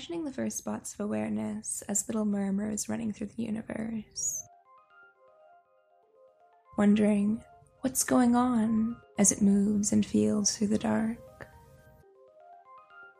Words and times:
I'm 0.00 0.04
imagining 0.04 0.24
the 0.24 0.32
first 0.32 0.56
spots 0.56 0.94
of 0.94 1.00
awareness 1.00 1.82
as 1.86 2.08
little 2.08 2.24
murmurs 2.24 2.88
running 2.88 3.12
through 3.12 3.26
the 3.36 3.42
universe. 3.42 4.42
Wondering 6.78 7.44
what's 7.82 8.02
going 8.02 8.34
on 8.34 8.96
as 9.18 9.30
it 9.30 9.42
moves 9.42 9.92
and 9.92 10.06
feels 10.06 10.56
through 10.56 10.68
the 10.68 10.78
dark. 10.78 11.48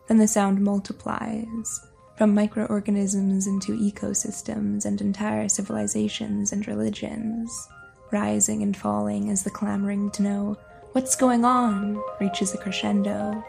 Then 0.09 0.17
the 0.17 0.27
sound 0.27 0.63
multiplies 0.63 1.87
from 2.17 2.33
microorganisms 2.35 3.47
into 3.47 3.77
ecosystems 3.77 4.87
and 4.87 5.03
entire 5.03 5.51
civilizations 5.51 6.51
and 6.51 6.67
religions, 6.67 7.69
rising 8.11 8.63
and 8.63 8.75
falling 8.75 9.29
as 9.29 9.45
the 9.45 9.51
clamoring 9.51 10.11
to 10.13 10.23
know 10.23 10.57
what's 10.93 11.15
going 11.15 11.45
on 11.45 12.03
reaches 12.23 12.55
a 12.55 12.57
crescendo. 12.57 13.45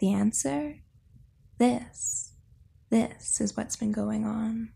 The 0.00 0.14
answer? 0.14 0.76
This. 1.58 2.32
This 2.88 3.38
is 3.38 3.54
what's 3.54 3.76
been 3.76 3.92
going 3.92 4.24
on. 4.24 4.70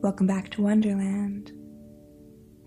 Welcome 0.00 0.26
back 0.26 0.48
to 0.52 0.62
Wonderland. 0.62 1.52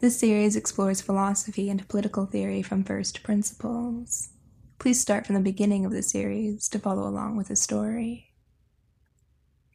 This 0.02 0.19
series 0.19 0.55
explores 0.55 1.02
philosophy 1.02 1.72
and 1.72 1.88
political 1.88 2.27
theory 2.27 2.61
from 2.61 2.83
first 2.83 3.23
principles. 3.23 4.29
Please 4.77 5.02
start 5.02 5.25
from 5.25 5.33
the 5.33 5.41
beginning 5.41 5.83
of 5.83 5.91
the 5.91 6.03
series 6.03 6.69
to 6.69 6.77
follow 6.77 7.07
along 7.07 7.38
with 7.38 7.47
the 7.47 7.55
story. 7.55 8.30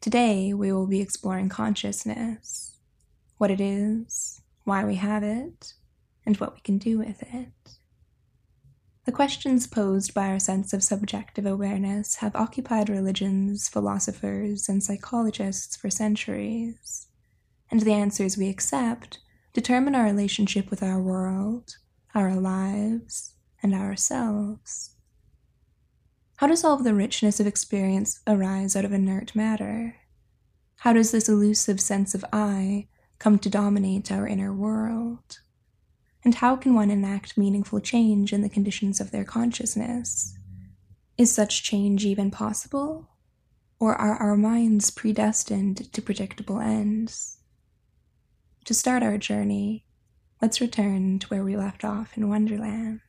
Today, 0.00 0.52
we 0.54 0.72
will 0.72 0.86
be 0.86 1.00
exploring 1.00 1.48
consciousness 1.48 2.78
what 3.38 3.50
it 3.50 3.60
is, 3.60 4.40
why 4.64 4.84
we 4.84 4.94
have 4.96 5.22
it, 5.22 5.74
and 6.24 6.36
what 6.38 6.54
we 6.54 6.60
can 6.60 6.78
do 6.78 6.98
with 6.98 7.22
it. 7.22 7.52
The 9.04 9.12
questions 9.12 9.68
posed 9.68 10.14
by 10.14 10.26
our 10.26 10.40
sense 10.40 10.72
of 10.72 10.82
subjective 10.82 11.46
awareness 11.46 12.16
have 12.16 12.34
occupied 12.34 12.88
religions, 12.88 13.68
philosophers, 13.68 14.68
and 14.68 14.82
psychologists 14.82 15.76
for 15.76 15.90
centuries, 15.90 17.06
and 17.70 17.80
the 17.82 17.92
answers 17.92 18.36
we 18.36 18.48
accept 18.48 19.20
determine 19.52 19.94
our 19.94 20.04
relationship 20.04 20.70
with 20.70 20.82
our 20.82 21.00
world, 21.00 21.76
our 22.16 22.34
lives, 22.34 23.34
and 23.62 23.74
ourselves. 23.74 24.95
How 26.36 26.46
does 26.46 26.64
all 26.64 26.74
of 26.74 26.84
the 26.84 26.94
richness 26.94 27.40
of 27.40 27.46
experience 27.46 28.20
arise 28.26 28.76
out 28.76 28.84
of 28.84 28.92
inert 28.92 29.34
matter? 29.34 29.96
How 30.80 30.92
does 30.92 31.10
this 31.10 31.30
elusive 31.30 31.80
sense 31.80 32.14
of 32.14 32.26
I 32.30 32.88
come 33.18 33.38
to 33.38 33.48
dominate 33.48 34.12
our 34.12 34.26
inner 34.28 34.52
world? 34.52 35.40
And 36.22 36.34
how 36.34 36.54
can 36.56 36.74
one 36.74 36.90
enact 36.90 37.38
meaningful 37.38 37.80
change 37.80 38.34
in 38.34 38.42
the 38.42 38.50
conditions 38.50 39.00
of 39.00 39.12
their 39.12 39.24
consciousness? 39.24 40.36
Is 41.16 41.32
such 41.32 41.62
change 41.62 42.04
even 42.04 42.30
possible? 42.30 43.08
Or 43.80 43.94
are 43.94 44.16
our 44.16 44.36
minds 44.36 44.90
predestined 44.90 45.90
to 45.90 46.02
predictable 46.02 46.60
ends? 46.60 47.38
To 48.66 48.74
start 48.74 49.02
our 49.02 49.16
journey, 49.16 49.86
let's 50.42 50.60
return 50.60 51.18
to 51.20 51.26
where 51.28 51.44
we 51.44 51.56
left 51.56 51.82
off 51.82 52.14
in 52.14 52.28
Wonderland. 52.28 53.00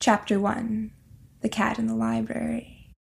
Chapter 0.00 0.38
1 0.38 0.92
The 1.40 1.48
Cat 1.48 1.78
in 1.78 1.86
the 1.86 1.94
Library. 1.94 2.92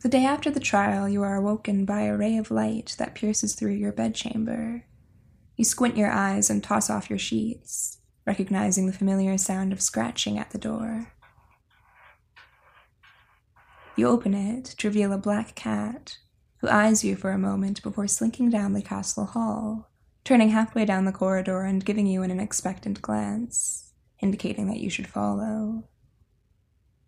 The 0.00 0.08
day 0.08 0.24
after 0.24 0.50
the 0.50 0.58
trial, 0.58 1.08
you 1.08 1.22
are 1.22 1.36
awoken 1.36 1.84
by 1.84 2.02
a 2.02 2.16
ray 2.16 2.36
of 2.36 2.50
light 2.50 2.96
that 2.98 3.14
pierces 3.14 3.54
through 3.54 3.74
your 3.74 3.92
bedchamber. 3.92 4.86
You 5.56 5.64
squint 5.64 5.96
your 5.96 6.10
eyes 6.10 6.50
and 6.50 6.64
toss 6.64 6.90
off 6.90 7.10
your 7.10 7.18
sheets, 7.18 7.98
recognizing 8.26 8.86
the 8.86 8.92
familiar 8.92 9.38
sound 9.38 9.72
of 9.72 9.80
scratching 9.80 10.38
at 10.38 10.50
the 10.50 10.58
door. 10.58 11.12
You 13.96 14.08
open 14.08 14.34
it 14.34 14.64
to 14.64 14.88
reveal 14.88 15.12
a 15.12 15.18
black 15.18 15.54
cat 15.54 16.18
who 16.58 16.68
eyes 16.68 17.04
you 17.04 17.14
for 17.14 17.30
a 17.30 17.38
moment 17.38 17.82
before 17.82 18.08
slinking 18.08 18.50
down 18.50 18.72
the 18.72 18.82
castle 18.82 19.26
hall, 19.26 19.90
turning 20.28 20.50
halfway 20.50 20.84
down 20.84 21.06
the 21.06 21.10
corridor 21.10 21.62
and 21.62 21.86
giving 21.86 22.06
you 22.06 22.22
an 22.22 22.38
expectant 22.38 23.00
glance 23.00 23.94
indicating 24.20 24.66
that 24.66 24.78
you 24.78 24.90
should 24.90 25.06
follow. 25.06 25.84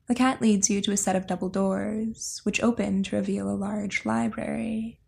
The 0.09 0.15
cat 0.15 0.41
leads 0.41 0.71
you 0.71 0.81
to 0.81 0.93
a 0.93 0.97
set 0.97 1.17
of 1.17 1.27
double 1.27 1.51
doors, 1.51 2.41
which 2.45 2.63
open 2.63 3.03
to 3.03 3.17
reveal 3.17 3.51
a 3.51 3.53
large 3.53 4.07
library. 4.07 5.01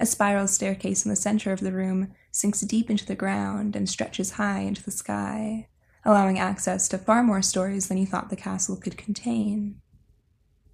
A 0.00 0.04
spiral 0.06 0.48
staircase 0.48 1.04
in 1.04 1.10
the 1.10 1.16
center 1.16 1.52
of 1.52 1.60
the 1.60 1.70
room 1.70 2.12
sinks 2.32 2.60
deep 2.62 2.90
into 2.90 3.06
the 3.06 3.14
ground 3.14 3.76
and 3.76 3.88
stretches 3.88 4.32
high 4.32 4.62
into 4.62 4.82
the 4.82 4.90
sky, 4.90 5.68
allowing 6.04 6.40
access 6.40 6.88
to 6.88 6.98
far 6.98 7.22
more 7.22 7.40
stories 7.40 7.86
than 7.86 7.98
you 7.98 8.06
thought 8.06 8.30
the 8.30 8.36
castle 8.36 8.74
could 8.74 8.98
contain. 8.98 9.80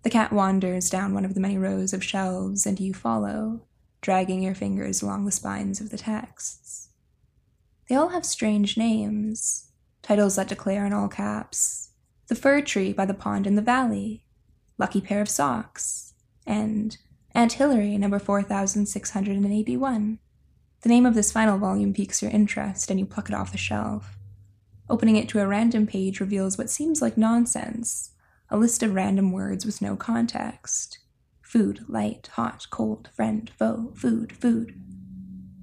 The 0.03 0.09
cat 0.09 0.33
wanders 0.33 0.89
down 0.89 1.13
one 1.13 1.27
of 1.27 1.35
the 1.35 1.41
many 1.41 1.59
rows 1.59 1.93
of 1.93 2.03
shelves, 2.03 2.65
and 2.65 2.81
you 2.81 2.95
follow, 2.95 3.67
dragging 4.01 4.43
your 4.43 4.55
fingers 4.55 5.03
along 5.03 5.25
the 5.25 5.33
spines 5.33 5.81
of 5.81 5.91
the 5.91 5.99
texts. 5.99 6.89
They 7.89 7.95
all 7.95 8.09
have 8.09 8.25
strange 8.25 8.77
names, 8.77 9.67
Titles 10.03 10.37
that 10.37 10.49
declare 10.49 10.87
in 10.87 10.93
all 10.93 11.09
caps 11.09 11.91
The 12.29 12.35
Fir 12.35 12.63
Tree 12.63 12.93
by 12.93 13.05
the 13.05 13.15
Pond 13.15 13.47
in 13.47 13.55
the 13.55 13.63
Valley, 13.63 14.25
Lucky 14.79 15.01
Pair 15.01 15.21
of 15.21 15.29
Socks, 15.29 16.15
and 16.47 16.97
Aunt 17.35 17.55
Hillary, 17.55 17.99
number 17.99 18.19
4681. 18.19 20.19
The 20.83 20.89
name 20.89 21.05
of 21.05 21.15
this 21.15 21.31
final 21.31 21.59
volume 21.59 21.93
piques 21.93 22.23
your 22.23 22.31
interest, 22.31 22.91
and 22.91 22.99
you 22.99 23.05
pluck 23.05 23.29
it 23.29 23.35
off 23.35 23.53
the 23.53 23.59
shelf. 23.59 24.17
Opening 24.89 25.17
it 25.17 25.29
to 25.29 25.41
a 25.41 25.47
random 25.47 25.87
page 25.87 26.21
reveals 26.21 26.57
what 26.57 26.71
seems 26.71 27.03
like 27.03 27.17
nonsense 27.17 28.11
a 28.53 28.57
list 28.57 28.83
of 28.83 28.95
random 28.95 29.31
words 29.31 29.65
with 29.65 29.81
no 29.81 29.95
context 29.95 30.99
food, 31.51 31.85
light, 31.89 32.29
hot, 32.35 32.65
cold, 32.71 33.09
friend, 33.13 33.51
foe, 33.59 33.93
food, 33.97 34.31
food. 34.37 34.73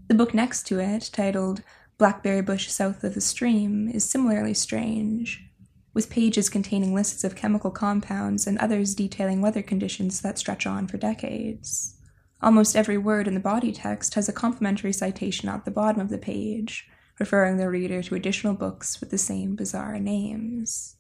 The 0.10 0.16
book 0.16 0.34
next 0.34 0.68
to 0.68 0.82
it, 0.82 1.10
titled 1.14 1.62
Blackberry 1.98 2.42
bush 2.42 2.68
south 2.70 3.06
of 3.06 3.14
the 3.14 3.22
stream 3.22 3.88
is 3.88 4.04
similarly 4.04 4.54
strange, 4.54 5.50
with 5.94 6.10
pages 6.10 6.50
containing 6.50 6.94
lists 6.94 7.24
of 7.24 7.38
chemical 7.38 7.72
compounds 7.72 8.46
and 8.46 8.58
others 8.58 8.96
detailing 8.96 9.42
weather 9.42 9.62
conditions 9.62 10.20
that 10.20 10.38
stretch 10.38 10.68
on 10.68 10.88
for 10.88 10.98
decades. 10.98 11.96
Almost 12.42 12.76
every 12.76 12.98
word 12.98 13.26
in 13.26 13.34
the 13.34 13.40
body 13.40 13.72
text 13.72 14.16
has 14.16 14.28
a 14.28 14.34
complimentary 14.34 14.92
citation 14.92 15.48
at 15.48 15.64
the 15.64 15.72
bottom 15.72 16.02
of 16.02 16.10
the 16.10 16.18
page, 16.18 16.86
referring 17.18 17.56
the 17.56 17.70
reader 17.70 18.04
to 18.04 18.16
additional 18.16 18.56
books 18.56 19.00
with 19.00 19.10
the 19.10 19.18
same 19.18 19.56
bizarre 19.56 20.00
names. 20.00 20.98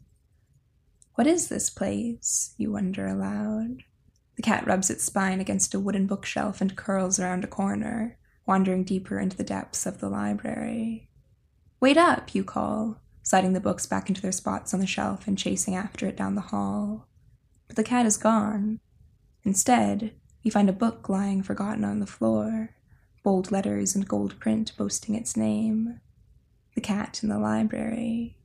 What 1.15 1.27
is 1.27 1.49
this 1.49 1.69
place? 1.69 2.53
you 2.57 2.71
wonder 2.71 3.05
aloud. 3.05 3.83
The 4.37 4.43
cat 4.43 4.65
rubs 4.65 4.89
its 4.89 5.03
spine 5.03 5.41
against 5.41 5.73
a 5.73 5.79
wooden 5.79 6.07
bookshelf 6.07 6.61
and 6.61 6.75
curls 6.75 7.19
around 7.19 7.43
a 7.43 7.47
corner, 7.47 8.17
wandering 8.45 8.83
deeper 8.83 9.19
into 9.19 9.35
the 9.35 9.43
depths 9.43 9.85
of 9.85 9.99
the 9.99 10.09
library. 10.09 11.09
Wait 11.79 11.97
up, 11.97 12.33
you 12.33 12.43
call, 12.43 13.01
sliding 13.23 13.53
the 13.53 13.59
books 13.59 13.85
back 13.85 14.09
into 14.09 14.21
their 14.21 14.31
spots 14.31 14.73
on 14.73 14.79
the 14.79 14.87
shelf 14.87 15.27
and 15.27 15.37
chasing 15.37 15.75
after 15.75 16.07
it 16.07 16.15
down 16.15 16.35
the 16.35 16.41
hall. 16.41 17.07
But 17.67 17.75
the 17.75 17.83
cat 17.83 18.05
is 18.05 18.15
gone. 18.15 18.79
Instead, 19.43 20.13
you 20.43 20.51
find 20.51 20.69
a 20.69 20.73
book 20.73 21.09
lying 21.09 21.41
forgotten 21.41 21.83
on 21.83 21.99
the 21.99 22.05
floor, 22.05 22.75
bold 23.23 23.51
letters 23.51 23.95
and 23.95 24.07
gold 24.07 24.39
print 24.39 24.71
boasting 24.77 25.15
its 25.15 25.35
name 25.35 25.99
The 26.75 26.81
Cat 26.81 27.21
in 27.23 27.29
the 27.29 27.39
Library. 27.39 28.37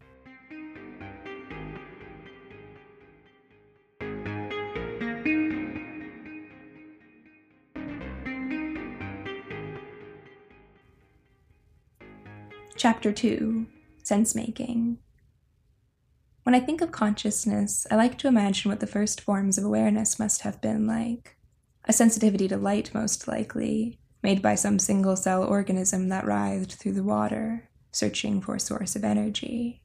Chapter 12.82 13.12
2 13.12 13.64
Sense 14.02 14.34
Making. 14.34 14.98
When 16.42 16.52
I 16.52 16.58
think 16.58 16.80
of 16.80 16.90
consciousness, 16.90 17.86
I 17.92 17.94
like 17.94 18.18
to 18.18 18.26
imagine 18.26 18.72
what 18.72 18.80
the 18.80 18.88
first 18.88 19.20
forms 19.20 19.56
of 19.56 19.62
awareness 19.62 20.18
must 20.18 20.40
have 20.40 20.60
been 20.60 20.84
like. 20.84 21.36
A 21.84 21.92
sensitivity 21.92 22.48
to 22.48 22.56
light, 22.56 22.92
most 22.92 23.28
likely, 23.28 24.00
made 24.20 24.42
by 24.42 24.56
some 24.56 24.80
single 24.80 25.14
cell 25.14 25.44
organism 25.44 26.08
that 26.08 26.26
writhed 26.26 26.72
through 26.72 26.94
the 26.94 27.04
water, 27.04 27.70
searching 27.92 28.40
for 28.40 28.56
a 28.56 28.58
source 28.58 28.96
of 28.96 29.04
energy. 29.04 29.84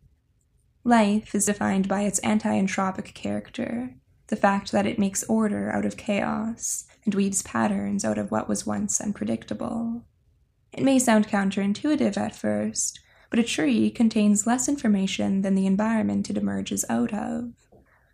Life 0.83 1.35
is 1.35 1.45
defined 1.45 1.87
by 1.87 2.01
its 2.01 2.17
anti 2.21 2.59
entropic 2.59 3.13
character, 3.13 3.93
the 4.29 4.35
fact 4.35 4.71
that 4.71 4.87
it 4.87 4.97
makes 4.97 5.23
order 5.25 5.69
out 5.71 5.85
of 5.85 5.97
chaos 5.97 6.85
and 7.05 7.13
weaves 7.13 7.43
patterns 7.43 8.03
out 8.03 8.17
of 8.17 8.31
what 8.31 8.49
was 8.49 8.65
once 8.65 8.99
unpredictable. 8.99 10.01
It 10.73 10.83
may 10.83 10.99
sound 10.99 11.27
counterintuitive 11.27 12.17
at 12.17 12.35
first, 12.35 12.99
but 13.29 13.39
a 13.39 13.43
tree 13.43 13.89
contains 13.89 14.47
less 14.47 14.69
information 14.69 15.41
than 15.41 15.55
the 15.55 15.65
environment 15.65 16.29
it 16.29 16.37
emerges 16.37 16.85
out 16.89 17.13
of. 17.13 17.51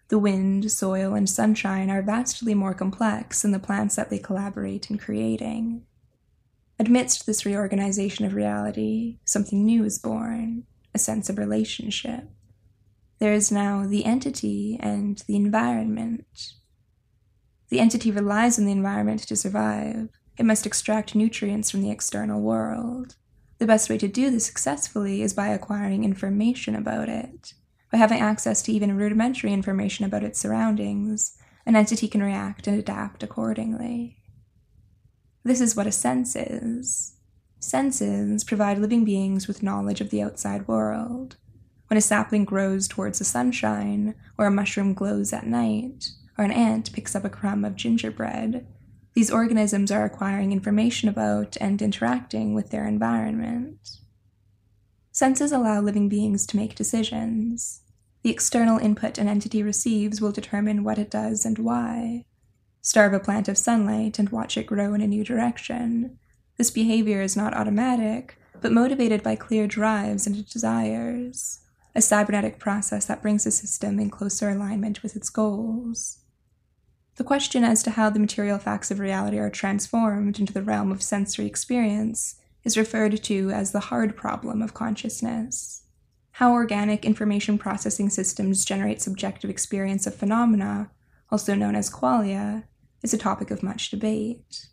The 0.10 0.20
wind, 0.20 0.72
soil, 0.72 1.14
and 1.16 1.30
sunshine 1.30 1.90
are 1.90 2.02
vastly 2.02 2.54
more 2.54 2.74
complex 2.74 3.42
than 3.42 3.52
the 3.52 3.60
plants 3.60 3.96
that 3.96 4.10
they 4.10 4.20
collaborate 4.20 4.90
in 4.90 4.98
creating. 4.98 5.84
Amidst 6.80 7.26
this 7.26 7.46
reorganization 7.46 8.26
of 8.26 8.34
reality, 8.34 9.20
something 9.26 9.66
new 9.66 9.84
is 9.84 10.00
born 10.00 10.66
a 10.94 11.00
sense 11.00 11.30
of 11.30 11.38
relationship. 11.38 12.30
There 13.20 13.34
is 13.34 13.52
now 13.52 13.86
the 13.86 14.06
entity 14.06 14.78
and 14.80 15.24
the 15.28 15.36
environment. 15.36 16.54
The 17.70 17.80
entity 17.80 18.12
relies 18.12 18.60
on 18.60 18.66
the 18.66 18.72
environment 18.72 19.22
to 19.28 19.36
survive. 19.36 20.10
It 20.38 20.46
must 20.46 20.66
extract 20.66 21.16
nutrients 21.16 21.70
from 21.70 21.82
the 21.82 21.92
external 21.92 22.42
world. 22.42 23.16
The 23.60 23.68
best 23.68 23.90
way 23.90 23.98
to 24.00 24.08
do 24.08 24.32
this 24.32 24.46
successfully 24.46 25.22
is 25.22 25.34
by 25.34 25.50
acquiring 25.50 26.04
information 26.04 26.76
about 26.76 27.08
it. 27.08 27.54
By 27.92 28.00
having 28.00 28.20
access 28.20 28.64
to 28.64 28.72
even 28.72 28.98
rudimentary 28.98 29.54
information 29.54 30.06
about 30.06 30.24
its 30.24 30.40
surroundings, 30.40 31.38
an 31.66 31.76
entity 31.76 32.08
can 32.08 32.24
react 32.24 32.68
and 32.68 32.78
adapt 32.78 33.22
accordingly. 33.22 34.18
This 35.44 35.62
is 35.62 35.76
what 35.76 35.88
a 35.88 35.92
sense 35.92 36.36
is. 36.36 37.18
Senses 37.60 38.44
provide 38.44 38.80
living 38.80 39.06
beings 39.06 39.48
with 39.48 39.64
knowledge 39.64 40.02
of 40.02 40.10
the 40.10 40.22
outside 40.22 40.68
world. 40.68 41.38
When 41.88 41.98
a 41.98 42.02
sapling 42.02 42.44
grows 42.44 42.88
towards 42.88 43.20
the 43.20 43.26
sunshine, 43.26 44.16
or 44.38 44.48
a 44.48 44.52
mushroom 44.52 44.94
glows 44.94 45.32
at 45.32 45.46
night, 45.46 46.10
or 46.38 46.44
an 46.44 46.52
ant 46.52 46.92
picks 46.92 47.16
up 47.16 47.24
a 47.24 47.30
crumb 47.30 47.64
of 47.64 47.76
gingerbread, 47.76 48.66
these 49.14 49.32
organisms 49.32 49.92
are 49.92 50.06
acquiring 50.06 50.52
information 50.52 51.08
about 51.08 51.56
and 51.62 51.82
interacting 51.82 52.56
with 52.56 52.72
their 52.72 52.88
environment. 52.88 54.00
Senses 55.12 55.52
allow 55.52 55.80
living 55.80 56.10
beings 56.10 56.48
to 56.48 56.58
make 56.58 56.74
decisions. 56.74 57.82
The 58.24 58.32
external 58.32 58.80
input 58.80 59.20
an 59.20 59.28
entity 59.28 59.62
receives 59.62 60.20
will 60.20 60.32
determine 60.32 60.84
what 60.84 60.98
it 60.98 61.12
does 61.12 61.46
and 61.46 61.60
why. 61.60 62.26
Starve 62.82 63.14
a 63.14 63.20
plant 63.20 63.48
of 63.48 63.58
sunlight 63.58 64.18
and 64.18 64.30
watch 64.30 64.58
it 64.58 64.66
grow 64.66 64.96
in 64.96 65.02
a 65.02 65.08
new 65.08 65.24
direction. 65.24 66.18
This 66.58 66.72
behavior 66.72 67.22
is 67.22 67.38
not 67.38 67.54
automatic, 67.54 68.40
but 68.62 68.72
motivated 68.72 69.22
by 69.22 69.36
clear 69.36 69.68
drives 69.68 70.26
and 70.26 70.50
desires, 70.50 71.60
a 71.94 72.02
cybernetic 72.02 72.58
process 72.58 73.06
that 73.06 73.22
brings 73.22 73.44
the 73.44 73.52
system 73.52 74.00
in 74.00 74.10
closer 74.10 74.50
alignment 74.50 75.04
with 75.04 75.16
its 75.16 75.30
goals. 75.30 76.23
The 77.16 77.24
question 77.24 77.64
as 77.64 77.84
to 77.84 77.92
how 77.92 78.10
the 78.10 78.20
material 78.20 78.58
facts 78.58 78.90
of 78.90 79.00
reality 79.00 79.38
are 79.38 79.50
transformed 79.50 80.40
into 80.40 80.52
the 80.52 80.64
realm 80.64 80.92
of 80.92 81.04
sensory 81.04 81.46
experience 81.46 82.36
is 82.64 82.78
referred 82.78 83.22
to 83.24 83.52
as 83.52 83.72
the 83.72 83.80
hard 83.92 84.16
problem 84.18 84.62
of 84.62 84.74
consciousness. 84.74 85.84
How 86.32 86.54
organic 86.54 87.06
information 87.06 87.60
processing 87.60 88.10
systems 88.10 88.66
generate 88.66 89.02
subjective 89.02 89.52
experience 89.52 90.08
of 90.08 90.16
phenomena, 90.16 90.90
also 91.32 91.54
known 91.54 91.76
as 91.76 91.92
qualia, 91.92 92.64
is 93.04 93.14
a 93.14 93.18
topic 93.20 93.52
of 93.52 93.62
much 93.62 93.92
debate. 93.92 94.68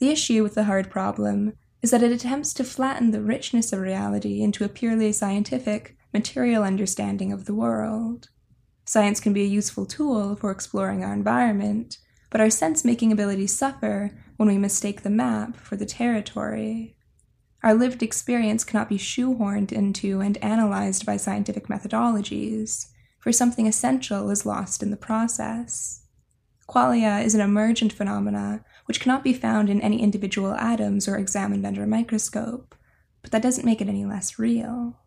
The 0.00 0.10
issue 0.10 0.42
with 0.42 0.54
the 0.54 0.64
hard 0.64 0.90
problem 0.90 1.52
is 1.82 1.92
that 1.92 2.02
it 2.02 2.10
attempts 2.10 2.52
to 2.54 2.64
flatten 2.64 3.12
the 3.12 3.22
richness 3.22 3.72
of 3.72 3.78
reality 3.78 4.42
into 4.42 4.64
a 4.64 4.68
purely 4.68 5.12
scientific, 5.12 5.96
material 6.12 6.64
understanding 6.64 7.32
of 7.32 7.44
the 7.44 7.54
world. 7.54 8.30
Science 8.86 9.18
can 9.18 9.32
be 9.32 9.42
a 9.42 9.46
useful 9.46 9.84
tool 9.84 10.36
for 10.36 10.52
exploring 10.52 11.02
our 11.02 11.12
environment, 11.12 11.98
but 12.30 12.40
our 12.40 12.48
sense 12.48 12.84
making 12.84 13.10
abilities 13.10 13.56
suffer 13.56 14.12
when 14.36 14.48
we 14.48 14.56
mistake 14.56 15.02
the 15.02 15.10
map 15.10 15.56
for 15.56 15.74
the 15.76 15.84
territory. 15.84 16.96
Our 17.64 17.74
lived 17.74 18.00
experience 18.00 18.62
cannot 18.62 18.88
be 18.88 18.96
shoehorned 18.96 19.72
into 19.72 20.20
and 20.20 20.38
analyzed 20.38 21.04
by 21.04 21.16
scientific 21.16 21.66
methodologies, 21.66 22.86
for 23.18 23.32
something 23.32 23.66
essential 23.66 24.30
is 24.30 24.46
lost 24.46 24.84
in 24.84 24.92
the 24.92 24.96
process. 24.96 26.02
Qualia 26.68 27.24
is 27.24 27.34
an 27.34 27.40
emergent 27.40 27.92
phenomena 27.92 28.64
which 28.84 29.00
cannot 29.00 29.24
be 29.24 29.32
found 29.32 29.68
in 29.68 29.80
any 29.80 30.00
individual 30.00 30.54
atoms 30.54 31.08
or 31.08 31.16
examined 31.16 31.66
under 31.66 31.82
a 31.82 31.88
microscope, 31.88 32.76
but 33.20 33.32
that 33.32 33.42
doesn't 33.42 33.64
make 33.64 33.80
it 33.80 33.88
any 33.88 34.04
less 34.04 34.38
real. 34.38 35.00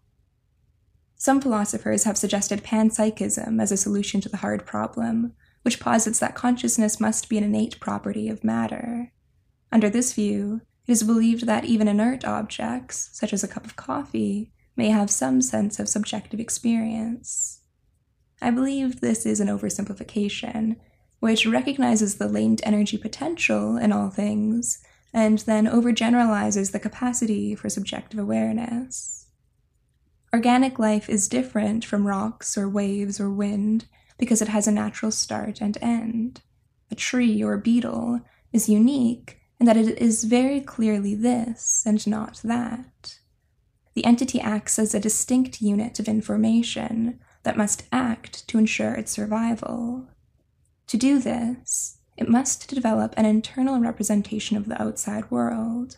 Some 1.22 1.42
philosophers 1.42 2.06
have 2.06 2.18
suggested 2.18 2.64
panpsychism 2.64 3.62
as 3.62 3.74
a 3.74 3.78
solution 3.78 4.22
to 4.22 4.30
the 4.30 4.38
hard 4.38 4.66
problem, 4.66 5.34
which 5.64 5.82
posits 5.82 6.18
that 6.20 6.34
consciousness 6.34 7.02
must 7.02 7.28
be 7.28 7.38
an 7.38 7.44
innate 7.44 7.78
property 7.82 8.30
of 8.30 8.46
matter. 8.46 9.12
Under 9.70 9.90
this 9.90 10.14
view, 10.14 10.62
it 10.88 10.94
is 10.94 11.04
believed 11.04 11.46
that 11.46 11.66
even 11.66 11.90
inert 11.90 12.24
objects, 12.24 13.10
such 13.12 13.34
as 13.34 13.44
a 13.44 13.50
cup 13.50 13.66
of 13.66 13.76
coffee, 13.76 14.54
may 14.78 14.92
have 14.92 15.12
some 15.12 15.42
sense 15.42 15.78
of 15.78 15.90
subjective 15.90 16.40
experience. 16.40 17.64
I 18.42 18.50
believe 18.52 19.02
this 19.02 19.26
is 19.26 19.42
an 19.42 19.50
oversimplification, 19.50 20.78
which 21.20 21.46
recognizes 21.46 22.16
the 22.16 22.30
latent 22.30 22.62
energy 22.64 22.98
potential 22.98 23.76
in 23.76 23.92
all 23.92 24.10
things 24.10 24.82
and 25.14 25.40
then 25.40 25.66
overgeneralizes 25.66 26.72
the 26.72 26.80
capacity 26.80 27.56
for 27.56 27.68
subjective 27.68 28.22
awareness. 28.22 29.19
Organic 30.32 30.78
life 30.78 31.10
is 31.10 31.28
different 31.28 31.84
from 31.84 32.06
rocks 32.06 32.58
or 32.58 32.70
waves 32.70 33.20
or 33.20 33.32
wind 33.32 33.86
because 34.18 34.42
it 34.42 34.48
has 34.50 34.68
a 34.68 34.72
natural 34.72 35.12
start 35.12 35.60
and 35.60 35.78
end. 35.82 36.42
A 36.92 36.96
tree 36.96 37.42
or 37.44 37.54
a 37.54 37.62
beetle 37.62 38.22
is 38.54 38.70
unique 38.70 39.40
in 39.60 39.66
that 39.66 39.78
it 39.78 39.98
is 39.98 40.26
very 40.26 40.62
clearly 40.62 41.16
this 41.16 41.84
and 41.86 42.06
not 42.06 42.42
that. 42.44 43.20
The 43.96 44.06
entity 44.06 44.40
acts 44.40 44.78
as 44.78 44.94
a 44.94 45.00
distinct 45.00 45.62
unit 45.62 46.00
of 46.00 46.08
information 46.08 47.20
that 47.44 47.58
must 47.58 47.84
act 47.92 48.48
to 48.50 48.58
ensure 48.60 48.94
its 48.94 49.12
survival. 49.12 50.08
To 50.88 50.98
do 50.98 51.20
this, 51.20 51.98
it 52.18 52.30
must 52.30 52.70
develop 52.70 53.14
an 53.18 53.26
internal 53.26 53.80
representation 53.80 54.58
of 54.58 54.68
the 54.68 54.80
outside 54.82 55.30
world. 55.32 55.98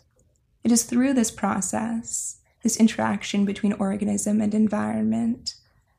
It 0.64 0.72
is 0.72 0.84
through 0.84 1.14
this 1.14 1.30
process 1.30 2.38
this 2.62 2.76
interaction 2.76 3.44
between 3.44 3.72
organism 3.74 4.40
and 4.40 4.54
environment, 4.54 5.54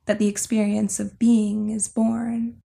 that 0.05 0.19
the 0.19 0.27
experience 0.27 0.99
of 0.99 1.19
being 1.19 1.69
is 1.69 1.87
born. 1.87 2.59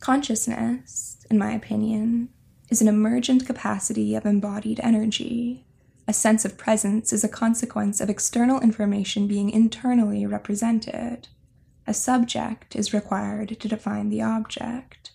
Consciousness, 0.00 1.24
in 1.30 1.38
my 1.38 1.52
opinion, 1.52 2.28
is 2.70 2.82
an 2.82 2.88
emergent 2.88 3.46
capacity 3.46 4.14
of 4.14 4.26
embodied 4.26 4.80
energy. 4.82 5.66
A 6.08 6.12
sense 6.12 6.44
of 6.44 6.58
presence 6.58 7.12
is 7.12 7.24
a 7.24 7.28
consequence 7.28 8.00
of 8.00 8.10
external 8.10 8.60
information 8.60 9.26
being 9.26 9.50
internally 9.50 10.26
represented. 10.26 11.28
A 11.86 11.94
subject 11.94 12.76
is 12.76 12.94
required 12.94 13.58
to 13.60 13.68
define 13.68 14.10
the 14.10 14.22
object. 14.22 15.12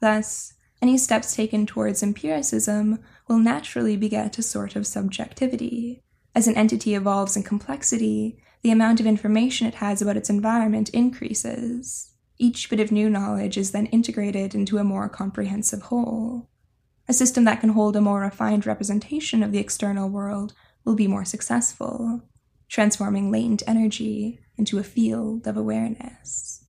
Thus, 0.00 0.54
any 0.82 0.98
steps 0.98 1.34
taken 1.34 1.64
towards 1.64 2.02
empiricism 2.02 2.98
will 3.28 3.38
naturally 3.38 3.96
beget 3.96 4.36
a 4.38 4.42
sort 4.42 4.74
of 4.74 4.86
subjectivity, 4.86 6.02
as 6.34 6.48
an 6.48 6.56
entity 6.56 6.94
evolves 6.94 7.36
in 7.36 7.42
complexity, 7.42 8.38
the 8.62 8.70
amount 8.70 9.00
of 9.00 9.06
information 9.06 9.66
it 9.66 9.74
has 9.74 10.00
about 10.00 10.16
its 10.16 10.30
environment 10.30 10.88
increases. 10.90 12.12
Each 12.38 12.70
bit 12.70 12.80
of 12.80 12.90
new 12.90 13.10
knowledge 13.10 13.56
is 13.56 13.72
then 13.72 13.86
integrated 13.86 14.54
into 14.54 14.78
a 14.78 14.84
more 14.84 15.08
comprehensive 15.08 15.82
whole. 15.82 16.48
A 17.08 17.12
system 17.12 17.44
that 17.44 17.60
can 17.60 17.70
hold 17.70 17.96
a 17.96 18.00
more 18.00 18.20
refined 18.20 18.64
representation 18.64 19.42
of 19.42 19.52
the 19.52 19.58
external 19.58 20.08
world 20.08 20.54
will 20.84 20.94
be 20.94 21.06
more 21.06 21.24
successful, 21.24 22.22
transforming 22.68 23.30
latent 23.30 23.62
energy 23.66 24.40
into 24.56 24.78
a 24.78 24.84
field 24.84 25.46
of 25.46 25.56
awareness. 25.56 26.64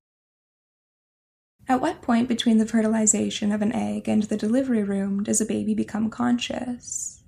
At 1.67 1.79
what 1.79 2.01
point 2.01 2.27
between 2.27 2.57
the 2.57 2.65
fertilization 2.65 3.51
of 3.53 3.61
an 3.61 3.71
egg 3.71 4.09
and 4.09 4.23
the 4.23 4.35
delivery 4.35 4.83
room 4.83 5.23
does 5.23 5.39
a 5.39 5.45
baby 5.45 5.73
become 5.73 6.09
conscious? 6.09 7.22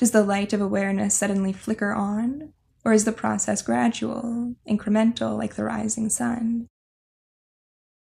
Does 0.00 0.12
the 0.12 0.24
light 0.24 0.54
of 0.54 0.62
awareness 0.62 1.14
suddenly 1.14 1.52
flicker 1.52 1.92
on, 1.92 2.54
or 2.86 2.94
is 2.94 3.04
the 3.04 3.12
process 3.12 3.60
gradual, 3.60 4.54
incremental, 4.66 5.36
like 5.36 5.56
the 5.56 5.64
rising 5.64 6.08
sun? 6.08 6.68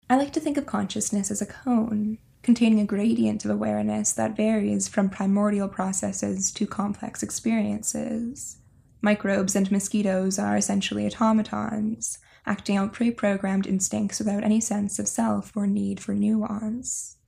I 0.09 0.17
like 0.17 0.33
to 0.33 0.41
think 0.41 0.57
of 0.57 0.65
consciousness 0.65 1.31
as 1.31 1.43
a 1.43 1.47
cone, 1.47 2.17
containing 2.43 2.81
a 2.81 2.87
gradient 2.87 3.45
of 3.45 3.51
awareness 3.51 4.11
that 4.13 4.35
varies 4.35 4.89
from 4.89 5.11
primordial 5.11 5.69
processes 5.69 6.51
to 6.53 6.67
complex 6.67 7.23
experiences. 7.23 8.57
Microbes 9.03 9.55
and 9.55 9.71
mosquitoes 9.71 10.39
are 10.39 10.57
essentially 10.57 11.05
automatons, 11.05 12.17
acting 12.47 12.79
out 12.79 12.95
pre 12.95 13.11
programmed 13.11 13.67
instincts 13.67 14.19
without 14.19 14.45
any 14.45 14.63
sense 14.63 14.99
of 14.99 15.07
self 15.07 15.55
or 15.55 15.67
need 15.67 16.01
for 16.01 16.15
nuance. 16.15 17.19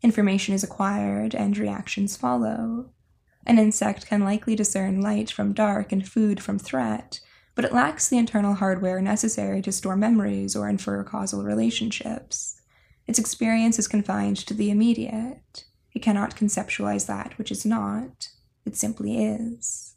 Information 0.00 0.54
is 0.54 0.62
acquired 0.62 1.34
and 1.34 1.58
reactions 1.58 2.16
follow. 2.16 2.92
An 3.46 3.58
insect 3.58 4.06
can 4.06 4.22
likely 4.22 4.54
discern 4.54 5.00
light 5.00 5.30
from 5.30 5.52
dark 5.52 5.92
and 5.92 6.06
food 6.06 6.40
from 6.40 6.58
threat, 6.58 7.20
but 7.54 7.64
it 7.64 7.72
lacks 7.72 8.08
the 8.08 8.18
internal 8.18 8.54
hardware 8.54 9.00
necessary 9.00 9.60
to 9.62 9.72
store 9.72 9.96
memories 9.96 10.54
or 10.56 10.68
infer 10.68 11.02
causal 11.04 11.42
relationships. 11.42 12.60
Its 13.06 13.18
experience 13.18 13.78
is 13.78 13.88
confined 13.88 14.36
to 14.36 14.54
the 14.54 14.70
immediate. 14.70 15.64
It 15.92 16.00
cannot 16.00 16.36
conceptualize 16.36 17.06
that 17.06 17.36
which 17.36 17.50
is 17.50 17.66
not, 17.66 18.28
it 18.64 18.76
simply 18.76 19.24
is. 19.24 19.96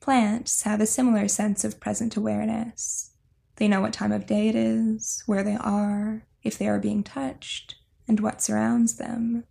Plants 0.00 0.62
have 0.62 0.80
a 0.80 0.86
similar 0.86 1.28
sense 1.28 1.64
of 1.64 1.78
present 1.78 2.16
awareness. 2.16 3.12
They 3.56 3.68
know 3.68 3.80
what 3.80 3.92
time 3.92 4.10
of 4.10 4.26
day 4.26 4.48
it 4.48 4.56
is, 4.56 5.22
where 5.26 5.44
they 5.44 5.56
are, 5.56 6.26
if 6.42 6.58
they 6.58 6.66
are 6.66 6.80
being 6.80 7.04
touched, 7.04 7.76
and 8.08 8.18
what 8.18 8.42
surrounds 8.42 8.96
them. 8.96 9.44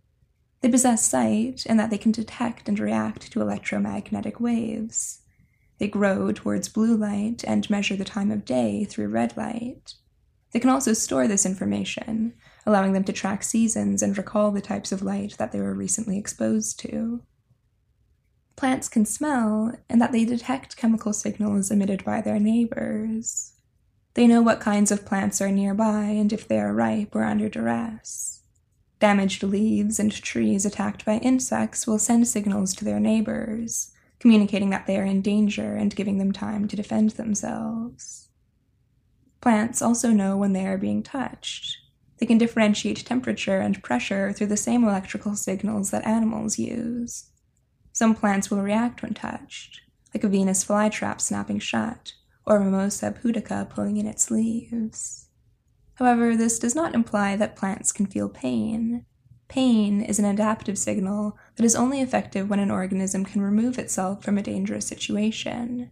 They 0.62 0.68
possess 0.68 1.04
sight 1.04 1.66
in 1.66 1.76
that 1.76 1.90
they 1.90 1.98
can 1.98 2.12
detect 2.12 2.68
and 2.68 2.78
react 2.78 3.32
to 3.32 3.40
electromagnetic 3.40 4.38
waves. 4.38 5.22
They 5.78 5.88
grow 5.88 6.30
towards 6.30 6.68
blue 6.68 6.96
light 6.96 7.42
and 7.44 7.68
measure 7.68 7.96
the 7.96 8.04
time 8.04 8.30
of 8.30 8.44
day 8.44 8.84
through 8.84 9.08
red 9.08 9.36
light. 9.36 9.94
They 10.52 10.60
can 10.60 10.70
also 10.70 10.92
store 10.92 11.26
this 11.26 11.44
information, 11.44 12.34
allowing 12.64 12.92
them 12.92 13.02
to 13.04 13.12
track 13.12 13.42
seasons 13.42 14.02
and 14.02 14.16
recall 14.16 14.52
the 14.52 14.60
types 14.60 14.92
of 14.92 15.02
light 15.02 15.36
that 15.38 15.50
they 15.50 15.60
were 15.60 15.74
recently 15.74 16.16
exposed 16.16 16.78
to. 16.80 17.22
Plants 18.54 18.88
can 18.88 19.04
smell 19.04 19.72
in 19.90 19.98
that 19.98 20.12
they 20.12 20.24
detect 20.24 20.76
chemical 20.76 21.12
signals 21.12 21.72
emitted 21.72 22.04
by 22.04 22.20
their 22.20 22.38
neighbors. 22.38 23.54
They 24.14 24.28
know 24.28 24.42
what 24.42 24.60
kinds 24.60 24.92
of 24.92 25.06
plants 25.06 25.40
are 25.40 25.50
nearby 25.50 26.04
and 26.04 26.32
if 26.32 26.46
they 26.46 26.60
are 26.60 26.72
ripe 26.72 27.16
or 27.16 27.24
under 27.24 27.48
duress. 27.48 28.41
Damaged 29.02 29.42
leaves 29.42 29.98
and 29.98 30.12
trees 30.12 30.64
attacked 30.64 31.04
by 31.04 31.16
insects 31.16 31.88
will 31.88 31.98
send 31.98 32.28
signals 32.28 32.72
to 32.72 32.84
their 32.84 33.00
neighbors, 33.00 33.90
communicating 34.20 34.70
that 34.70 34.86
they 34.86 34.96
are 34.96 35.04
in 35.04 35.20
danger 35.22 35.74
and 35.74 35.96
giving 35.96 36.18
them 36.18 36.30
time 36.30 36.68
to 36.68 36.76
defend 36.76 37.10
themselves. 37.10 38.28
Plants 39.40 39.82
also 39.82 40.10
know 40.12 40.36
when 40.36 40.52
they 40.52 40.64
are 40.68 40.78
being 40.78 41.02
touched. 41.02 41.78
They 42.18 42.26
can 42.26 42.38
differentiate 42.38 43.04
temperature 43.04 43.58
and 43.58 43.82
pressure 43.82 44.32
through 44.32 44.46
the 44.46 44.56
same 44.56 44.84
electrical 44.84 45.34
signals 45.34 45.90
that 45.90 46.06
animals 46.06 46.60
use. 46.60 47.24
Some 47.92 48.14
plants 48.14 48.52
will 48.52 48.62
react 48.62 49.02
when 49.02 49.14
touched, 49.14 49.80
like 50.14 50.22
a 50.22 50.28
Venus 50.28 50.64
flytrap 50.64 51.20
snapping 51.20 51.58
shut, 51.58 52.12
or 52.46 52.60
Mimosa 52.60 53.10
pudica 53.10 53.68
pulling 53.68 53.96
in 53.96 54.06
its 54.06 54.30
leaves. 54.30 55.21
However, 55.94 56.36
this 56.36 56.58
does 56.58 56.74
not 56.74 56.94
imply 56.94 57.36
that 57.36 57.56
plants 57.56 57.92
can 57.92 58.06
feel 58.06 58.28
pain. 58.28 59.04
Pain 59.48 60.00
is 60.00 60.18
an 60.18 60.24
adaptive 60.24 60.78
signal 60.78 61.36
that 61.56 61.64
is 61.64 61.76
only 61.76 62.00
effective 62.00 62.48
when 62.48 62.58
an 62.58 62.70
organism 62.70 63.24
can 63.24 63.42
remove 63.42 63.78
itself 63.78 64.24
from 64.24 64.38
a 64.38 64.42
dangerous 64.42 64.86
situation. 64.86 65.90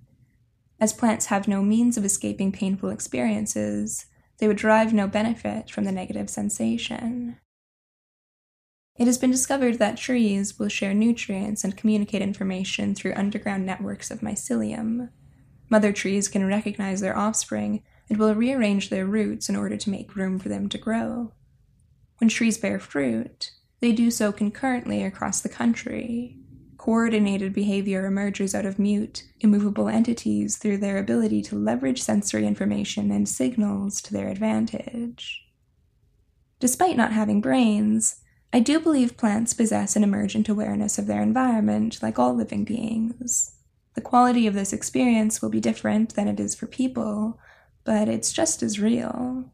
As 0.81 0.95
plants 0.95 1.27
have 1.27 1.47
no 1.47 1.63
means 1.63 1.99
of 1.99 2.05
escaping 2.05 2.53
painful 2.53 2.89
experiences, 2.89 4.07
they 4.39 4.49
would 4.49 4.57
derive 4.57 4.95
no 4.95 5.07
benefit 5.07 5.71
from 5.71 5.85
the 5.85 5.93
negative 5.93 6.31
sensation. 6.31 7.37
It 8.99 9.07
has 9.07 9.19
been 9.19 9.31
discovered 9.31 9.79
that 9.79 9.99
trees 9.99 10.59
will 10.59 10.69
share 10.69 10.95
nutrients 10.95 11.65
and 11.65 11.77
communicate 11.77 12.23
information 12.23 12.95
through 12.95 13.15
underground 13.15 13.67
networks 13.67 14.11
of 14.11 14.21
mycelium. 14.21 15.11
Mother 15.69 15.93
trees 15.93 16.29
can 16.29 16.47
recognize 16.47 17.01
their 17.01 17.17
offspring 17.17 17.83
and 18.11 18.19
will 18.19 18.35
rearrange 18.35 18.91
their 18.91 19.07
roots 19.07 19.49
in 19.49 19.57
order 19.57 19.77
to 19.77 19.91
make 19.91 20.17
room 20.17 20.39
for 20.39 20.51
them 20.51 20.69
to 20.69 20.77
grow. 20.77 21.33
When 22.19 22.29
trees 22.29 22.59
bear 22.59 22.79
fruit, 22.79 23.53
they 23.81 23.93
do 23.93 24.11
so 24.11 24.33
concurrently 24.33 25.03
across 25.03 25.41
the 25.41 25.49
country. 25.49 26.37
Coordinated 26.77 27.55
behavior 27.55 28.07
emerges 28.07 28.55
out 28.55 28.67
of 28.67 28.79
mute, 28.79 29.25
immovable 29.41 29.89
entities 29.89 30.57
through 30.57 30.79
their 30.79 30.99
ability 30.99 31.41
to 31.43 31.57
leverage 31.57 32.03
sensory 32.03 32.47
information 32.47 33.11
and 33.11 33.29
signals 33.29 34.03
to 34.03 34.13
their 34.13 34.29
advantage. 34.29 35.47
Despite 36.59 36.97
not 36.97 37.13
having 37.13 37.41
brains, 37.41 38.17
I 38.53 38.61
do 38.61 38.81
believe 38.81 39.17
plants 39.17 39.55
possess 39.55 39.95
an 39.95 40.03
emergent 40.03 40.49
awareness 40.49 40.99
of 40.99 41.07
their 41.07 41.23
environment 41.23 42.03
like 42.03 42.19
all 42.19 42.35
living 42.35 42.65
beings. 42.65 43.55
The 43.95 44.01
quality 44.01 44.47
of 44.47 44.55
this 44.55 44.73
experience 44.73 45.41
will 45.41 45.51
be 45.51 45.61
different 45.61 46.15
than 46.15 46.29
it 46.29 46.41
is 46.41 46.55
for 46.55 46.67
people, 46.67 47.39
but 47.85 48.09
it's 48.09 48.33
just 48.33 48.63
as 48.63 48.81
real. 48.81 49.53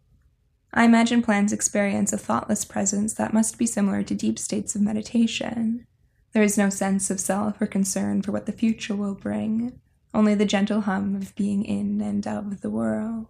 I 0.73 0.85
imagine 0.85 1.23
plants 1.23 1.52
experience 1.52 2.12
a 2.12 2.18
thoughtless 2.18 2.64
presence 2.64 3.14
that 3.14 3.33
must 3.33 3.59
be 3.59 3.66
similar 3.66 4.02
to 4.02 4.14
deep 4.14 4.38
states 4.38 4.75
of 4.75 4.83
meditation. 4.83 5.87
There 6.33 6.42
is 6.42 6.59
no 6.59 6.68
sense 6.68 7.11
of 7.11 7.18
self 7.18 7.61
or 7.61 7.66
concern 7.66 8.21
for 8.21 8.33
what 8.33 8.47
the 8.47 8.52
future 8.52 8.95
will 8.95 9.14
bring, 9.14 9.80
only 10.12 10.35
the 10.35 10.45
gentle 10.45 10.83
hum 10.83 11.16
of 11.16 11.35
being 11.35 11.64
in 11.64 12.00
and 12.00 12.26
of 12.26 12.61
the 12.61 12.71
world. 12.71 13.28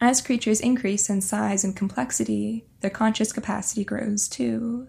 As 0.00 0.22
creatures 0.22 0.60
increase 0.60 1.10
in 1.10 1.20
size 1.20 1.64
and 1.64 1.76
complexity, 1.76 2.64
their 2.80 2.90
conscious 2.90 3.32
capacity 3.32 3.84
grows 3.84 4.26
too. 4.28 4.88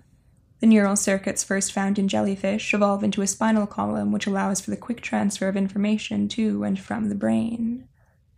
The 0.62 0.68
neural 0.68 0.96
circuits 0.96 1.44
first 1.44 1.74
found 1.74 1.98
in 1.98 2.08
jellyfish 2.08 2.72
evolve 2.72 3.04
into 3.04 3.24
a 3.24 3.28
spinal 3.28 3.66
column 3.66 4.12
which 4.12 4.28
allows 4.28 4.62
for 4.62 4.70
the 4.70 4.78
quick 4.78 5.02
transfer 5.02 5.48
of 5.48 5.58
information 5.58 6.28
to 6.30 6.64
and 6.64 6.80
from 6.80 7.10
the 7.10 7.16
brain. 7.16 7.88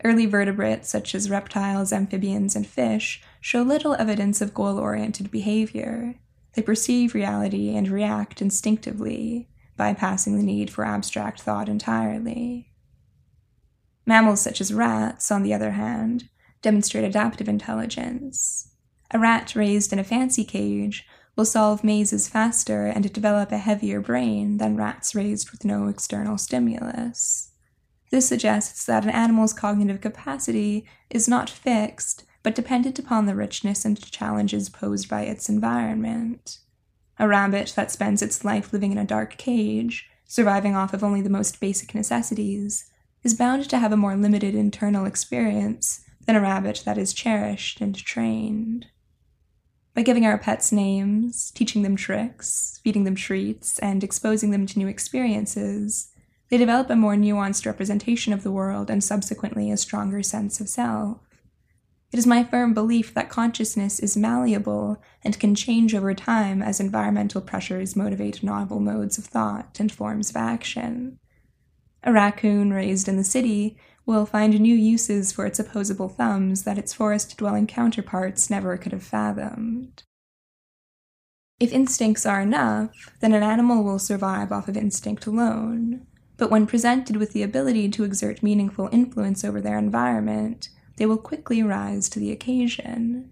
Early 0.05 0.25
vertebrates, 0.25 0.89
such 0.89 1.13
as 1.15 1.29
reptiles, 1.29 1.91
amphibians, 1.91 2.55
and 2.55 2.65
fish, 2.65 3.21
show 3.41 3.61
little 3.61 3.93
evidence 3.95 4.39
of 4.39 4.53
goal 4.53 4.79
oriented 4.79 5.31
behavior. 5.31 6.15
They 6.53 6.61
perceive 6.61 7.13
reality 7.13 7.75
and 7.75 7.89
react 7.89 8.41
instinctively, 8.41 9.49
bypassing 9.77 10.37
the 10.37 10.43
need 10.43 10.69
for 10.69 10.85
abstract 10.85 11.41
thought 11.41 11.67
entirely. 11.67 12.71
Mammals 14.05 14.41
such 14.41 14.61
as 14.61 14.73
rats, 14.73 15.29
on 15.29 15.43
the 15.43 15.53
other 15.53 15.71
hand, 15.71 16.29
demonstrate 16.61 17.03
adaptive 17.03 17.49
intelligence. 17.49 18.69
A 19.11 19.19
rat 19.19 19.55
raised 19.55 19.91
in 19.91 19.99
a 19.99 20.03
fancy 20.05 20.45
cage 20.45 21.05
will 21.35 21.45
solve 21.45 21.83
mazes 21.83 22.27
faster 22.27 22.85
and 22.85 23.11
develop 23.11 23.51
a 23.51 23.57
heavier 23.57 23.99
brain 23.99 24.57
than 24.57 24.75
rats 24.75 25.15
raised 25.15 25.51
with 25.51 25.65
no 25.65 25.87
external 25.87 26.37
stimulus. 26.37 27.51
This 28.11 28.27
suggests 28.27 28.85
that 28.85 29.03
an 29.03 29.09
animal's 29.09 29.53
cognitive 29.53 29.99
capacity 29.99 30.85
is 31.09 31.27
not 31.27 31.49
fixed, 31.49 32.23
but 32.43 32.53
dependent 32.53 32.99
upon 32.99 33.25
the 33.25 33.35
richness 33.35 33.85
and 33.85 33.99
challenges 34.11 34.69
posed 34.69 35.09
by 35.09 35.21
its 35.21 35.49
environment. 35.49 36.59
A 37.17 37.27
rabbit 37.27 37.73
that 37.75 37.89
spends 37.89 38.21
its 38.21 38.45
life 38.45 38.71
living 38.71 38.91
in 38.91 38.97
a 38.97 39.05
dark 39.05 39.37
cage, 39.37 40.09
surviving 40.25 40.75
off 40.75 40.93
of 40.93 41.03
only 41.03 41.21
the 41.21 41.29
most 41.29 41.59
basic 41.59 41.95
necessities, 41.95 42.85
is 43.23 43.33
bound 43.33 43.69
to 43.69 43.79
have 43.79 43.91
a 43.91 43.97
more 43.97 44.15
limited 44.15 44.53
internal 44.53 45.05
experience 45.05 46.01
than 46.25 46.35
a 46.35 46.41
rabbit 46.41 46.83
that 46.85 46.97
is 46.97 47.13
cherished 47.13 47.81
and 47.81 47.95
trained. 47.95 48.87
By 49.95 50.01
giving 50.01 50.25
our 50.25 50.39
pets 50.39 50.71
names, 50.71 51.51
teaching 51.51 51.83
them 51.83 51.95
tricks, 51.95 52.79
feeding 52.83 53.03
them 53.03 53.15
treats, 53.15 53.77
and 53.79 54.03
exposing 54.03 54.49
them 54.49 54.65
to 54.65 54.79
new 54.79 54.87
experiences, 54.87 56.09
they 56.49 56.57
develop 56.57 56.89
a 56.89 56.95
more 56.95 57.15
nuanced 57.15 57.65
representation 57.65 58.33
of 58.33 58.43
the 58.43 58.51
world 58.51 58.89
and 58.89 59.03
subsequently 59.03 59.69
a 59.69 59.77
stronger 59.77 60.23
sense 60.23 60.59
of 60.59 60.69
self. 60.69 61.19
It 62.11 62.19
is 62.19 62.27
my 62.27 62.43
firm 62.43 62.75
belief 62.75 63.13
that 63.15 63.29
consciousness 63.29 63.99
is 63.99 64.15
malleable 64.17 65.01
and 65.23 65.39
can 65.39 65.55
change 65.55 65.95
over 65.95 66.13
time 66.13 66.61
as 66.61 66.79
environmental 66.79 67.41
pressures 67.41 67.95
motivate 67.95 68.43
novel 68.43 68.79
modes 68.79 69.17
of 69.17 69.25
thought 69.25 69.79
and 69.79 69.91
forms 69.91 70.29
of 70.29 70.35
action. 70.35 71.17
A 72.03 72.13
raccoon 72.13 72.71
raised 72.71 73.07
in 73.07 73.17
the 73.17 73.23
city 73.23 73.77
will 74.05 74.25
find 74.25 74.59
new 74.59 74.75
uses 74.75 75.31
for 75.31 75.45
its 75.45 75.59
opposable 75.59 76.09
thumbs 76.09 76.63
that 76.63 76.77
its 76.77 76.93
forest 76.93 77.37
dwelling 77.37 77.67
counterparts 77.67 78.49
never 78.49 78.77
could 78.77 78.91
have 78.91 79.03
fathomed. 79.03 80.03
If 81.59 81.71
instincts 81.71 82.25
are 82.25 82.41
enough, 82.41 82.91
then 83.21 83.33
an 83.33 83.43
animal 83.43 83.83
will 83.83 83.99
survive 83.99 84.51
off 84.51 84.67
of 84.67 84.75
instinct 84.75 85.25
alone. 85.25 86.05
But 86.35 86.51
when 86.51 86.67
presented 86.67 87.15
with 87.15 87.31
the 87.31 87.43
ability 87.43 87.89
to 87.89 88.03
exert 88.03 88.43
meaningful 88.43 88.89
influence 88.91 89.45
over 89.45 89.61
their 89.61 89.77
environment, 89.77 90.69
they 90.97 91.05
will 91.05 91.17
quickly 91.17 91.63
rise 91.63 92.09
to 92.09 92.19
the 92.19 92.31
occasion. 92.31 93.31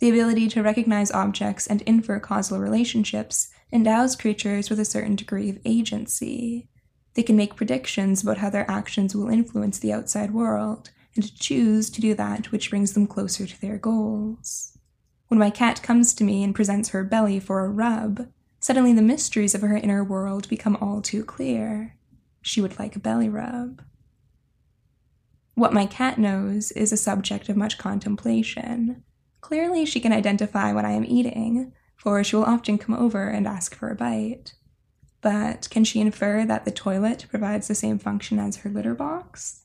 The 0.00 0.08
ability 0.08 0.48
to 0.48 0.62
recognize 0.62 1.12
objects 1.12 1.68
and 1.68 1.82
infer 1.82 2.18
causal 2.18 2.58
relationships 2.58 3.48
endows 3.70 4.16
creatures 4.16 4.68
with 4.68 4.80
a 4.80 4.84
certain 4.84 5.14
degree 5.14 5.48
of 5.48 5.58
agency. 5.64 6.68
They 7.14 7.22
can 7.22 7.36
make 7.36 7.56
predictions 7.56 8.22
about 8.22 8.38
how 8.38 8.50
their 8.50 8.70
actions 8.70 9.14
will 9.14 9.28
influence 9.28 9.78
the 9.78 9.92
outside 9.92 10.32
world 10.32 10.90
and 11.14 11.38
choose 11.38 11.90
to 11.90 12.00
do 12.00 12.14
that 12.14 12.50
which 12.52 12.70
brings 12.70 12.94
them 12.94 13.06
closer 13.06 13.46
to 13.46 13.60
their 13.60 13.78
goals. 13.78 14.78
When 15.28 15.38
my 15.38 15.50
cat 15.50 15.82
comes 15.82 16.14
to 16.14 16.24
me 16.24 16.42
and 16.42 16.54
presents 16.54 16.90
her 16.90 17.04
belly 17.04 17.40
for 17.40 17.64
a 17.64 17.70
rub, 17.70 18.28
suddenly 18.60 18.92
the 18.92 19.02
mysteries 19.02 19.54
of 19.54 19.62
her 19.62 19.76
inner 19.76 20.04
world 20.04 20.48
become 20.48 20.76
all 20.80 21.02
too 21.02 21.24
clear. 21.24 21.96
She 22.40 22.60
would 22.60 22.78
like 22.78 22.96
a 22.96 23.00
belly 23.00 23.28
rub. 23.28 23.82
What 25.54 25.72
my 25.74 25.86
cat 25.86 26.18
knows 26.18 26.70
is 26.72 26.92
a 26.92 26.96
subject 26.96 27.48
of 27.48 27.56
much 27.56 27.76
contemplation. 27.76 29.04
Clearly, 29.42 29.84
she 29.84 30.00
can 30.00 30.12
identify 30.12 30.72
what 30.72 30.84
I 30.84 30.92
am 30.92 31.04
eating, 31.04 31.72
for 31.96 32.22
she 32.24 32.36
will 32.36 32.44
often 32.44 32.78
come 32.78 32.94
over 32.94 33.28
and 33.28 33.46
ask 33.46 33.74
for 33.74 33.90
a 33.90 33.94
bite. 33.94 34.54
But 35.22 35.70
can 35.70 35.84
she 35.84 36.00
infer 36.00 36.44
that 36.44 36.64
the 36.64 36.70
toilet 36.70 37.26
provides 37.30 37.68
the 37.68 37.74
same 37.74 37.98
function 37.98 38.38
as 38.38 38.56
her 38.56 38.70
litter 38.70 38.94
box? 38.94 39.62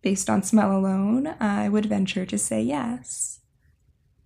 Based 0.00 0.30
on 0.30 0.42
smell 0.42 0.76
alone, 0.76 1.34
I 1.40 1.68
would 1.68 1.86
venture 1.86 2.24
to 2.24 2.38
say 2.38 2.62
yes. 2.62 3.40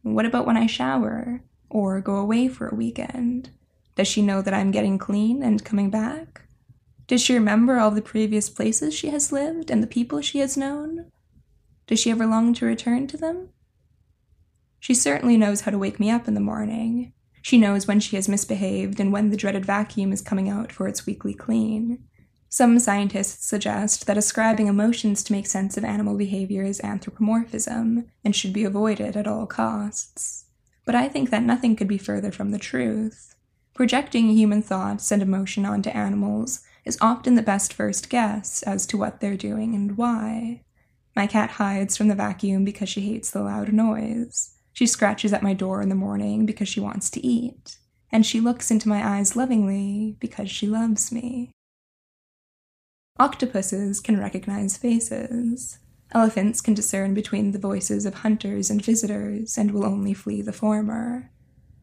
What 0.02 0.26
about 0.26 0.46
when 0.46 0.56
I 0.56 0.66
shower 0.66 1.42
or 1.70 2.00
go 2.00 2.16
away 2.16 2.48
for 2.48 2.68
a 2.68 2.74
weekend? 2.74 3.50
Does 3.96 4.08
she 4.08 4.22
know 4.22 4.42
that 4.42 4.54
I'm 4.54 4.70
getting 4.70 4.98
clean 4.98 5.42
and 5.42 5.64
coming 5.64 5.90
back? 5.90 6.42
Does 7.06 7.22
she 7.22 7.34
remember 7.34 7.78
all 7.78 7.90
the 7.90 8.02
previous 8.02 8.50
places 8.50 8.94
she 8.94 9.08
has 9.08 9.32
lived 9.32 9.70
and 9.70 9.82
the 9.82 9.86
people 9.86 10.20
she 10.20 10.38
has 10.40 10.56
known? 10.56 11.10
Does 11.86 11.98
she 11.98 12.10
ever 12.10 12.26
long 12.26 12.52
to 12.54 12.66
return 12.66 13.06
to 13.06 13.16
them? 13.16 13.48
She 14.78 14.94
certainly 14.94 15.38
knows 15.38 15.62
how 15.62 15.70
to 15.70 15.78
wake 15.78 15.98
me 15.98 16.10
up 16.10 16.28
in 16.28 16.34
the 16.34 16.40
morning. 16.40 17.14
She 17.48 17.56
knows 17.56 17.88
when 17.88 17.98
she 17.98 18.16
has 18.16 18.28
misbehaved 18.28 19.00
and 19.00 19.10
when 19.10 19.30
the 19.30 19.36
dreaded 19.38 19.64
vacuum 19.64 20.12
is 20.12 20.20
coming 20.20 20.50
out 20.50 20.70
for 20.70 20.86
its 20.86 21.06
weekly 21.06 21.32
clean. 21.32 22.04
Some 22.50 22.78
scientists 22.78 23.46
suggest 23.46 24.06
that 24.06 24.18
ascribing 24.18 24.66
emotions 24.66 25.22
to 25.22 25.32
make 25.32 25.46
sense 25.46 25.78
of 25.78 25.82
animal 25.82 26.14
behavior 26.18 26.62
is 26.62 26.78
anthropomorphism 26.84 28.04
and 28.22 28.36
should 28.36 28.52
be 28.52 28.64
avoided 28.64 29.16
at 29.16 29.26
all 29.26 29.46
costs. 29.46 30.44
But 30.84 30.94
I 30.94 31.08
think 31.08 31.30
that 31.30 31.42
nothing 31.42 31.74
could 31.74 31.88
be 31.88 31.96
further 31.96 32.30
from 32.30 32.50
the 32.50 32.58
truth. 32.58 33.34
Projecting 33.72 34.28
human 34.28 34.60
thoughts 34.60 35.10
and 35.10 35.22
emotion 35.22 35.64
onto 35.64 35.88
animals 35.88 36.60
is 36.84 36.98
often 37.00 37.34
the 37.34 37.40
best 37.40 37.72
first 37.72 38.10
guess 38.10 38.62
as 38.64 38.84
to 38.88 38.98
what 38.98 39.20
they're 39.20 39.38
doing 39.38 39.74
and 39.74 39.96
why. 39.96 40.60
My 41.16 41.26
cat 41.26 41.52
hides 41.52 41.96
from 41.96 42.08
the 42.08 42.14
vacuum 42.14 42.66
because 42.66 42.90
she 42.90 43.00
hates 43.00 43.30
the 43.30 43.40
loud 43.40 43.72
noise. 43.72 44.50
She 44.78 44.86
scratches 44.86 45.32
at 45.32 45.42
my 45.42 45.54
door 45.54 45.82
in 45.82 45.88
the 45.88 45.96
morning 45.96 46.46
because 46.46 46.68
she 46.68 46.78
wants 46.78 47.10
to 47.10 47.26
eat. 47.26 47.78
And 48.12 48.24
she 48.24 48.38
looks 48.38 48.70
into 48.70 48.88
my 48.88 49.04
eyes 49.04 49.34
lovingly 49.34 50.16
because 50.20 50.52
she 50.52 50.68
loves 50.68 51.10
me. 51.10 51.50
Octopuses 53.18 53.98
can 53.98 54.20
recognize 54.20 54.76
faces. 54.76 55.80
Elephants 56.12 56.60
can 56.60 56.74
discern 56.74 57.12
between 57.12 57.50
the 57.50 57.58
voices 57.58 58.06
of 58.06 58.22
hunters 58.22 58.70
and 58.70 58.80
visitors 58.80 59.58
and 59.58 59.72
will 59.72 59.84
only 59.84 60.14
flee 60.14 60.42
the 60.42 60.52
former. 60.52 61.32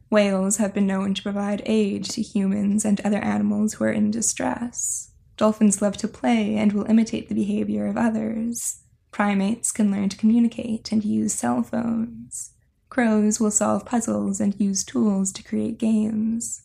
Whales 0.09 0.55
have 0.55 0.73
been 0.73 0.87
known 0.87 1.13
to 1.15 1.21
provide 1.21 1.63
aid 1.65 2.05
to 2.05 2.21
humans 2.21 2.85
and 2.85 3.01
other 3.01 3.19
animals 3.19 3.73
who 3.73 3.83
are 3.83 3.91
in 3.91 4.09
distress. 4.09 5.11
Dolphins 5.35 5.81
love 5.81 5.97
to 5.97 6.07
play 6.07 6.55
and 6.55 6.71
will 6.71 6.89
imitate 6.89 7.27
the 7.27 7.35
behavior 7.35 7.87
of 7.87 7.97
others. 7.97 8.83
Primates 9.11 9.73
can 9.73 9.91
learn 9.91 10.07
to 10.07 10.17
communicate 10.17 10.93
and 10.93 11.03
use 11.03 11.33
cell 11.33 11.61
phones. 11.61 12.53
Crows 12.95 13.41
will 13.41 13.51
solve 13.51 13.85
puzzles 13.85 14.39
and 14.39 14.57
use 14.57 14.81
tools 14.81 15.33
to 15.33 15.43
create 15.43 15.77
games. 15.77 16.61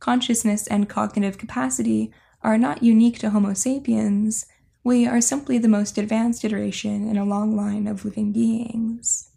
Consciousness 0.00 0.66
and 0.66 0.86
cognitive 0.86 1.38
capacity 1.38 2.12
are 2.42 2.58
not 2.58 2.82
unique 2.82 3.18
to 3.20 3.30
Homo 3.30 3.54
sapiens, 3.54 4.44
we 4.84 5.06
are 5.06 5.22
simply 5.22 5.56
the 5.56 5.68
most 5.68 5.96
advanced 5.96 6.44
iteration 6.44 7.08
in 7.08 7.16
a 7.16 7.24
long 7.24 7.56
line 7.56 7.86
of 7.86 8.04
living 8.04 8.34
beings. 8.34 9.30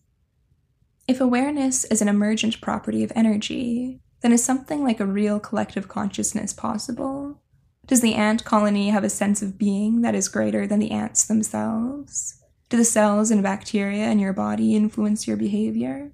If 1.07 1.21
awareness 1.21 1.85
is 1.85 2.01
an 2.01 2.09
emergent 2.09 2.59
property 2.59 3.01
of 3.01 3.13
energy, 3.15 4.01
then 4.19 4.33
is 4.33 4.43
something 4.43 4.83
like 4.83 4.99
a 4.99 5.05
real 5.05 5.39
collective 5.39 5.87
consciousness 5.87 6.51
possible? 6.51 7.41
Does 7.87 8.01
the 8.01 8.15
ant 8.15 8.43
colony 8.43 8.89
have 8.89 9.05
a 9.05 9.09
sense 9.09 9.41
of 9.41 9.57
being 9.57 10.01
that 10.01 10.15
is 10.15 10.27
greater 10.27 10.67
than 10.67 10.79
the 10.79 10.91
ants 10.91 11.23
themselves? 11.23 12.43
Do 12.67 12.75
the 12.75 12.83
cells 12.83 13.31
and 13.31 13.41
bacteria 13.41 14.09
in 14.09 14.19
your 14.19 14.33
body 14.33 14.75
influence 14.75 15.29
your 15.29 15.37
behavior? 15.37 16.11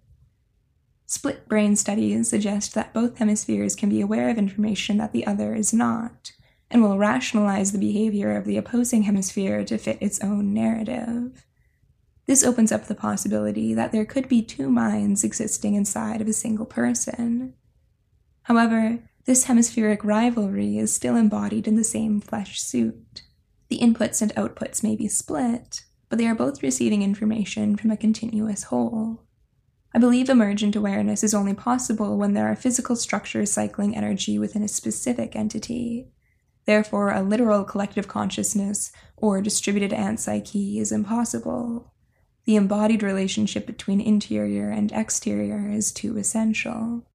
Split 1.12 1.46
brain 1.50 1.76
studies 1.76 2.30
suggest 2.30 2.74
that 2.74 2.94
both 2.94 3.18
hemispheres 3.18 3.76
can 3.76 3.90
be 3.90 4.00
aware 4.00 4.30
of 4.30 4.38
information 4.38 4.96
that 4.96 5.12
the 5.12 5.28
other 5.28 5.54
is 5.54 5.74
not, 5.74 6.32
and 6.70 6.82
will 6.82 6.98
rationalize 6.98 7.74
the 7.74 7.78
behavior 7.78 8.34
of 8.38 8.46
the 8.46 8.56
opposing 8.56 9.04
hemisphere 9.04 9.66
to 9.66 9.78
fit 9.78 9.98
its 10.00 10.22
own 10.22 10.54
narrative. 10.54 11.46
This 12.28 12.46
opens 12.46 12.72
up 12.72 12.86
the 12.86 12.96
possibility 12.96 13.74
that 13.74 13.92
there 13.92 14.06
could 14.06 14.30
be 14.30 14.42
two 14.42 14.70
minds 14.70 15.26
existing 15.26 15.76
inside 15.76 16.22
of 16.22 16.30
a 16.30 16.34
single 16.34 16.66
person. 16.66 17.56
However, 18.44 19.00
this 19.26 19.44
hemispheric 19.44 20.06
rivalry 20.06 20.78
is 20.78 20.94
still 20.94 21.18
embodied 21.18 21.68
in 21.68 21.76
the 21.76 21.84
same 21.84 22.22
flesh 22.22 22.62
suit. 22.62 23.24
The 23.68 23.80
inputs 23.80 24.22
and 24.22 24.34
outputs 24.36 24.82
may 24.82 24.96
be 24.96 25.10
split, 25.10 25.84
but 26.08 26.18
they 26.18 26.28
are 26.28 26.36
both 26.36 26.64
receiving 26.64 27.04
information 27.04 27.76
from 27.76 27.92
a 27.92 27.98
continuous 27.98 28.64
whole. 28.64 29.26
I 29.94 30.00
believe 30.00 30.30
emergent 30.30 30.76
awareness 30.76 31.24
is 31.24 31.34
only 31.34 31.54
possible 31.54 32.18
when 32.18 32.34
there 32.34 32.48
are 32.48 32.56
physical 32.56 32.96
structures 32.96 33.52
cycling 33.52 33.96
energy 33.96 34.40
within 34.40 34.64
a 34.64 34.68
specific 34.68 35.36
entity. 35.36 36.08
Therefore, 36.66 37.12
a 37.12 37.22
literal 37.22 37.66
collective 37.66 38.08
consciousness 38.08 38.92
or 39.18 39.42
distributed 39.42 39.92
ant 39.92 40.20
psyche 40.20 40.80
is 40.80 40.92
impossible. 40.92 41.94
The 42.46 42.56
embodied 42.56 43.04
relationship 43.04 43.66
between 43.66 44.00
interior 44.00 44.70
and 44.70 44.92
exterior 44.92 45.70
is 45.70 45.92
too 45.92 46.18
essential. 46.18 47.06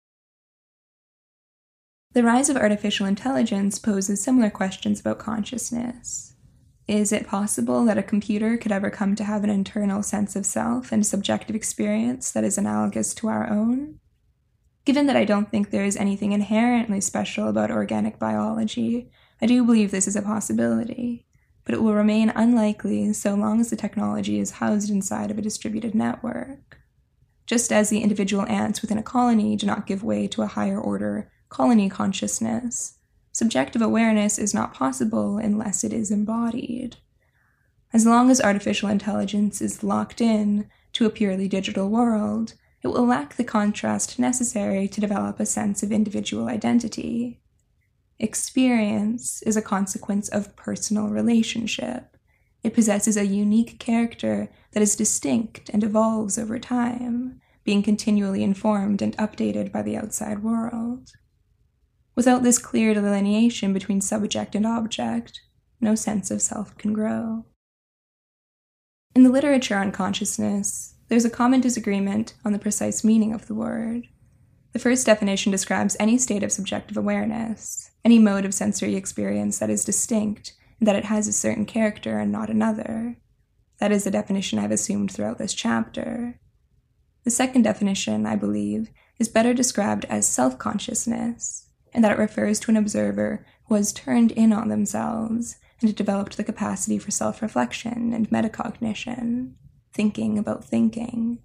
The 2.12 2.22
rise 2.22 2.48
of 2.48 2.56
artificial 2.56 3.06
intelligence 3.06 3.78
poses 3.78 4.22
similar 4.22 4.50
questions 4.50 5.00
about 5.00 5.18
consciousness. 5.18 6.35
Is 6.88 7.10
it 7.10 7.26
possible 7.26 7.84
that 7.84 7.98
a 7.98 8.02
computer 8.02 8.56
could 8.56 8.70
ever 8.70 8.90
come 8.90 9.16
to 9.16 9.24
have 9.24 9.42
an 9.42 9.50
internal 9.50 10.04
sense 10.04 10.36
of 10.36 10.46
self 10.46 10.92
and 10.92 11.04
subjective 11.04 11.56
experience 11.56 12.30
that 12.30 12.44
is 12.44 12.56
analogous 12.56 13.12
to 13.14 13.28
our 13.28 13.50
own? 13.50 13.98
Given 14.84 15.06
that 15.08 15.16
I 15.16 15.24
don't 15.24 15.50
think 15.50 15.70
there 15.70 15.84
is 15.84 15.96
anything 15.96 16.30
inherently 16.30 17.00
special 17.00 17.48
about 17.48 17.72
organic 17.72 18.20
biology, 18.20 19.10
I 19.42 19.46
do 19.46 19.64
believe 19.64 19.90
this 19.90 20.06
is 20.06 20.14
a 20.14 20.22
possibility, 20.22 21.26
but 21.64 21.74
it 21.74 21.82
will 21.82 21.92
remain 21.92 22.30
unlikely 22.30 23.12
so 23.14 23.34
long 23.34 23.60
as 23.60 23.70
the 23.70 23.76
technology 23.76 24.38
is 24.38 24.52
housed 24.52 24.88
inside 24.88 25.32
of 25.32 25.38
a 25.38 25.42
distributed 25.42 25.92
network. 25.92 26.78
Just 27.46 27.72
as 27.72 27.90
the 27.90 28.00
individual 28.00 28.46
ants 28.46 28.80
within 28.80 28.98
a 28.98 29.02
colony 29.02 29.56
do 29.56 29.66
not 29.66 29.88
give 29.88 30.04
way 30.04 30.28
to 30.28 30.42
a 30.42 30.46
higher 30.46 30.80
order 30.80 31.32
colony 31.48 31.88
consciousness, 31.88 32.98
subjective 33.36 33.82
awareness 33.82 34.38
is 34.38 34.54
not 34.54 34.72
possible 34.72 35.36
unless 35.36 35.84
it 35.84 35.92
is 35.92 36.10
embodied. 36.10 36.96
As 37.92 38.06
long 38.06 38.30
as 38.30 38.40
artificial 38.40 38.88
intelligence 38.88 39.60
is 39.60 39.84
locked 39.84 40.22
in 40.22 40.70
to 40.94 41.04
a 41.04 41.10
purely 41.10 41.46
digital 41.46 41.90
world, 41.90 42.54
it 42.82 42.88
will 42.88 43.04
lack 43.04 43.34
the 43.34 43.44
contrast 43.44 44.18
necessary 44.18 44.88
to 44.88 45.02
develop 45.02 45.38
a 45.38 45.44
sense 45.44 45.82
of 45.82 45.92
individual 45.92 46.48
identity. 46.48 47.42
Experience 48.18 49.42
is 49.42 49.54
a 49.54 49.60
consequence 49.60 50.30
of 50.30 50.56
personal 50.56 51.08
relationship. 51.08 52.16
It 52.62 52.72
possesses 52.72 53.18
a 53.18 53.26
unique 53.26 53.78
character 53.78 54.48
that 54.72 54.82
is 54.82 54.96
distinct 54.96 55.68
and 55.74 55.84
evolves 55.84 56.38
over 56.38 56.58
time, 56.58 57.42
being 57.64 57.82
continually 57.82 58.42
informed 58.42 59.02
and 59.02 59.14
updated 59.18 59.70
by 59.72 59.82
the 59.82 59.98
outside 59.98 60.42
world. 60.42 61.10
Without 62.16 62.42
this 62.42 62.58
clear 62.58 62.94
delineation 62.94 63.74
between 63.74 64.00
subject 64.00 64.54
and 64.54 64.66
object, 64.66 65.42
no 65.80 65.94
sense 65.94 66.30
of 66.30 66.40
self 66.40 66.76
can 66.78 66.94
grow. 66.94 67.44
In 69.14 69.22
the 69.22 69.30
literature 69.30 69.76
on 69.76 69.92
consciousness, 69.92 70.94
there's 71.08 71.26
a 71.26 71.30
common 71.30 71.60
disagreement 71.60 72.34
on 72.44 72.52
the 72.52 72.58
precise 72.58 73.04
meaning 73.04 73.34
of 73.34 73.46
the 73.46 73.54
word. 73.54 74.08
The 74.72 74.78
first 74.78 75.06
definition 75.06 75.52
describes 75.52 75.96
any 76.00 76.16
state 76.16 76.42
of 76.42 76.52
subjective 76.52 76.96
awareness, 76.96 77.90
any 78.04 78.18
mode 78.18 78.46
of 78.46 78.54
sensory 78.54 78.94
experience 78.94 79.58
that 79.58 79.70
is 79.70 79.84
distinct 79.84 80.54
and 80.80 80.88
that 80.88 80.96
it 80.96 81.04
has 81.04 81.28
a 81.28 81.32
certain 81.32 81.66
character 81.66 82.18
and 82.18 82.32
not 82.32 82.50
another. 82.50 83.18
That 83.78 83.92
is 83.92 84.04
the 84.04 84.10
definition 84.10 84.58
I've 84.58 84.70
assumed 84.70 85.12
throughout 85.12 85.38
this 85.38 85.54
chapter. 85.54 86.40
The 87.24 87.30
second 87.30 87.62
definition, 87.62 88.26
I 88.26 88.36
believe, 88.36 88.90
is 89.18 89.28
better 89.28 89.52
described 89.52 90.06
as 90.06 90.28
self 90.28 90.58
consciousness, 90.58 91.65
and 91.96 92.04
that 92.04 92.12
it 92.12 92.18
refers 92.18 92.60
to 92.60 92.70
an 92.70 92.76
observer 92.76 93.44
who 93.64 93.74
has 93.74 93.90
turned 93.90 94.30
in 94.32 94.52
on 94.52 94.68
themselves 94.68 95.56
and 95.80 95.96
developed 95.96 96.36
the 96.36 96.44
capacity 96.44 96.98
for 96.98 97.10
self 97.10 97.40
reflection 97.40 98.12
and 98.12 98.28
metacognition, 98.28 99.54
thinking 99.94 100.38
about 100.38 100.62
thinking. 100.62 101.38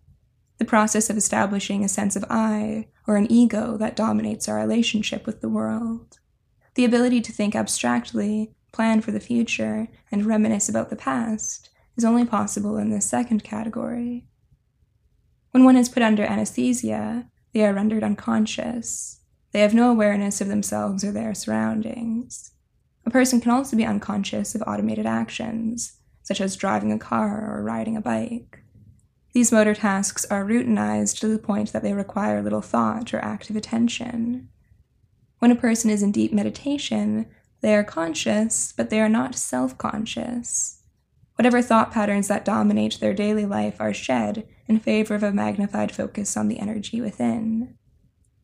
The 0.57 0.65
process 0.65 1.09
of 1.09 1.15
establishing 1.15 1.85
a 1.85 1.89
sense 1.89 2.17
of 2.17 2.25
I 2.29 2.89
or 3.07 3.15
an 3.15 3.31
ego 3.31 3.77
that 3.77 3.95
dominates 3.95 4.49
our 4.49 4.57
relationship 4.57 5.25
with 5.25 5.39
the 5.39 5.49
world. 5.49 6.19
The 6.75 6.85
ability 6.85 7.21
to 7.21 7.31
think 7.31 7.55
abstractly, 7.55 8.53
plan 8.73 8.99
for 8.99 9.11
the 9.11 9.21
future, 9.21 9.87
and 10.11 10.25
reminisce 10.25 10.67
about 10.67 10.89
the 10.89 10.95
past 10.97 11.69
is 11.95 12.03
only 12.03 12.25
possible 12.25 12.77
in 12.77 12.89
this 12.89 13.05
second 13.05 13.43
category. 13.45 14.27
When 15.51 15.63
one 15.63 15.77
is 15.77 15.89
put 15.89 16.03
under 16.03 16.23
anesthesia, 16.23 17.27
they 17.53 17.65
are 17.65 17.73
rendered 17.73 18.03
unconscious, 18.03 19.20
they 19.51 19.59
have 19.59 19.73
no 19.73 19.91
awareness 19.91 20.41
of 20.41 20.47
themselves 20.47 21.03
or 21.03 21.11
their 21.11 21.33
surroundings. 21.33 22.51
A 23.05 23.09
person 23.09 23.41
can 23.41 23.51
also 23.51 23.75
be 23.75 23.85
unconscious 23.85 24.55
of 24.55 24.63
automated 24.65 25.05
actions, 25.05 25.97
such 26.23 26.39
as 26.39 26.55
driving 26.55 26.91
a 26.91 26.99
car 26.99 27.53
or 27.53 27.63
riding 27.63 27.97
a 27.97 28.01
bike. 28.01 28.59
These 29.33 29.51
motor 29.51 29.73
tasks 29.73 30.25
are 30.25 30.45
routinized 30.45 31.19
to 31.19 31.27
the 31.27 31.39
point 31.39 31.71
that 31.73 31.83
they 31.83 31.93
require 31.93 32.41
little 32.41 32.61
thought 32.61 33.13
or 33.13 33.19
active 33.19 33.55
attention. 33.55 34.49
When 35.39 35.51
a 35.51 35.55
person 35.55 35.89
is 35.89 36.03
in 36.03 36.11
deep 36.11 36.33
meditation, 36.33 37.27
they 37.61 37.75
are 37.75 37.83
conscious, 37.83 38.73
but 38.75 38.89
they 38.89 38.99
are 38.99 39.09
not 39.09 39.35
self 39.35 39.77
conscious. 39.77 40.81
Whatever 41.35 41.61
thought 41.61 41.91
patterns 41.91 42.27
that 42.27 42.45
dominate 42.45 42.99
their 42.99 43.13
daily 43.13 43.45
life 43.45 43.77
are 43.79 43.93
shed 43.93 44.47
in 44.67 44.79
favor 44.79 45.15
of 45.15 45.23
a 45.23 45.31
magnified 45.31 45.91
focus 45.91 46.37
on 46.37 46.47
the 46.47 46.59
energy 46.59 47.01
within. 47.01 47.75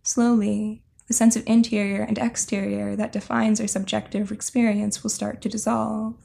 Slowly, 0.04 0.84
the 1.08 1.14
sense 1.14 1.38
of 1.38 1.44
interior 1.48 2.02
and 2.02 2.18
exterior 2.18 2.98
that 2.98 3.14
defines 3.14 3.62
our 3.62 3.68
subjective 3.68 4.30
experience 4.30 5.04
will 5.04 5.10
start 5.10 5.42
to 5.42 5.50
dissolve 5.50 6.16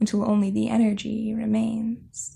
until 0.00 0.28
only 0.28 0.50
the 0.50 0.70
energy 0.70 1.34
remains. 1.34 2.34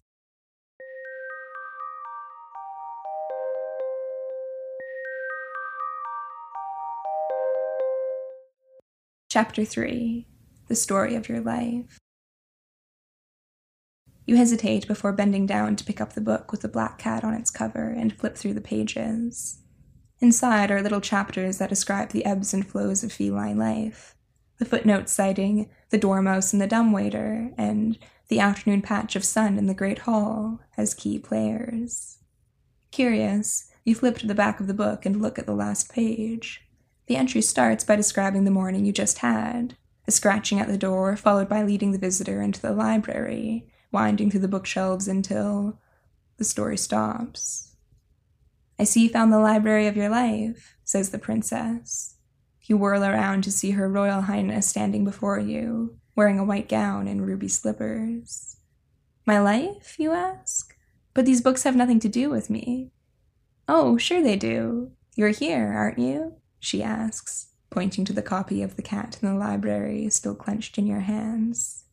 Chapter 9.31 9.65
3 9.65 10.27
The 10.69 10.77
Story 10.77 11.15
of 11.15 11.31
Your 11.31 11.41
Life. 11.41 11.99
You 14.27 14.37
hesitate 14.37 14.87
before 14.87 15.13
bending 15.13 15.47
down 15.47 15.77
to 15.77 15.85
pick 15.85 16.03
up 16.03 16.13
the 16.13 16.21
book 16.21 16.53
with 16.53 16.61
the 16.61 16.69
black 16.69 16.99
cat 16.99 17.25
on 17.25 17.33
its 17.33 17.51
cover 17.51 17.89
and 17.89 18.15
flip 18.15 18.37
through 18.37 18.55
the 18.55 18.61
pages. 18.61 19.63
Inside 20.21 20.71
are 20.71 20.83
little 20.83 21.01
chapters 21.01 21.59
that 21.59 21.69
describe 21.69 22.11
the 22.11 22.25
ebbs 22.25 22.55
and 22.55 22.67
flows 22.67 23.05
of 23.05 23.13
feline 23.13 23.59
life, 23.59 24.15
the 24.59 24.65
footnotes 24.65 25.13
citing 25.13 25.69
the 25.91 25.99
dormouse 25.99 26.53
and 26.53 26.63
the 26.63 26.67
dumbwaiter, 26.67 27.53
and 27.59 27.99
the 28.29 28.41
afternoon 28.41 28.81
patch 28.83 29.15
of 29.15 29.25
sun 29.25 29.59
in 29.59 29.67
the 29.67 29.75
great 29.75 30.01
hall 30.01 30.61
as 30.77 30.95
key 30.95 31.19
players. 31.19 32.19
Curious, 32.91 33.71
you 33.85 33.95
flip 33.95 34.17
to 34.19 34.27
the 34.27 34.35
back 34.35 34.59
of 34.59 34.67
the 34.67 34.75
book 34.75 35.05
and 35.05 35.21
look 35.21 35.39
at 35.39 35.47
the 35.47 35.55
last 35.55 35.93
page. 35.93 36.63
The 37.07 37.17
entry 37.17 37.43
starts 37.43 37.85
by 37.85 37.95
describing 37.97 38.45
the 38.45 38.51
morning 38.51 38.85
you 38.85 38.93
just 38.93 39.19
had, 39.19 39.77
a 40.09 40.11
scratching 40.11 40.59
at 40.59 40.67
the 40.67 40.79
door, 40.79 41.15
followed 41.17 41.49
by 41.49 41.63
leading 41.63 41.93
the 41.93 41.99
visitor 41.99 42.41
into 42.41 42.61
the 42.61 42.73
library, 42.73 43.69
winding 43.93 44.31
through 44.31 44.41
the 44.41 44.49
bookshelves 44.49 45.07
until 45.07 45.79
the 46.39 46.45
story 46.45 46.79
stops. 46.79 47.66
I 48.79 48.85
see 48.85 49.05
you 49.05 49.09
found 49.09 49.33
the 49.33 49.39
library 49.39 49.87
of 49.87 49.97
your 49.97 50.09
life, 50.09 50.77
says 50.85 51.11
the 51.11 51.19
princess. 51.19 52.17
You 52.63 52.77
whirl 52.77 53.05
around 53.05 53.45
to 53.45 53.53
see 53.53 53.71
her 53.73 53.89
royal 53.89 54.23
highness 54.23 54.67
standing 54.67 55.05
before 55.05 55.39
you, 55.39 55.99
wearing 56.15 56.39
a 56.39 56.45
white 56.45 56.69
gown 56.69 57.07
and 57.09 57.27
ruby 57.27 57.49
slippers. 57.49 58.57
My 59.25 59.39
life, 59.41 59.97
you 59.99 60.13
ask? 60.13 60.77
But 61.15 61.25
these 61.25 61.41
books 61.41 61.63
have 61.63 61.77
nothing 61.77 62.01
to 62.01 62.09
do 62.09 62.29
with 62.29 62.51
me. 62.51 62.91
Oh, 63.69 63.97
sure 63.97 64.23
they 64.23 64.37
do. 64.37 64.93
You're 65.15 65.31
here, 65.31 65.73
aren't 65.73 65.99
you? 65.99 66.35
she 66.61 66.83
asks, 66.83 67.49
pointing 67.71 68.05
to 68.05 68.13
the 68.13 68.23
copy 68.23 68.63
of 68.63 68.77
The 68.77 68.83
Cat 68.83 69.19
in 69.23 69.29
the 69.29 69.35
Library 69.35 70.09
still 70.11 70.35
clenched 70.35 70.77
in 70.77 70.87
your 70.87 71.01
hands. 71.01 71.85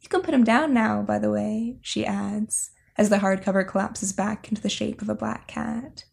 You 0.00 0.08
can 0.08 0.22
put 0.22 0.34
him 0.34 0.44
down 0.44 0.72
now, 0.72 1.02
by 1.02 1.18
the 1.18 1.30
way, 1.30 1.78
she 1.82 2.06
adds, 2.06 2.70
as 2.96 3.10
the 3.10 3.18
hardcover 3.18 3.66
collapses 3.66 4.12
back 4.12 4.48
into 4.48 4.62
the 4.62 4.68
shape 4.68 5.02
of 5.02 5.08
a 5.08 5.14
black 5.14 5.48
cat. 5.48 6.04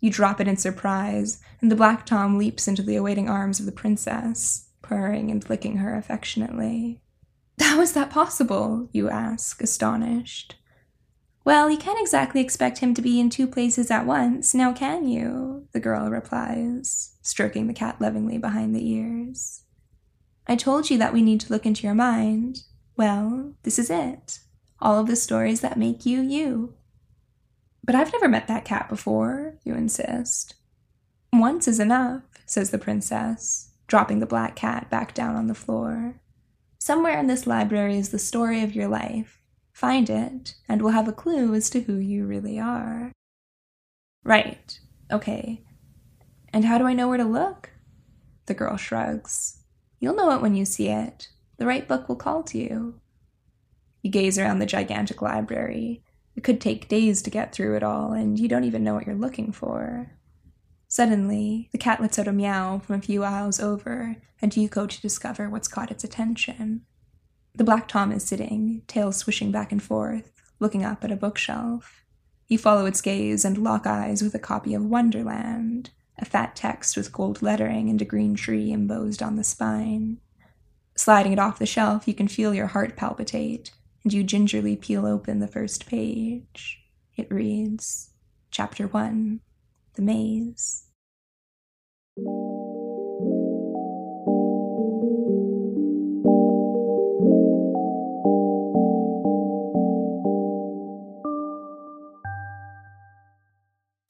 You 0.00 0.10
drop 0.10 0.40
it 0.40 0.48
in 0.48 0.56
surprise, 0.56 1.40
and 1.60 1.70
the 1.70 1.76
black 1.76 2.04
Tom 2.06 2.38
leaps 2.38 2.68
into 2.68 2.82
the 2.82 2.96
awaiting 2.96 3.28
arms 3.28 3.60
of 3.60 3.66
the 3.66 3.72
princess, 3.72 4.68
purring 4.82 5.30
and 5.30 5.48
licking 5.48 5.78
her 5.78 5.96
affectionately. 5.96 7.00
How 7.60 7.80
is 7.80 7.92
that 7.92 8.10
possible? 8.10 8.88
you 8.92 9.08
ask, 9.08 9.62
astonished. 9.62 10.56
Well, 11.44 11.70
you 11.70 11.78
can't 11.78 12.00
exactly 12.00 12.40
expect 12.40 12.78
him 12.78 12.92
to 12.94 13.02
be 13.02 13.20
in 13.20 13.30
two 13.30 13.46
places 13.46 13.90
at 13.90 14.04
once, 14.04 14.52
now 14.52 14.72
can 14.72 15.08
you? 15.08 15.68
The 15.72 15.80
girl 15.80 16.10
replies, 16.10 17.16
stroking 17.22 17.66
the 17.68 17.72
cat 17.72 18.00
lovingly 18.00 18.36
behind 18.36 18.74
the 18.74 18.86
ears. 18.90 19.62
I 20.46 20.56
told 20.56 20.90
you 20.90 20.98
that 20.98 21.12
we 21.12 21.22
need 21.22 21.40
to 21.40 21.52
look 21.52 21.64
into 21.64 21.84
your 21.84 21.94
mind. 21.94 22.64
Well, 22.96 23.54
this 23.62 23.78
is 23.78 23.90
it. 23.90 24.40
All 24.80 25.00
of 25.00 25.06
the 25.06 25.16
stories 25.16 25.60
that 25.60 25.78
make 25.78 26.04
you 26.04 26.20
you. 26.20 26.74
But 27.86 27.94
I've 27.94 28.12
never 28.12 28.28
met 28.28 28.48
that 28.48 28.64
cat 28.66 28.88
before, 28.88 29.54
you 29.64 29.74
insist. 29.74 30.54
Once 31.32 31.66
is 31.66 31.80
enough, 31.80 32.22
says 32.44 32.70
the 32.70 32.78
princess, 32.78 33.70
dropping 33.86 34.18
the 34.18 34.26
black 34.26 34.56
cat 34.56 34.90
back 34.90 35.14
down 35.14 35.36
on 35.36 35.46
the 35.46 35.54
floor. 35.54 36.20
Somewhere 36.78 37.18
in 37.18 37.26
this 37.26 37.46
library 37.46 37.96
is 37.96 38.10
the 38.10 38.18
story 38.18 38.62
of 38.62 38.74
your 38.74 38.88
life, 38.88 39.40
Find 39.76 40.08
it, 40.08 40.54
and 40.70 40.80
we'll 40.80 40.92
have 40.92 41.06
a 41.06 41.12
clue 41.12 41.52
as 41.52 41.68
to 41.68 41.82
who 41.82 41.96
you 41.96 42.24
really 42.24 42.58
are. 42.58 43.12
Right. 44.24 44.80
Okay. 45.12 45.60
And 46.50 46.64
how 46.64 46.78
do 46.78 46.86
I 46.86 46.94
know 46.94 47.08
where 47.08 47.18
to 47.18 47.24
look? 47.24 47.72
The 48.46 48.54
girl 48.54 48.78
shrugs. 48.78 49.58
You'll 50.00 50.14
know 50.14 50.30
it 50.30 50.40
when 50.40 50.54
you 50.54 50.64
see 50.64 50.88
it. 50.88 51.28
The 51.58 51.66
right 51.66 51.86
book 51.86 52.08
will 52.08 52.16
call 52.16 52.42
to 52.44 52.56
you. 52.56 53.02
You 54.00 54.10
gaze 54.10 54.38
around 54.38 54.60
the 54.60 54.64
gigantic 54.66 55.20
library. 55.20 56.02
It 56.36 56.44
could 56.44 56.60
take 56.60 56.88
days 56.88 57.22
to 57.22 57.30
get 57.30 57.52
through 57.52 57.76
it 57.76 57.82
all, 57.82 58.12
and 58.12 58.38
you 58.38 58.46
don't 58.46 58.64
even 58.64 58.84
know 58.84 58.94
what 58.94 59.06
you're 59.06 59.16
looking 59.16 59.52
for. 59.52 60.12
Suddenly, 60.86 61.68
the 61.72 61.78
cat 61.78 62.00
lets 62.00 62.18
out 62.18 62.28
a 62.28 62.32
meow 62.32 62.78
from 62.78 62.96
a 62.96 63.02
few 63.02 63.24
aisles 63.24 63.58
over, 63.58 64.16
and 64.40 64.54
you 64.56 64.68
go 64.68 64.86
to 64.86 65.00
discover 65.00 65.48
what's 65.48 65.66
caught 65.66 65.90
its 65.90 66.04
attention. 66.04 66.82
The 67.54 67.64
black 67.64 67.88
Tom 67.88 68.12
is 68.12 68.22
sitting, 68.22 68.82
tail 68.86 69.12
swishing 69.12 69.50
back 69.50 69.72
and 69.72 69.82
forth, 69.82 70.30
looking 70.60 70.84
up 70.84 71.02
at 71.02 71.10
a 71.10 71.16
bookshelf. 71.16 72.04
You 72.48 72.58
follow 72.58 72.84
its 72.86 73.00
gaze 73.00 73.44
and 73.44 73.58
lock 73.58 73.86
eyes 73.86 74.22
with 74.22 74.34
a 74.34 74.38
copy 74.38 74.74
of 74.74 74.84
Wonderland, 74.84 75.90
a 76.18 76.24
fat 76.24 76.54
text 76.54 76.96
with 76.96 77.12
gold 77.12 77.42
lettering 77.42 77.88
and 77.88 78.00
a 78.00 78.04
green 78.04 78.34
tree 78.34 78.70
embossed 78.72 79.22
on 79.22 79.36
the 79.36 79.44
spine. 79.44 80.18
Sliding 80.94 81.32
it 81.32 81.38
off 81.38 81.58
the 81.58 81.66
shelf, 81.66 82.06
you 82.06 82.14
can 82.14 82.28
feel 82.28 82.54
your 82.54 82.68
heart 82.68 82.96
palpitate, 82.96 83.72
and 84.06 84.12
you 84.12 84.22
gingerly 84.22 84.76
peel 84.76 85.04
open 85.04 85.40
the 85.40 85.48
first 85.48 85.84
page. 85.86 86.80
It 87.16 87.26
reads 87.28 88.10
Chapter 88.52 88.86
1 88.86 89.40
The 89.94 90.02
Maze. 90.02 90.84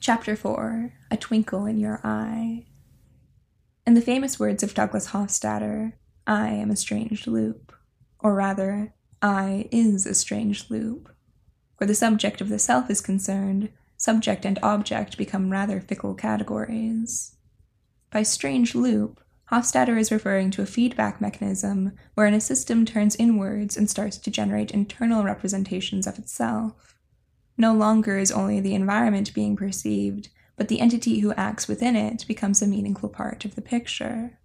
Chapter 0.03 0.37
4 0.37 0.93
A 1.11 1.17
Twinkle 1.17 1.65
in 1.65 1.79
Your 1.79 2.03
Eye. 2.05 2.67
In 3.87 3.95
the 3.95 4.03
famous 4.03 4.39
words 4.39 4.63
of 4.63 4.75
Douglas 4.75 5.13
Hofstadter, 5.13 5.95
I 6.27 6.49
am 6.49 6.71
a 6.71 6.77
strange 6.77 7.27
loop. 7.27 7.73
Or 8.21 8.35
rather, 8.35 8.93
I 9.27 9.69
is 9.73 10.07
a 10.07 10.15
strange 10.15 10.71
loop. 10.71 11.13
Where 11.79 11.89
the 11.89 11.97
subject 11.97 12.41
of 12.41 12.49
the 12.49 12.61
self 12.61 12.89
is 12.89 13.01
concerned, 13.01 13.71
subject 13.97 14.47
and 14.47 14.59
object 14.63 15.19
become 15.19 15.51
rather 15.51 15.81
fickle 15.81 16.15
categories. 16.15 17.35
By 18.13 18.23
strange 18.23 18.75
loop, 18.77 19.21
Hofstadter 19.51 19.99
is 19.99 20.13
referring 20.13 20.53
to 20.53 20.63
a 20.63 20.67
feedback 20.67 21.21
mechanism 21.21 21.93
wherein 22.15 22.35
a 22.35 22.41
system 22.41 22.85
turns 22.85 23.17
inwards 23.17 23.77
and 23.77 23.91
starts 23.91 24.17
to 24.19 24.31
generate 24.31 24.71
internal 24.71 25.25
representations 25.25 26.07
of 26.07 26.19
itself. 26.19 26.95
No 27.59 27.75
longer 27.75 28.19
is 28.19 28.31
only 28.31 28.61
the 28.61 28.75
environment 28.75 29.35
being 29.35 29.57
perceived, 29.57 30.29
but 30.57 30.69
the 30.69 30.81
entity 30.81 31.21
who 31.21 31.33
acts 31.35 31.67
within 31.67 31.97
it 31.97 32.25
becomes 32.29 32.63
a 32.63 32.67
meaningful 32.67 33.09
part 33.09 33.45
of 33.45 33.57
the 33.57 33.63
picture. 33.63 34.39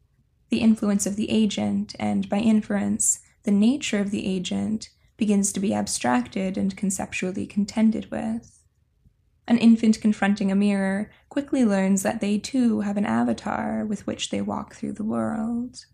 The 0.49 0.61
influence 0.61 1.05
of 1.05 1.17
the 1.17 1.29
agent, 1.29 1.95
and 1.99 2.27
by 2.27 2.37
inference, 2.37 3.19
the 3.43 3.51
nature 3.51 3.99
of 3.99 4.11
the 4.11 4.27
agent, 4.27 4.89
begins 5.17 5.53
to 5.53 5.59
be 5.59 5.73
abstracted 5.73 6.57
and 6.57 6.75
conceptually 6.75 7.45
contended 7.45 8.09
with. 8.09 8.61
An 9.47 9.57
infant 9.57 10.01
confronting 10.01 10.51
a 10.51 10.55
mirror 10.55 11.11
quickly 11.29 11.65
learns 11.65 12.03
that 12.03 12.21
they 12.21 12.37
too 12.37 12.81
have 12.81 12.97
an 12.97 13.05
avatar 13.05 13.85
with 13.85 14.07
which 14.07 14.29
they 14.29 14.41
walk 14.41 14.75
through 14.75 14.93
the 14.93 15.03
world. 15.03 15.85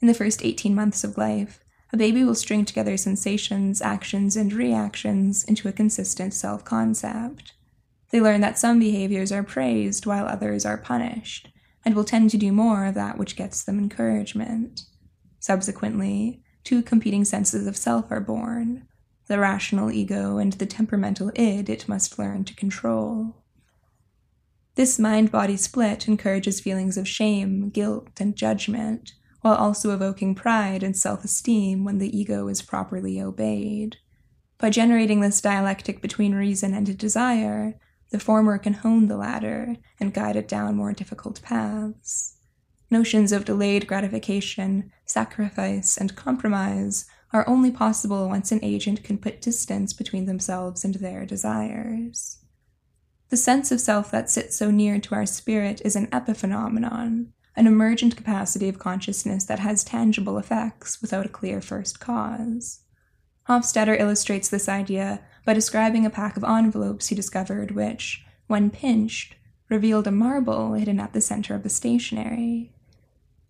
In 0.00 0.08
the 0.08 0.14
first 0.14 0.44
18 0.44 0.74
months 0.74 1.04
of 1.04 1.16
life, 1.16 1.60
a 1.92 1.96
baby 1.96 2.24
will 2.24 2.34
string 2.34 2.64
together 2.64 2.96
sensations, 2.96 3.80
actions, 3.80 4.36
and 4.36 4.52
reactions 4.52 5.44
into 5.44 5.68
a 5.68 5.72
consistent 5.72 6.34
self 6.34 6.64
concept. 6.64 7.52
They 8.10 8.20
learn 8.20 8.40
that 8.40 8.58
some 8.58 8.78
behaviors 8.78 9.32
are 9.32 9.42
praised 9.42 10.04
while 10.04 10.26
others 10.26 10.66
are 10.66 10.76
punished, 10.76 11.48
and 11.84 11.94
will 11.94 12.04
tend 12.04 12.30
to 12.30 12.36
do 12.36 12.52
more 12.52 12.86
of 12.86 12.94
that 12.94 13.18
which 13.18 13.36
gets 13.36 13.64
them 13.64 13.78
encouragement. 13.78 14.82
Subsequently, 15.38 16.42
two 16.66 16.82
competing 16.82 17.24
senses 17.24 17.66
of 17.66 17.76
self 17.76 18.10
are 18.10 18.20
born 18.20 18.86
the 19.28 19.38
rational 19.38 19.90
ego 19.90 20.38
and 20.38 20.54
the 20.54 20.66
temperamental 20.66 21.30
id 21.34 21.68
it 21.68 21.88
must 21.88 22.18
learn 22.18 22.44
to 22.44 22.54
control. 22.54 23.36
This 24.76 24.98
mind 24.98 25.32
body 25.32 25.56
split 25.56 26.06
encourages 26.06 26.60
feelings 26.60 26.96
of 26.96 27.08
shame, 27.08 27.70
guilt, 27.70 28.20
and 28.20 28.36
judgment, 28.36 29.12
while 29.40 29.54
also 29.54 29.92
evoking 29.94 30.34
pride 30.34 30.82
and 30.82 30.96
self 30.96 31.24
esteem 31.24 31.84
when 31.84 31.98
the 31.98 32.16
ego 32.16 32.48
is 32.48 32.62
properly 32.62 33.20
obeyed. 33.20 33.96
By 34.58 34.70
generating 34.70 35.20
this 35.20 35.40
dialectic 35.40 36.00
between 36.02 36.34
reason 36.34 36.74
and 36.74 36.96
desire, 36.98 37.74
the 38.10 38.20
former 38.20 38.58
can 38.58 38.74
hone 38.74 39.08
the 39.08 39.16
latter 39.16 39.76
and 39.98 40.14
guide 40.14 40.36
it 40.36 40.48
down 40.48 40.76
more 40.76 40.92
difficult 40.92 41.42
paths. 41.42 42.36
Notions 42.90 43.32
of 43.32 43.44
delayed 43.44 43.86
gratification, 43.86 44.92
sacrifice, 45.04 45.96
and 45.96 46.14
compromise 46.14 47.06
are 47.32 47.48
only 47.48 47.70
possible 47.70 48.28
once 48.28 48.52
an 48.52 48.60
agent 48.62 49.02
can 49.02 49.18
put 49.18 49.40
distance 49.40 49.92
between 49.92 50.26
themselves 50.26 50.84
and 50.84 50.94
their 50.94 51.26
desires. 51.26 52.38
The 53.28 53.36
sense 53.36 53.72
of 53.72 53.80
self 53.80 54.10
that 54.12 54.30
sits 54.30 54.56
so 54.56 54.70
near 54.70 55.00
to 55.00 55.14
our 55.16 55.26
spirit 55.26 55.82
is 55.84 55.96
an 55.96 56.06
epiphenomenon, 56.08 57.26
an 57.56 57.66
emergent 57.66 58.16
capacity 58.16 58.68
of 58.68 58.78
consciousness 58.78 59.44
that 59.46 59.58
has 59.58 59.82
tangible 59.82 60.38
effects 60.38 61.00
without 61.02 61.26
a 61.26 61.30
clear 61.30 61.60
first 61.60 61.98
cause. 61.98 62.80
Hofstadter 63.48 63.98
illustrates 63.98 64.48
this 64.48 64.68
idea 64.68 65.20
by 65.44 65.54
describing 65.54 66.06
a 66.06 66.10
pack 66.10 66.36
of 66.36 66.44
envelopes 66.44 67.08
he 67.08 67.16
discovered 67.16 67.72
which, 67.72 68.24
when 68.46 68.70
pinched, 68.70 69.34
revealed 69.68 70.06
a 70.06 70.12
marble 70.12 70.74
hidden 70.74 71.00
at 71.00 71.12
the 71.12 71.20
center 71.20 71.54
of 71.54 71.64
the 71.64 71.68
stationery. 71.68 72.72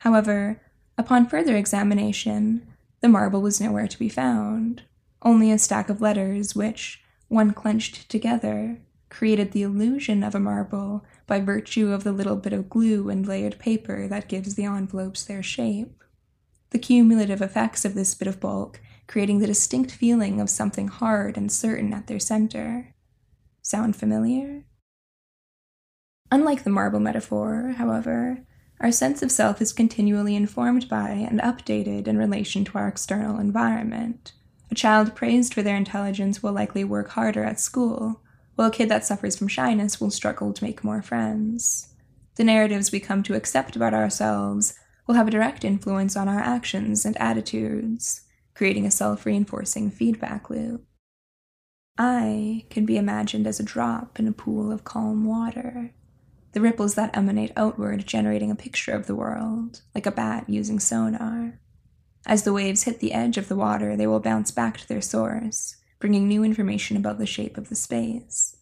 However, 0.06 0.60
Upon 0.98 1.26
further 1.26 1.56
examination, 1.56 2.66
the 3.00 3.08
marble 3.08 3.42
was 3.42 3.60
nowhere 3.60 3.86
to 3.86 3.98
be 3.98 4.08
found, 4.08 4.82
only 5.22 5.50
a 5.50 5.58
stack 5.58 5.90
of 5.90 6.00
letters 6.00 6.54
which, 6.54 7.02
when 7.28 7.52
clenched 7.52 8.08
together, 8.08 8.78
created 9.10 9.52
the 9.52 9.62
illusion 9.62 10.22
of 10.22 10.34
a 10.34 10.40
marble 10.40 11.04
by 11.26 11.40
virtue 11.40 11.92
of 11.92 12.02
the 12.02 12.12
little 12.12 12.36
bit 12.36 12.54
of 12.54 12.70
glue 12.70 13.10
and 13.10 13.26
layered 13.26 13.58
paper 13.58 14.08
that 14.08 14.28
gives 14.28 14.54
the 14.54 14.64
envelopes 14.64 15.24
their 15.24 15.42
shape. 15.42 16.02
The 16.70 16.78
cumulative 16.78 17.42
effects 17.42 17.84
of 17.84 17.94
this 17.94 18.14
bit 18.14 18.28
of 18.28 18.40
bulk 18.40 18.80
creating 19.06 19.38
the 19.38 19.46
distinct 19.46 19.92
feeling 19.92 20.40
of 20.40 20.50
something 20.50 20.88
hard 20.88 21.36
and 21.36 21.52
certain 21.52 21.92
at 21.92 22.06
their 22.06 22.18
center. 22.18 22.94
Sound 23.62 23.96
familiar? 23.96 24.64
Unlike 26.32 26.64
the 26.64 26.70
marble 26.70 27.00
metaphor, 27.00 27.74
however, 27.76 28.45
our 28.80 28.92
sense 28.92 29.22
of 29.22 29.32
self 29.32 29.62
is 29.62 29.72
continually 29.72 30.36
informed 30.36 30.88
by 30.88 31.10
and 31.10 31.40
updated 31.40 32.06
in 32.06 32.18
relation 32.18 32.64
to 32.64 32.78
our 32.78 32.88
external 32.88 33.38
environment. 33.38 34.32
A 34.70 34.74
child 34.74 35.14
praised 35.14 35.54
for 35.54 35.62
their 35.62 35.76
intelligence 35.76 36.42
will 36.42 36.52
likely 36.52 36.84
work 36.84 37.10
harder 37.10 37.44
at 37.44 37.60
school, 37.60 38.20
while 38.54 38.68
a 38.68 38.72
kid 38.72 38.88
that 38.88 39.04
suffers 39.04 39.36
from 39.36 39.48
shyness 39.48 40.00
will 40.00 40.10
struggle 40.10 40.52
to 40.52 40.64
make 40.64 40.84
more 40.84 41.02
friends. 41.02 41.94
The 42.36 42.44
narratives 42.44 42.92
we 42.92 43.00
come 43.00 43.22
to 43.24 43.34
accept 43.34 43.76
about 43.76 43.94
ourselves 43.94 44.74
will 45.06 45.14
have 45.14 45.28
a 45.28 45.30
direct 45.30 45.64
influence 45.64 46.16
on 46.16 46.28
our 46.28 46.40
actions 46.40 47.04
and 47.04 47.16
attitudes, 47.18 48.22
creating 48.54 48.84
a 48.84 48.90
self 48.90 49.24
reinforcing 49.24 49.90
feedback 49.90 50.50
loop. 50.50 50.84
I 51.96 52.66
can 52.68 52.84
be 52.84 52.98
imagined 52.98 53.46
as 53.46 53.58
a 53.58 53.64
drop 53.64 54.18
in 54.18 54.28
a 54.28 54.32
pool 54.32 54.70
of 54.70 54.84
calm 54.84 55.24
water, 55.24 55.94
the 56.56 56.62
ripples 56.62 56.94
that 56.94 57.14
emanate 57.14 57.52
outward 57.54 58.06
generating 58.06 58.50
a 58.50 58.54
picture 58.54 58.92
of 58.92 59.06
the 59.06 59.14
world, 59.14 59.82
like 59.94 60.06
a 60.06 60.10
bat 60.10 60.48
using 60.48 60.80
sonar. 60.80 61.60
As 62.24 62.44
the 62.44 62.52
waves 62.54 62.84
hit 62.84 62.98
the 62.98 63.12
edge 63.12 63.36
of 63.36 63.48
the 63.48 63.56
water, 63.56 63.94
they 63.94 64.06
will 64.06 64.20
bounce 64.20 64.50
back 64.50 64.78
to 64.78 64.88
their 64.88 65.02
source, 65.02 65.76
bringing 65.98 66.26
new 66.26 66.42
information 66.42 66.96
about 66.96 67.18
the 67.18 67.26
shape 67.26 67.58
of 67.58 67.68
the 67.68 67.74
space. 67.74 68.56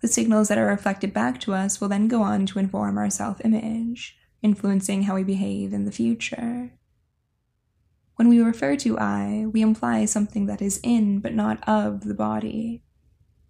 The 0.00 0.08
signals 0.08 0.48
that 0.48 0.56
are 0.56 0.64
reflected 0.64 1.12
back 1.12 1.38
to 1.40 1.52
us 1.52 1.78
will 1.78 1.88
then 1.88 2.08
go 2.08 2.22
on 2.22 2.46
to 2.46 2.58
inform 2.58 2.96
our 2.96 3.10
self 3.10 3.38
image, 3.44 4.16
influencing 4.40 5.02
how 5.02 5.16
we 5.16 5.22
behave 5.22 5.74
in 5.74 5.84
the 5.84 5.92
future. 5.92 6.72
When 8.14 8.28
we 8.28 8.40
refer 8.40 8.76
to 8.76 8.98
I, 8.98 9.44
we 9.52 9.60
imply 9.60 10.06
something 10.06 10.46
that 10.46 10.62
is 10.62 10.80
in 10.82 11.20
but 11.20 11.34
not 11.34 11.62
of 11.68 12.04
the 12.04 12.14
body. 12.14 12.82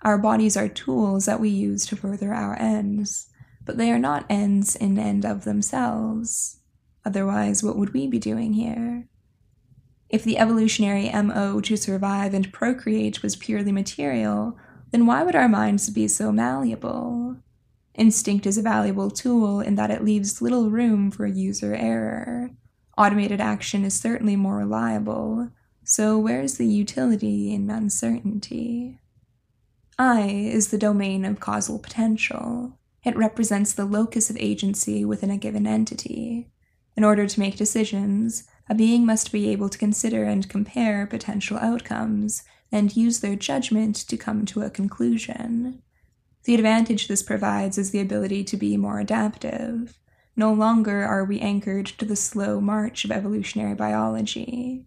Our 0.02 0.18
bodies 0.18 0.56
are 0.56 0.68
tools 0.68 1.26
that 1.26 1.38
we 1.38 1.50
use 1.50 1.86
to 1.86 1.94
further 1.94 2.34
our 2.34 2.58
ends, 2.58 3.28
but 3.66 3.76
they 3.76 3.90
are 3.90 3.98
not 3.98 4.24
ends 4.30 4.74
in 4.74 4.98
and 4.98 5.26
of 5.26 5.44
themselves. 5.44 6.60
Otherwise, 7.04 7.62
what 7.62 7.76
would 7.76 7.92
we 7.92 8.06
be 8.06 8.18
doing 8.18 8.54
here? 8.54 9.08
If 10.08 10.24
the 10.24 10.38
evolutionary 10.38 11.10
MO 11.10 11.60
to 11.60 11.76
survive 11.76 12.32
and 12.32 12.52
procreate 12.52 13.22
was 13.22 13.36
purely 13.36 13.72
material, 13.72 14.56
then 14.92 15.04
why 15.04 15.22
would 15.22 15.34
our 15.34 15.48
minds 15.48 15.90
be 15.90 16.06
so 16.08 16.30
malleable? 16.32 17.36
Instinct 17.94 18.46
is 18.46 18.56
a 18.56 18.62
valuable 18.62 19.10
tool 19.10 19.60
in 19.60 19.74
that 19.74 19.90
it 19.90 20.04
leaves 20.04 20.40
little 20.40 20.70
room 20.70 21.10
for 21.10 21.26
user 21.26 21.74
error. 21.74 22.50
Automated 22.96 23.40
action 23.40 23.84
is 23.84 23.98
certainly 23.98 24.36
more 24.36 24.56
reliable, 24.56 25.50
so 25.82 26.18
where's 26.18 26.54
the 26.54 26.66
utility 26.66 27.52
in 27.52 27.68
uncertainty? 27.68 29.00
I 29.98 30.28
is 30.28 30.68
the 30.68 30.78
domain 30.78 31.24
of 31.24 31.40
causal 31.40 31.78
potential. 31.78 32.78
It 33.06 33.16
represents 33.16 33.72
the 33.72 33.84
locus 33.84 34.30
of 34.30 34.36
agency 34.40 35.04
within 35.04 35.30
a 35.30 35.38
given 35.38 35.64
entity. 35.64 36.50
In 36.96 37.04
order 37.04 37.28
to 37.28 37.40
make 37.40 37.56
decisions, 37.56 38.48
a 38.68 38.74
being 38.74 39.06
must 39.06 39.30
be 39.30 39.48
able 39.50 39.68
to 39.68 39.78
consider 39.78 40.24
and 40.24 40.48
compare 40.48 41.06
potential 41.06 41.56
outcomes 41.56 42.42
and 42.72 42.96
use 42.96 43.20
their 43.20 43.36
judgment 43.36 43.94
to 43.94 44.16
come 44.16 44.44
to 44.46 44.62
a 44.62 44.70
conclusion. 44.70 45.82
The 46.46 46.56
advantage 46.56 47.06
this 47.06 47.22
provides 47.22 47.78
is 47.78 47.92
the 47.92 48.00
ability 48.00 48.42
to 48.42 48.56
be 48.56 48.76
more 48.76 48.98
adaptive. 48.98 49.96
No 50.34 50.52
longer 50.52 51.04
are 51.04 51.24
we 51.24 51.38
anchored 51.38 51.86
to 51.86 52.04
the 52.04 52.16
slow 52.16 52.60
march 52.60 53.04
of 53.04 53.12
evolutionary 53.12 53.76
biology. 53.76 54.84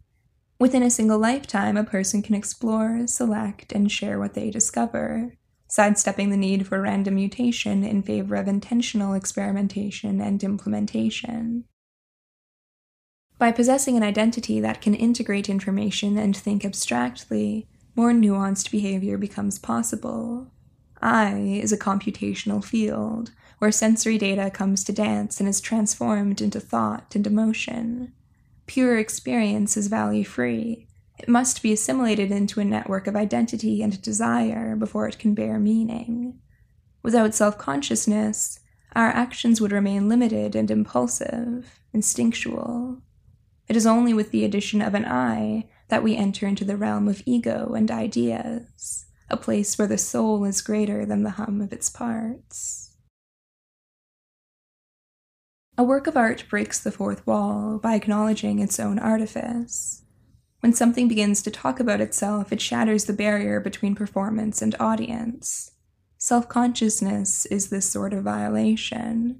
Within 0.60 0.84
a 0.84 0.89
single 0.89 1.19
lifetime, 1.19 1.77
a 1.77 1.86
person 1.86 2.21
can 2.21 2.36
explore, 2.36 3.08
select, 3.08 3.71
and 3.71 3.89
share 3.89 4.19
what 4.19 4.34
they 4.34 4.51
discover, 4.51 5.38
sidestepping 5.69 6.32
the 6.32 6.38
need 6.38 6.67
for 6.67 6.82
random 6.82 7.15
mutation 7.15 7.84
in 7.84 8.01
favor 8.01 8.36
of 8.36 8.47
intentional 8.47 9.13
experimentation 9.13 10.19
and 10.19 10.43
implementation. 10.43 11.63
By 13.38 13.53
possessing 13.53 13.95
an 13.95 14.03
identity 14.03 14.60
that 14.60 14.82
can 14.82 14.93
integrate 14.93 15.47
information 15.47 16.17
and 16.17 16.36
think 16.36 16.65
abstractly, 16.65 17.67
more 17.95 18.12
nuanced 18.12 18.69
behavior 18.71 19.17
becomes 19.17 19.58
possible. 19.58 20.51
I 21.01 21.36
is 21.63 21.71
a 21.71 21.77
computational 21.77 22.62
field, 22.62 23.32
where 23.60 23.71
sensory 23.71 24.17
data 24.17 24.49
comes 24.49 24.84
to 24.84 24.91
dance 24.91 25.39
and 25.39 25.47
is 25.47 25.62
transformed 25.62 26.41
into 26.41 26.60
thought 26.60 27.15
and 27.15 27.25
emotion. 27.25 28.12
Pure 28.67 28.97
experience 28.97 29.77
is 29.77 29.88
value 29.88 30.25
free. 30.25 30.88
It 31.19 31.27
must 31.27 31.62
be 31.62 31.73
assimilated 31.73 32.32
into 32.32 32.62
a 32.62 32.65
network 32.65 33.05
of 33.05 33.15
identity 33.15 33.84
and 33.84 34.01
desire 34.01 34.77
before 34.77 35.05
it 35.08 35.19
can 35.19 35.34
bear 35.34 35.60
meaning. 35.60 36.39
Without 37.03 37.36
self 37.36 37.58
consciousness, 37.58 38.62
our 38.95 39.10
actions 39.10 39.60
would 39.60 39.73
remain 39.73 40.08
limited 40.08 40.55
and 40.55 40.71
impulsive, 40.71 41.82
instinctual. 41.93 43.01
It 43.67 43.75
is 43.75 43.86
only 43.86 44.13
with 44.13 44.32
the 44.32 44.45
addition 44.45 44.82
of 44.82 44.93
an 44.95 45.05
I 45.05 45.67
that 45.89 46.03
we 46.03 46.15
enter 46.15 46.47
into 46.47 46.63
the 46.63 46.77
realm 46.77 47.08
of 47.10 47.21
ego 47.25 47.73
and 47.73 47.91
ideas, 47.91 49.05
a 49.29 49.38
place 49.38 49.77
where 49.77 49.88
the 49.88 49.97
soul 49.97 50.45
is 50.45 50.62
greater 50.62 51.05
than 51.05 51.23
the 51.23 51.32
hum 51.32 51.60
of 51.62 51.73
its 51.73 51.89
parts. 51.89 52.95
A 55.77 55.84
work 55.84 56.08
of 56.08 56.17
art 56.17 56.45
breaks 56.49 56.79
the 56.79 56.91
fourth 56.91 57.27
wall 57.27 57.77
by 57.77 57.95
acknowledging 57.95 58.60
its 58.60 58.79
own 58.79 58.97
artifice. 58.97 60.03
When 60.62 60.74
something 60.74 61.08
begins 61.08 61.41
to 61.43 61.52
talk 61.52 61.80
about 61.80 62.02
itself, 62.02 62.52
it 62.52 62.62
shatters 62.62 63.06
the 63.06 63.13
barrier 63.13 63.60
between 63.60 63.95
performance 63.95 64.62
and 64.62 64.76
audience. 64.80 65.72
Self 66.17 66.50
consciousness 66.50 67.45
is 67.45 67.69
this 67.69 67.89
sort 67.89 68.13
of 68.13 68.26
violation. 68.26 69.39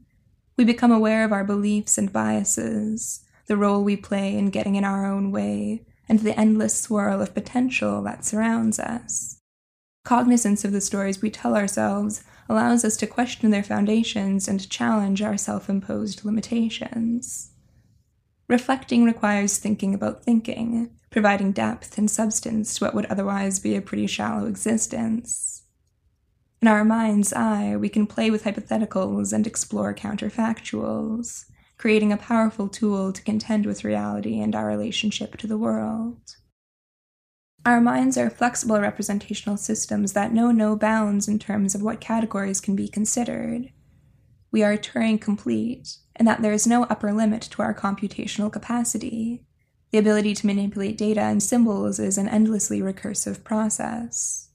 We 0.58 0.64
become 0.64 0.92
aware 0.92 1.26
of 1.26 1.34
our 1.34 1.44
beliefs 1.44 1.98
and 1.98 2.12
biases, 2.12 3.22
the 3.48 3.58
role 3.58 3.84
we 3.84 3.98
play 3.98 4.38
in 4.38 4.50
getting 4.50 4.76
in 4.76 4.86
our 4.86 5.06
own 5.06 5.32
way, 5.32 5.86
and 6.08 6.20
the 6.20 6.40
endless 6.40 6.80
swirl 6.80 7.22
of 7.22 7.34
potential 7.34 8.02
that 8.04 8.24
surrounds 8.24 8.80
us. 8.80 9.40
Cognizance 10.06 10.64
of 10.64 10.72
the 10.72 10.82
stories 10.82 11.22
we 11.22 11.30
tell 11.30 11.56
ourselves 11.56 12.24
allows 12.48 12.84
us 12.86 12.98
to 12.98 13.08
question 13.08 13.52
their 13.52 13.64
foundations 13.64 14.48
and 14.48 14.70
challenge 14.70 15.22
our 15.22 15.38
self 15.38 15.70
imposed 15.70 16.24
limitations. 16.24 17.52
Reflecting 18.50 19.06
requires 19.06 19.60
thinking 19.60 19.94
about 19.94 20.24
thinking, 20.24 20.90
providing 21.12 21.52
depth 21.52 22.00
and 22.00 22.10
substance 22.10 22.76
to 22.76 22.86
what 22.86 22.96
would 22.96 23.06
otherwise 23.06 23.60
be 23.60 23.76
a 23.76 23.82
pretty 23.82 24.08
shallow 24.08 24.48
existence. 24.48 25.62
In 26.60 26.68
our 26.68 26.84
mind's 26.84 27.32
eye, 27.32 27.76
we 27.78 27.90
can 27.90 28.08
play 28.08 28.32
with 28.32 28.46
hypotheticals 28.46 29.32
and 29.32 29.46
explore 29.46 29.94
counterfactuals, 29.94 31.46
creating 31.78 32.12
a 32.12 32.18
powerful 32.18 32.68
tool 32.68 33.14
to 33.14 33.22
contend 33.22 33.68
with 33.68 33.84
reality 33.84 34.40
and 34.40 34.56
our 34.56 34.66
relationship 34.66 35.38
to 35.38 35.48
the 35.48 35.58
world. 35.58 36.36
Our 37.68 37.80
minds 37.80 38.18
are 38.18 38.32
flexible 38.32 38.82
representational 38.82 39.58
systems 39.58 40.14
that 40.14 40.34
know 40.34 40.52
no 40.52 40.76
bounds 40.76 41.28
in 41.28 41.38
terms 41.38 41.76
of 41.76 41.84
what 41.84 42.02
categories 42.02 42.62
can 42.62 42.76
be 42.76 42.88
considered. 42.88 43.72
We 44.52 44.64
are 44.64 44.76
Turing 44.76 45.22
complete, 45.22 45.98
in 46.20 46.26
that 46.26 46.42
there 46.42 46.54
is 46.54 46.68
no 46.68 46.84
upper 46.84 47.14
limit 47.14 47.42
to 47.44 47.62
our 47.62 47.74
computational 47.74 48.52
capacity. 48.52 49.42
The 49.92 49.98
ability 49.98 50.36
to 50.36 50.46
manipulate 50.46 50.98
data 50.98 51.22
and 51.22 51.42
symbols 51.42 51.98
is 51.98 52.18
an 52.18 52.28
endlessly 52.28 52.82
recursive 52.82 53.44
process. 53.44 54.50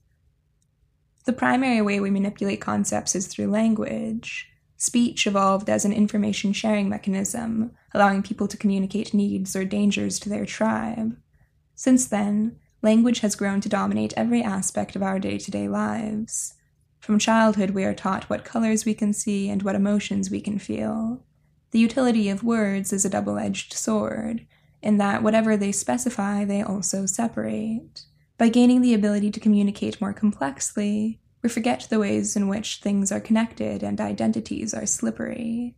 The 1.25 1.33
primary 1.33 1.81
way 1.81 1.99
we 2.01 2.11
manipulate 2.11 2.61
concepts 2.61 3.15
is 3.15 3.27
through 3.27 3.47
language. 3.47 4.51
Speech 4.77 5.27
evolved 5.27 5.71
as 5.71 5.87
an 5.87 5.93
information 5.93 6.53
sharing 6.53 6.89
mechanism, 6.89 7.73
allowing 7.95 8.23
people 8.23 8.47
to 8.47 8.59
communicate 8.59 9.15
needs 9.15 9.57
or 9.57 9.65
dangers 9.65 10.19
to 10.21 10.29
their 10.29 10.45
tribe. 10.45 11.17
Since 11.75 12.09
then, 12.09 12.59
language 12.83 13.21
has 13.21 13.35
grown 13.35 13.63
to 13.63 13.69
dominate 13.71 14.13
every 14.17 14.43
aspect 14.43 14.95
of 14.95 15.03
our 15.03 15.19
day 15.19 15.39
to 15.39 15.51
day 15.51 15.67
lives. 15.67 16.55
From 17.01 17.19
childhood, 17.19 17.71
we 17.71 17.85
are 17.85 17.95
taught 17.95 18.29
what 18.29 18.45
colors 18.45 18.85
we 18.85 18.95
can 18.95 19.15
see 19.15 19.49
and 19.49 19.63
what 19.63 19.75
emotions 19.75 20.31
we 20.31 20.43
can 20.43 20.59
feel. 20.59 21.25
The 21.75 21.81
utility 21.81 22.29
of 22.29 22.45
words 22.45 22.93
is 22.93 23.05
a 23.05 23.11
double 23.11 23.37
edged 23.37 23.73
sword, 23.73 24.47
in 24.81 24.99
that 24.99 25.25
whatever 25.25 25.57
they 25.57 25.73
specify, 25.73 26.45
they 26.45 26.63
also 26.63 27.05
separate. 27.05 28.03
By 28.39 28.49
gaining 28.49 28.81
the 28.81 28.95
ability 28.95 29.33
to 29.33 29.41
communicate 29.41 30.01
more 30.01 30.13
complexly, 30.13 31.19
we 31.43 31.49
forget 31.49 31.89
the 31.91 31.99
ways 31.99 32.37
in 32.37 32.47
which 32.47 32.77
things 32.77 33.11
are 33.11 33.19
connected 33.19 33.83
and 33.83 34.01
identities 34.01 34.73
are 34.73 34.87
slippery. 34.87 35.75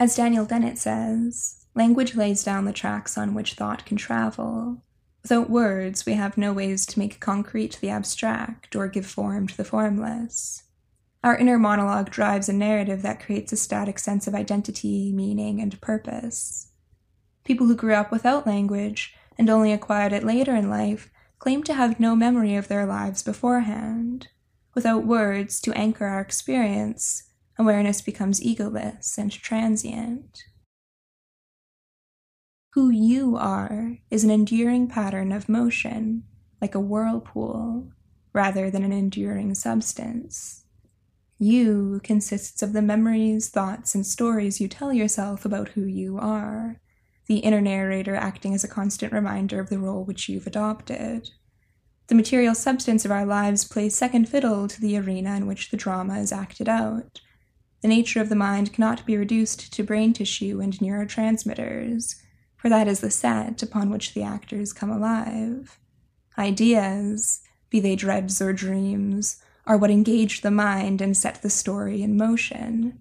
As 0.00 0.16
Daniel 0.16 0.46
Dennett 0.46 0.78
says, 0.78 1.64
language 1.76 2.16
lays 2.16 2.42
down 2.42 2.64
the 2.64 2.72
tracks 2.72 3.16
on 3.16 3.34
which 3.34 3.54
thought 3.54 3.86
can 3.86 3.96
travel. 3.96 4.82
Without 5.22 5.48
words, 5.48 6.04
we 6.04 6.14
have 6.14 6.36
no 6.36 6.52
ways 6.52 6.86
to 6.86 6.98
make 6.98 7.20
concrete 7.20 7.78
the 7.80 7.90
abstract 7.90 8.74
or 8.74 8.88
give 8.88 9.06
form 9.06 9.46
to 9.46 9.56
the 9.56 9.64
formless. 9.64 10.64
Our 11.24 11.36
inner 11.36 11.58
monologue 11.58 12.10
drives 12.10 12.48
a 12.48 12.52
narrative 12.52 13.02
that 13.02 13.20
creates 13.20 13.52
a 13.52 13.56
static 13.56 13.98
sense 13.98 14.26
of 14.26 14.34
identity, 14.34 15.12
meaning, 15.12 15.60
and 15.60 15.80
purpose. 15.80 16.68
People 17.44 17.66
who 17.66 17.74
grew 17.76 17.94
up 17.94 18.10
without 18.10 18.46
language 18.46 19.14
and 19.38 19.50
only 19.50 19.72
acquired 19.72 20.12
it 20.12 20.24
later 20.24 20.54
in 20.54 20.70
life 20.70 21.10
claim 21.38 21.62
to 21.64 21.74
have 21.74 22.00
no 22.00 22.16
memory 22.16 22.54
of 22.54 22.68
their 22.68 22.86
lives 22.86 23.22
beforehand. 23.22 24.28
Without 24.74 25.06
words 25.06 25.60
to 25.62 25.72
anchor 25.72 26.06
our 26.06 26.20
experience, 26.20 27.24
awareness 27.58 28.02
becomes 28.02 28.40
egoless 28.40 29.16
and 29.16 29.32
transient. 29.32 30.44
Who 32.74 32.90
you 32.90 33.36
are 33.36 33.96
is 34.10 34.22
an 34.22 34.30
enduring 34.30 34.88
pattern 34.88 35.32
of 35.32 35.48
motion, 35.48 36.24
like 36.60 36.74
a 36.74 36.80
whirlpool, 36.80 37.90
rather 38.34 38.70
than 38.70 38.84
an 38.84 38.92
enduring 38.92 39.54
substance. 39.54 40.65
You 41.38 42.00
consists 42.02 42.62
of 42.62 42.72
the 42.72 42.80
memories, 42.80 43.50
thoughts, 43.50 43.94
and 43.94 44.06
stories 44.06 44.60
you 44.60 44.68
tell 44.68 44.92
yourself 44.92 45.44
about 45.44 45.70
who 45.70 45.84
you 45.84 46.18
are, 46.18 46.80
the 47.26 47.38
inner 47.38 47.60
narrator 47.60 48.14
acting 48.14 48.54
as 48.54 48.64
a 48.64 48.68
constant 48.68 49.12
reminder 49.12 49.60
of 49.60 49.68
the 49.68 49.78
role 49.78 50.04
which 50.04 50.28
you've 50.28 50.46
adopted. 50.46 51.30
The 52.06 52.14
material 52.14 52.54
substance 52.54 53.04
of 53.04 53.10
our 53.10 53.26
lives 53.26 53.64
plays 53.64 53.96
second 53.96 54.28
fiddle 54.28 54.68
to 54.68 54.80
the 54.80 54.96
arena 54.96 55.36
in 55.36 55.46
which 55.46 55.70
the 55.70 55.76
drama 55.76 56.20
is 56.20 56.32
acted 56.32 56.68
out. 56.68 57.20
The 57.82 57.88
nature 57.88 58.20
of 58.20 58.30
the 58.30 58.36
mind 58.36 58.72
cannot 58.72 59.04
be 59.04 59.16
reduced 59.16 59.72
to 59.74 59.84
brain 59.84 60.12
tissue 60.12 60.60
and 60.60 60.72
neurotransmitters, 60.78 62.14
for 62.56 62.70
that 62.70 62.88
is 62.88 63.00
the 63.00 63.10
set 63.10 63.62
upon 63.62 63.90
which 63.90 64.14
the 64.14 64.22
actors 64.22 64.72
come 64.72 64.90
alive. 64.90 65.78
Ideas, 66.38 67.42
be 67.68 67.80
they 67.80 67.96
dreads 67.96 68.40
or 68.40 68.52
dreams, 68.52 69.42
are 69.66 69.76
what 69.76 69.90
engage 69.90 70.40
the 70.40 70.50
mind 70.50 71.00
and 71.00 71.16
set 71.16 71.42
the 71.42 71.50
story 71.50 72.02
in 72.02 72.16
motion. 72.16 73.00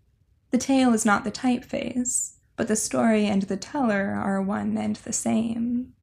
The 0.52 0.58
tale 0.58 0.94
is 0.94 1.06
not 1.06 1.24
the 1.24 1.32
typeface, 1.32 2.36
but 2.56 2.68
the 2.68 2.76
story 2.76 3.26
and 3.26 3.44
the 3.44 3.58
teller 3.58 4.14
are 4.14 4.42
one 4.42 4.78
and 4.78 4.96
the 4.98 5.14
same. 5.14 5.94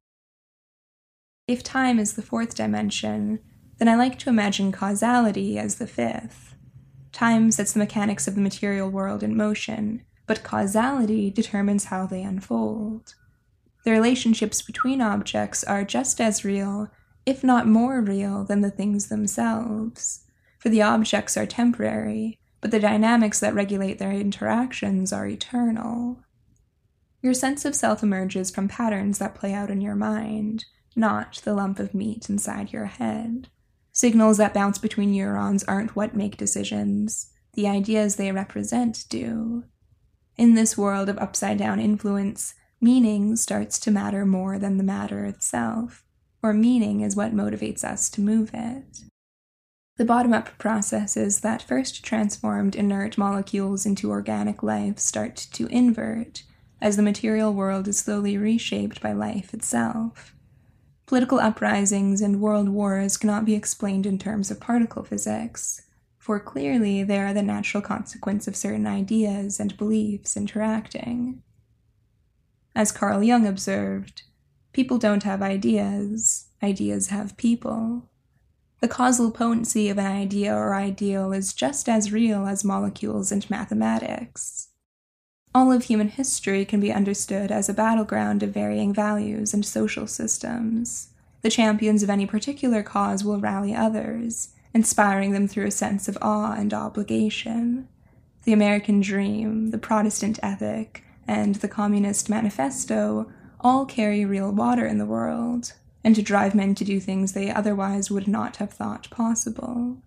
If 1.47 1.63
time 1.63 1.99
is 1.99 2.13
the 2.13 2.21
fourth 2.21 2.55
dimension, 2.55 3.39
then 3.77 3.89
I 3.89 3.95
like 3.95 4.17
to 4.19 4.29
imagine 4.29 4.71
causality 4.71 5.57
as 5.57 5.75
the 5.75 5.87
fifth. 5.87 6.55
Time 7.11 7.51
sets 7.51 7.73
the 7.73 7.79
mechanics 7.79 8.27
of 8.27 8.35
the 8.35 8.41
material 8.41 8.89
world 8.89 9.23
in 9.23 9.35
motion, 9.35 10.05
but 10.25 10.43
causality 10.43 11.29
determines 11.29 11.85
how 11.85 12.05
they 12.05 12.23
unfold. 12.23 13.15
The 13.83 13.91
relationships 13.91 14.61
between 14.61 15.01
objects 15.01 15.63
are 15.63 15.83
just 15.83 16.21
as 16.21 16.45
real, 16.45 16.89
if 17.25 17.43
not 17.43 17.67
more 17.67 18.01
real, 18.01 18.45
than 18.45 18.61
the 18.61 18.71
things 18.71 19.09
themselves, 19.09 20.22
for 20.63 20.69
the 20.69 20.81
objects 20.81 21.35
are 21.35 21.45
temporary, 21.45 22.39
but 22.61 22.71
the 22.71 22.79
dynamics 22.79 23.41
that 23.41 23.53
regulate 23.53 23.99
their 23.99 24.13
interactions 24.13 25.11
are 25.11 25.27
eternal. 25.27 26.23
Your 27.21 27.33
sense 27.33 27.65
of 27.65 27.75
self 27.75 28.01
emerges 28.01 28.49
from 28.49 28.69
patterns 28.69 29.19
that 29.19 29.35
play 29.35 29.53
out 29.53 29.69
in 29.69 29.81
your 29.81 29.95
mind, 29.95 30.63
not 30.95 31.41
the 31.43 31.53
lump 31.53 31.79
of 31.79 31.93
meat 31.93 32.29
inside 32.29 32.71
your 32.71 32.85
head. 32.85 33.49
Signals 33.91 34.37
that 34.37 34.53
bounce 34.53 34.77
between 34.77 35.11
neurons 35.11 35.65
aren't 35.65 35.97
what 35.97 36.15
make 36.15 36.37
decisions, 36.37 37.29
the 37.55 37.67
ideas 37.67 38.15
they 38.15 38.31
represent 38.31 39.03
do. 39.09 39.65
In 40.37 40.55
this 40.55 40.77
world 40.77 41.09
of 41.09 41.17
upside 41.17 41.57
down 41.57 41.81
influence, 41.81 42.53
meaning 42.79 43.35
starts 43.35 43.77
to 43.79 43.91
matter 43.91 44.25
more 44.25 44.57
than 44.57 44.77
the 44.77 44.83
matter 44.85 45.25
itself, 45.25 46.05
or 46.41 46.53
meaning 46.53 47.01
is 47.01 47.17
what 47.17 47.35
motivates 47.35 47.83
us 47.83 48.09
to 48.11 48.21
move 48.21 48.51
it. 48.53 49.01
The 49.95 50.05
bottom 50.05 50.33
up 50.33 50.57
processes 50.57 51.41
that 51.41 51.61
first 51.61 52.03
transformed 52.03 52.75
inert 52.75 53.15
molecules 53.15 53.85
into 53.85 54.09
organic 54.09 54.63
life 54.63 54.97
start 54.97 55.35
to 55.53 55.67
invert 55.67 56.41
as 56.81 56.95
the 56.95 57.03
material 57.03 57.53
world 57.53 57.87
is 57.87 57.99
slowly 57.99 58.35
reshaped 58.35 59.01
by 59.01 59.13
life 59.13 59.53
itself. 59.53 60.33
Political 61.05 61.39
uprisings 61.39 62.21
and 62.21 62.41
world 62.41 62.69
wars 62.69 63.17
cannot 63.17 63.45
be 63.45 63.53
explained 63.53 64.07
in 64.07 64.17
terms 64.17 64.49
of 64.49 64.59
particle 64.59 65.03
physics, 65.03 65.83
for 66.17 66.39
clearly 66.39 67.03
they 67.03 67.19
are 67.19 67.33
the 67.33 67.43
natural 67.43 67.83
consequence 67.83 68.47
of 68.47 68.55
certain 68.55 68.87
ideas 68.87 69.59
and 69.59 69.77
beliefs 69.77 70.35
interacting. 70.35 71.43
As 72.75 72.91
Carl 72.91 73.21
Jung 73.21 73.45
observed, 73.45 74.23
people 74.71 74.97
don't 74.97 75.21
have 75.21 75.43
ideas, 75.43 76.47
ideas 76.63 77.09
have 77.09 77.37
people. 77.37 78.09
The 78.83 78.89
causal 78.89 79.31
potency 79.31 79.87
of 79.87 79.97
an 79.97 80.07
idea 80.07 80.53
or 80.53 80.75
ideal 80.75 81.31
is 81.31 81.53
just 81.53 81.87
as 81.87 82.11
real 82.11 82.45
as 82.45 82.65
molecules 82.65 83.31
and 83.31 83.49
mathematics. 83.49 84.67
All 85.55 85.71
of 85.71 85.85
human 85.85 86.09
history 86.09 86.65
can 86.65 86.81
be 86.81 86.91
understood 86.91 87.49
as 87.49 87.69
a 87.69 87.73
battleground 87.73 88.43
of 88.43 88.53
varying 88.53 88.93
values 88.93 89.53
and 89.53 89.65
social 89.65 90.05
systems. 90.05 91.11
The 91.43 91.49
champions 91.49 92.03
of 92.03 92.09
any 92.09 92.25
particular 92.25 92.83
cause 92.83 93.23
will 93.23 93.39
rally 93.39 93.73
others, 93.73 94.49
inspiring 94.73 95.31
them 95.31 95.47
through 95.47 95.67
a 95.67 95.71
sense 95.71 96.09
of 96.09 96.17
awe 96.21 96.51
and 96.51 96.73
obligation. 96.73 97.87
The 98.43 98.51
American 98.51 98.99
dream, 98.99 99.71
the 99.71 99.77
Protestant 99.77 100.39
ethic, 100.43 101.05
and 101.25 101.55
the 101.55 101.69
Communist 101.69 102.29
Manifesto 102.29 103.31
all 103.61 103.85
carry 103.85 104.25
real 104.25 104.51
water 104.51 104.85
in 104.85 104.97
the 104.97 105.05
world, 105.05 105.71
and 106.03 106.15
to 106.15 106.21
drive 106.21 106.53
men 106.53 106.75
to 106.75 106.83
do 106.83 106.99
things 106.99 107.33
they 107.33 107.51
otherwise 107.51 108.11
would 108.11 108.27
not 108.27 108.57
have 108.57 108.73
thought 108.73 109.09
possible. 109.09 109.97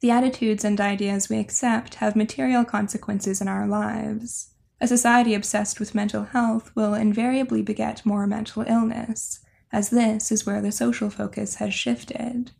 The 0.00 0.10
attitudes 0.10 0.64
and 0.64 0.80
ideas 0.80 1.28
we 1.28 1.38
accept 1.38 1.96
have 1.96 2.16
material 2.16 2.64
consequences 2.64 3.40
in 3.40 3.46
our 3.46 3.68
lives. 3.68 4.50
A 4.80 4.88
society 4.88 5.32
obsessed 5.32 5.78
with 5.78 5.94
mental 5.94 6.24
health 6.24 6.74
will 6.74 6.94
invariably 6.94 7.62
beget 7.62 8.04
more 8.04 8.26
mental 8.26 8.64
illness, 8.66 9.38
as 9.70 9.90
this 9.90 10.32
is 10.32 10.44
where 10.44 10.60
the 10.60 10.72
social 10.72 11.08
focus 11.08 11.54
has 11.56 11.72
shifted. 11.72 12.50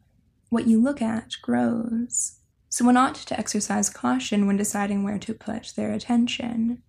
What 0.48 0.68
you 0.68 0.80
look 0.80 1.02
at 1.02 1.32
grows. 1.42 2.38
So 2.68 2.84
one 2.84 2.96
ought 2.96 3.16
to 3.16 3.38
exercise 3.38 3.90
caution 3.90 4.46
when 4.46 4.56
deciding 4.56 5.02
where 5.02 5.18
to 5.18 5.34
put 5.34 5.72
their 5.74 5.92
attention. 5.92 6.82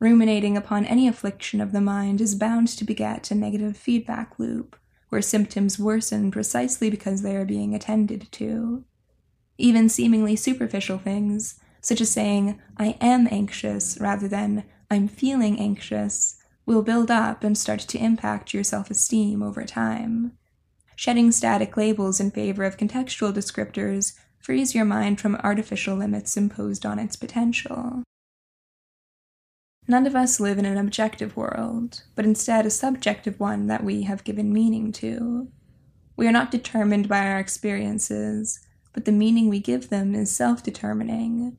Ruminating 0.00 0.56
upon 0.56 0.86
any 0.86 1.06
affliction 1.06 1.60
of 1.60 1.72
the 1.72 1.80
mind 1.80 2.22
is 2.22 2.34
bound 2.34 2.68
to 2.68 2.84
beget 2.84 3.30
a 3.30 3.34
negative 3.34 3.76
feedback 3.76 4.38
loop, 4.38 4.74
where 5.10 5.20
symptoms 5.20 5.78
worsen 5.78 6.30
precisely 6.30 6.88
because 6.88 7.20
they 7.20 7.36
are 7.36 7.44
being 7.44 7.74
attended 7.74 8.26
to. 8.32 8.84
Even 9.58 9.90
seemingly 9.90 10.36
superficial 10.36 10.96
things, 10.96 11.60
such 11.82 12.00
as 12.00 12.10
saying, 12.10 12.58
I 12.78 12.96
am 13.02 13.28
anxious 13.30 13.98
rather 14.00 14.26
than 14.26 14.64
I'm 14.90 15.06
feeling 15.06 15.60
anxious, 15.60 16.36
will 16.64 16.82
build 16.82 17.10
up 17.10 17.44
and 17.44 17.58
start 17.58 17.80
to 17.80 18.02
impact 18.02 18.54
your 18.54 18.64
self 18.64 18.90
esteem 18.90 19.42
over 19.42 19.64
time. 19.64 20.32
Shedding 20.96 21.30
static 21.30 21.76
labels 21.76 22.20
in 22.20 22.30
favor 22.30 22.64
of 22.64 22.78
contextual 22.78 23.34
descriptors 23.34 24.14
frees 24.38 24.74
your 24.74 24.86
mind 24.86 25.20
from 25.20 25.36
artificial 25.36 25.96
limits 25.96 26.38
imposed 26.38 26.86
on 26.86 26.98
its 26.98 27.16
potential. 27.16 28.02
None 29.90 30.06
of 30.06 30.14
us 30.14 30.38
live 30.38 30.56
in 30.56 30.66
an 30.66 30.78
objective 30.78 31.36
world, 31.36 32.04
but 32.14 32.24
instead 32.24 32.64
a 32.64 32.70
subjective 32.70 33.40
one 33.40 33.66
that 33.66 33.82
we 33.82 34.02
have 34.02 34.22
given 34.22 34.52
meaning 34.52 34.92
to. 34.92 35.48
We 36.14 36.28
are 36.28 36.32
not 36.32 36.52
determined 36.52 37.08
by 37.08 37.26
our 37.26 37.40
experiences, 37.40 38.64
but 38.92 39.04
the 39.04 39.10
meaning 39.10 39.48
we 39.48 39.58
give 39.58 39.88
them 39.88 40.14
is 40.14 40.30
self 40.30 40.62
determining. 40.62 41.56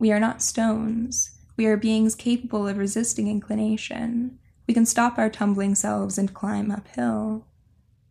We 0.00 0.10
are 0.10 0.18
not 0.18 0.42
stones. 0.42 1.38
We 1.56 1.66
are 1.66 1.76
beings 1.76 2.16
capable 2.16 2.66
of 2.66 2.76
resisting 2.76 3.28
inclination. 3.28 4.40
We 4.66 4.74
can 4.74 4.84
stop 4.84 5.16
our 5.16 5.30
tumbling 5.30 5.76
selves 5.76 6.18
and 6.18 6.34
climb 6.34 6.72
uphill. 6.72 7.46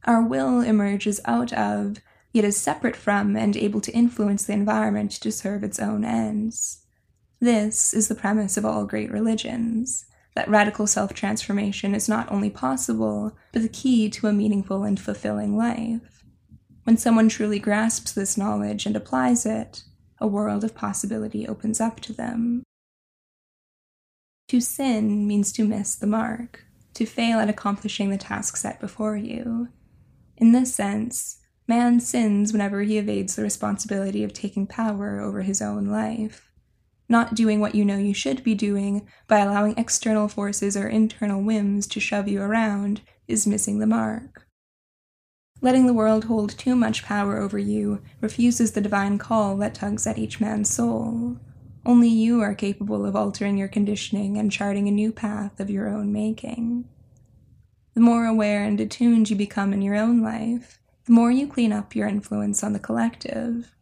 Our 0.05 0.21
will 0.21 0.61
emerges 0.61 1.19
out 1.25 1.51
of, 1.51 1.97
yet 2.31 2.45
is 2.45 2.55
separate 2.55 2.95
from, 2.95 3.35
and 3.35 3.57
able 3.57 3.81
to 3.81 3.91
influence 3.91 4.45
the 4.45 4.53
environment 4.53 5.11
to 5.11 5.33
serve 5.33 5.65
its 5.65 5.81
own 5.81 6.05
ends. 6.05 6.85
This 7.41 7.93
is 7.93 8.09
the 8.09 8.15
premise 8.15 8.57
of 8.57 8.65
all 8.65 8.85
great 8.85 9.11
religions 9.11 10.05
that 10.35 10.49
radical 10.49 10.87
self 10.87 11.13
transformation 11.13 11.95
is 11.95 12.09
not 12.09 12.31
only 12.31 12.49
possible, 12.49 13.35
but 13.53 13.61
the 13.61 13.69
key 13.69 14.09
to 14.09 14.27
a 14.27 14.33
meaningful 14.33 14.83
and 14.83 14.99
fulfilling 14.99 15.57
life. 15.57 16.23
When 16.83 16.97
someone 16.97 17.29
truly 17.29 17.59
grasps 17.59 18.11
this 18.11 18.37
knowledge 18.37 18.85
and 18.85 18.95
applies 18.95 19.45
it, 19.45 19.83
a 20.19 20.27
world 20.27 20.63
of 20.63 20.75
possibility 20.75 21.47
opens 21.47 21.79
up 21.79 21.99
to 22.01 22.13
them. 22.13 22.63
To 24.49 24.59
sin 24.59 25.27
means 25.27 25.51
to 25.53 25.63
miss 25.63 25.95
the 25.95 26.07
mark, 26.07 26.65
to 26.95 27.05
fail 27.05 27.39
at 27.39 27.49
accomplishing 27.49 28.09
the 28.09 28.17
task 28.17 28.57
set 28.57 28.81
before 28.81 29.15
you. 29.15 29.69
In 30.37 30.51
this 30.51 30.73
sense, 30.73 31.39
man 31.67 31.99
sins 31.99 32.51
whenever 32.51 32.81
he 32.81 32.97
evades 32.97 33.35
the 33.35 33.43
responsibility 33.43 34.23
of 34.23 34.33
taking 34.33 34.65
power 34.65 35.19
over 35.19 35.43
his 35.43 35.61
own 35.61 35.85
life. 35.85 36.48
Not 37.09 37.33
doing 37.35 37.59
what 37.59 37.75
you 37.75 37.83
know 37.83 37.97
you 37.97 38.13
should 38.13 38.43
be 38.43 38.55
doing 38.55 39.07
by 39.27 39.39
allowing 39.39 39.75
external 39.77 40.27
forces 40.27 40.77
or 40.77 40.87
internal 40.87 41.41
whims 41.41 41.87
to 41.87 41.99
shove 41.99 42.27
you 42.27 42.41
around, 42.41 43.01
is 43.27 43.47
missing 43.47 43.79
the 43.79 43.87
mark. 43.87 44.47
Letting 45.61 45.87
the 45.87 45.93
world 45.93 46.25
hold 46.25 46.57
too 46.57 46.75
much 46.75 47.03
power 47.03 47.37
over 47.37 47.57
you 47.57 48.01
refuses 48.21 48.71
the 48.71 48.81
divine 48.81 49.17
call 49.17 49.57
that 49.57 49.75
tugs 49.75 50.07
at 50.07 50.17
each 50.17 50.39
man's 50.39 50.69
soul. 50.69 51.37
Only 51.85 52.07
you 52.07 52.41
are 52.41 52.55
capable 52.55 53.05
of 53.05 53.15
altering 53.15 53.57
your 53.57 53.67
conditioning 53.67 54.37
and 54.37 54.51
charting 54.51 54.87
a 54.87 54.91
new 54.91 55.11
path 55.11 55.59
of 55.59 55.69
your 55.69 55.89
own 55.89 56.13
making. 56.13 56.87
The 57.93 58.01
more 58.01 58.25
aware 58.25 58.63
and 58.63 58.79
attuned 58.79 59.29
you 59.29 59.35
become 59.35 59.73
in 59.73 59.81
your 59.81 59.95
own 59.95 60.21
life, 60.21 60.79
the 61.05 61.11
more 61.11 61.31
you 61.31 61.47
clean 61.47 61.73
up 61.73 61.95
your 61.95 62.07
influence 62.07 62.63
on 62.63 62.73
the 62.73 62.79
collective. 62.79 63.75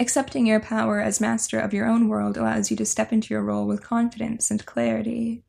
Accepting 0.00 0.46
your 0.46 0.60
power 0.60 0.98
as 1.02 1.20
master 1.20 1.60
of 1.60 1.74
your 1.74 1.86
own 1.86 2.08
world 2.08 2.38
allows 2.38 2.70
you 2.70 2.76
to 2.78 2.86
step 2.86 3.12
into 3.12 3.34
your 3.34 3.42
role 3.42 3.66
with 3.66 3.82
confidence 3.82 4.50
and 4.50 4.64
clarity. 4.64 5.44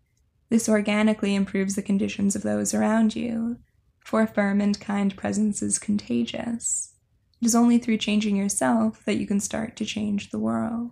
This 0.50 0.68
organically 0.68 1.36
improves 1.36 1.76
the 1.76 1.82
conditions 1.82 2.36
of 2.36 2.42
those 2.42 2.74
around 2.74 3.16
you, 3.16 3.60
for 4.02 4.22
a 4.22 4.28
firm 4.28 4.60
and 4.60 4.78
kind 4.78 5.16
presence 5.16 5.62
is 5.62 5.80
contagious. 5.80 6.94
It 7.42 7.46
is 7.46 7.56
only 7.56 7.78
through 7.78 8.00
changing 8.00 8.36
yourself 8.36 9.06
that 9.06 9.16
you 9.16 9.26
can 9.26 9.40
start 9.40 9.78
to 9.78 9.86
change 9.86 10.32
the 10.32 10.40
world. 10.40 10.92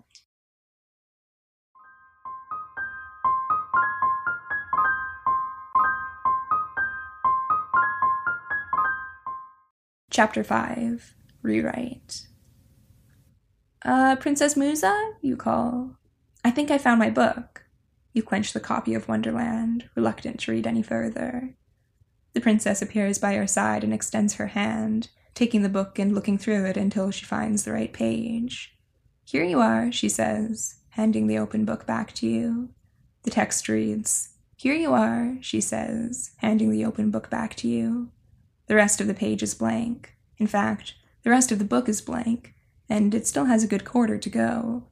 Chapter 10.10 10.46
5 10.46 11.14
Rewrite 11.42 12.29
Uh, 13.84 14.16
Princess 14.18 14.58
Musa, 14.58 15.14
you 15.22 15.38
call? 15.38 15.96
I 16.44 16.52
think 16.52 16.70
I 16.70 16.78
found 16.78 17.00
my 17.00 17.10
book. 17.10 17.64
You 18.14 18.24
quench 18.24 18.52
the 18.52 18.60
copy 18.60 18.94
of 18.94 19.08
Wonderland, 19.08 19.90
reluctant 19.96 20.42
to 20.42 20.52
read 20.52 20.68
any 20.68 20.84
further. 20.84 21.56
The 22.34 22.42
princess 22.42 22.82
appears 22.82 23.18
by 23.18 23.36
your 23.36 23.48
side 23.48 23.84
and 23.84 23.94
extends 23.94 24.36
her 24.36 24.48
hand, 24.48 25.10
taking 25.34 25.62
the 25.62 25.70
book 25.70 25.98
and 25.98 26.14
looking 26.14 26.38
through 26.38 26.66
it 26.66 26.76
until 26.76 27.12
she 27.12 27.26
finds 27.26 27.64
the 27.64 27.72
right 27.72 27.94
page. 27.94 28.76
Here 29.24 29.44
you 29.44 29.60
are, 29.60 29.92
she 29.92 30.10
says, 30.10 30.76
handing 30.90 31.28
the 31.28 31.38
open 31.38 31.64
book 31.64 31.86
back 31.86 32.14
to 32.16 32.28
you. 32.28 32.70
The 33.24 33.32
text 33.32 33.70
reads, 33.70 34.30
Here 34.58 34.74
you 34.74 34.94
are, 34.94 35.38
she 35.40 35.62
says, 35.62 36.32
handing 36.38 36.72
the 36.72 36.84
open 36.84 37.12
book 37.12 37.30
back 37.30 37.56
to 37.56 37.68
you. 37.68 38.12
The 38.68 38.76
rest 38.76 39.00
of 39.00 39.08
the 39.08 39.14
page 39.14 39.42
is 39.42 39.56
blank. 39.56 40.16
In 40.38 40.48
fact, 40.48 40.96
the 41.24 41.30
rest 41.30 41.52
of 41.52 41.60
the 41.60 41.66
book 41.66 41.88
is 41.88 42.02
blank, 42.02 42.54
and 42.90 43.14
it 43.14 43.28
still 43.28 43.46
has 43.46 43.64
a 43.64 43.68
good 43.68 43.86
quarter 43.86 44.18
to 44.18 44.30
go. 44.30 44.84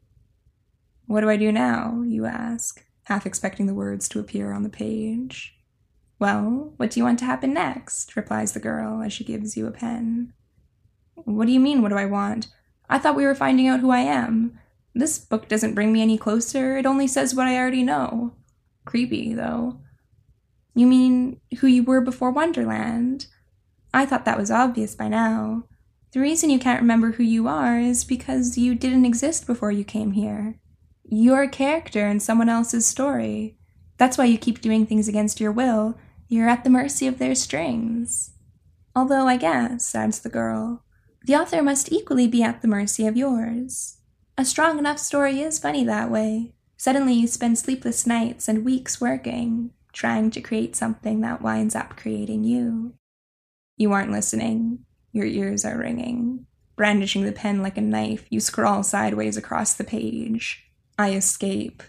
What 1.08 1.22
do 1.22 1.30
I 1.30 1.38
do 1.38 1.52
now? 1.52 2.04
you 2.06 2.26
ask, 2.26 2.86
half 3.04 3.26
expecting 3.26 3.66
the 3.66 3.74
words 3.74 4.08
to 4.10 4.20
appear 4.20 4.52
on 4.52 4.64
the 4.64 4.70
page. 4.70 5.56
Well, 6.20 6.74
what 6.78 6.92
do 6.92 7.00
you 7.00 7.04
want 7.04 7.20
to 7.20 7.26
happen 7.26 7.54
next? 7.54 8.16
replies 8.16 8.54
the 8.54 8.60
girl 8.60 9.02
as 9.02 9.14
she 9.14 9.24
gives 9.24 9.56
you 9.56 9.68
a 9.68 9.72
pen. 9.72 10.34
What 11.16 11.46
do 11.46 11.52
you 11.52 11.60
mean, 11.60 11.82
what 11.82 11.90
do 11.90 11.98
I 11.98 12.06
want? 12.06 12.48
I 12.90 13.00
thought 13.00 13.16
we 13.16 13.26
were 13.26 13.36
finding 13.36 13.68
out 13.68 13.80
who 13.80 13.90
I 13.90 14.00
am. 14.00 14.60
This 14.94 15.20
book 15.20 15.48
doesn't 15.48 15.76
bring 15.76 15.92
me 15.92 16.02
any 16.02 16.18
closer, 16.18 16.78
it 16.78 16.86
only 16.86 17.08
says 17.08 17.34
what 17.34 17.48
I 17.48 17.58
already 17.58 17.84
know. 17.84 18.34
Creepy, 18.86 19.34
though. 19.34 19.80
You 20.76 20.88
mean 20.88 21.40
who 21.60 21.68
you 21.68 21.84
were 21.84 22.02
before 22.02 22.32
Wonderland? 22.32 23.28
I 23.94 24.06
thought 24.06 24.26
that 24.26 24.38
was 24.38 24.52
obvious 24.52 24.96
by 24.96 25.08
now. 25.08 25.64
The 26.12 26.20
reason 26.20 26.50
you 26.50 26.60
can't 26.60 26.82
remember 26.82 27.12
who 27.12 27.24
you 27.24 27.48
are 27.48 27.80
is 27.80 28.04
because 28.04 28.58
you 28.58 28.76
didn't 28.76 29.06
exist 29.06 29.46
before 29.46 29.72
you 29.72 29.84
came 29.84 30.12
here. 30.12 30.60
You're 31.04 31.44
a 31.44 31.50
character 31.50 32.08
in 32.08 32.20
someone 32.20 32.50
else's 32.50 32.88
story. 32.88 33.58
That's 33.98 34.18
why 34.18 34.26
you 34.26 34.38
keep 34.38 34.62
doing 34.62 34.86
things 34.86 35.08
against 35.08 35.40
your 35.40 35.52
will 35.52 35.98
you're 36.30 36.50
at 36.50 36.64
the 36.66 36.70
mercy 36.70 37.08
of 37.08 37.20
their 37.20 37.36
strings. 37.36 38.32
Although, 38.96 39.28
I 39.28 39.38
guess, 39.38 39.96
adds 39.96 40.20
the 40.20 40.30
girl, 40.30 40.84
the 41.26 41.36
author 41.36 41.64
must 41.64 41.92
equally 41.92 42.28
be 42.28 42.44
at 42.44 42.62
the 42.62 42.68
mercy 42.68 43.08
of 43.08 43.16
yours. 43.16 43.98
A 44.38 44.44
strong 44.44 44.78
enough 44.78 45.00
story 45.00 45.40
is 45.40 45.60
funny 45.60 45.86
that 45.86 46.12
way. 46.12 46.54
Suddenly 46.76 47.14
you 47.14 47.28
spend 47.28 47.58
sleepless 47.58 48.06
nights 48.06 48.48
and 48.48 48.66
weeks 48.66 49.00
working, 49.00 49.72
trying 49.94 50.30
to 50.32 50.42
create 50.42 50.76
something 50.76 51.22
that 51.22 51.42
winds 51.42 51.76
up 51.76 51.96
creating 51.96 52.44
you. 52.44 52.94
You 53.78 53.94
aren't 53.94 54.12
listening. 54.12 54.80
Your 55.18 55.26
ears 55.26 55.66
are 55.66 55.80
ringing. 55.80 56.46
Brandishing 56.76 57.24
the 57.24 57.32
pen 57.32 57.64
like 57.64 57.76
a 57.76 57.82
knife, 57.82 58.28
you 58.30 58.40
scrawl 58.40 58.84
sideways 58.84 59.36
across 59.36 59.74
the 59.74 59.84
page. 59.84 60.70
I 61.00 61.14
escape. 61.14 61.82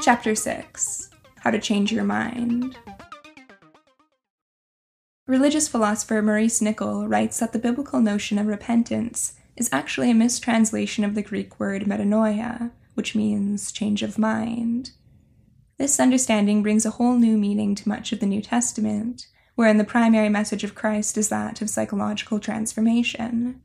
Chapter 0.00 0.36
6 0.36 1.10
How 1.40 1.50
to 1.50 1.58
Change 1.58 1.90
Your 1.90 2.04
Mind. 2.04 2.78
Religious 5.26 5.66
philosopher 5.66 6.22
Maurice 6.22 6.60
Nicoll 6.60 7.10
writes 7.10 7.40
that 7.40 7.52
the 7.52 7.58
biblical 7.58 8.00
notion 8.00 8.38
of 8.38 8.46
repentance 8.46 9.32
is 9.56 9.68
actually 9.72 10.12
a 10.12 10.14
mistranslation 10.14 11.02
of 11.02 11.16
the 11.16 11.22
Greek 11.22 11.58
word 11.58 11.82
metanoia, 11.82 12.70
which 12.96 13.14
means 13.14 13.70
change 13.70 14.02
of 14.02 14.18
mind. 14.18 14.90
This 15.78 16.00
understanding 16.00 16.62
brings 16.62 16.84
a 16.84 16.90
whole 16.90 17.16
new 17.16 17.36
meaning 17.36 17.74
to 17.74 17.88
much 17.88 18.12
of 18.12 18.20
the 18.20 18.26
New 18.26 18.42
Testament, 18.42 19.26
wherein 19.54 19.76
the 19.76 19.84
primary 19.84 20.28
message 20.28 20.64
of 20.64 20.74
Christ 20.74 21.16
is 21.16 21.28
that 21.28 21.62
of 21.62 21.70
psychological 21.70 22.40
transformation. 22.40 23.62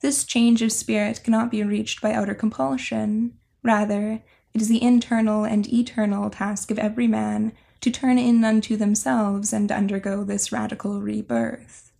This 0.00 0.24
change 0.24 0.62
of 0.62 0.72
spirit 0.72 1.22
cannot 1.22 1.50
be 1.50 1.62
reached 1.62 2.00
by 2.00 2.12
outer 2.12 2.34
compulsion. 2.34 3.34
Rather, 3.62 4.22
it 4.54 4.60
is 4.60 4.68
the 4.68 4.82
internal 4.82 5.44
and 5.44 5.72
eternal 5.72 6.28
task 6.30 6.70
of 6.70 6.78
every 6.78 7.06
man 7.06 7.52
to 7.82 7.90
turn 7.90 8.18
in 8.18 8.44
unto 8.44 8.76
themselves 8.76 9.52
and 9.52 9.70
undergo 9.70 10.24
this 10.24 10.52
radical 10.52 11.00
rebirth. 11.00 11.92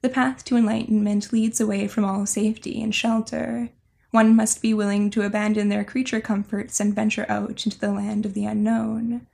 The 0.00 0.08
path 0.08 0.44
to 0.44 0.56
enlightenment 0.56 1.32
leads 1.32 1.60
away 1.60 1.88
from 1.88 2.04
all 2.04 2.24
safety 2.24 2.80
and 2.80 2.94
shelter. 2.94 3.70
One 4.10 4.34
must 4.34 4.62
be 4.62 4.72
willing 4.72 5.10
to 5.10 5.22
abandon 5.22 5.68
their 5.68 5.84
creature 5.84 6.20
comforts 6.20 6.80
and 6.80 6.94
venture 6.94 7.26
out 7.28 7.66
into 7.66 7.78
the 7.78 7.92
land 7.92 8.24
of 8.24 8.34
the 8.34 8.46
unknown. 8.46 9.26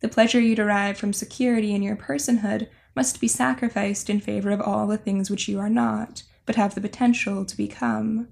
The 0.00 0.08
pleasure 0.08 0.40
you 0.40 0.56
derive 0.56 0.98
from 0.98 1.12
security 1.12 1.74
in 1.74 1.82
your 1.82 1.96
personhood 1.96 2.68
must 2.96 3.20
be 3.20 3.28
sacrificed 3.28 4.10
in 4.10 4.20
favor 4.20 4.50
of 4.50 4.60
all 4.60 4.86
the 4.86 4.98
things 4.98 5.30
which 5.30 5.48
you 5.48 5.60
are 5.60 5.70
not, 5.70 6.24
but 6.44 6.56
have 6.56 6.74
the 6.74 6.80
potential 6.80 7.44
to 7.44 7.56
become. 7.56 8.28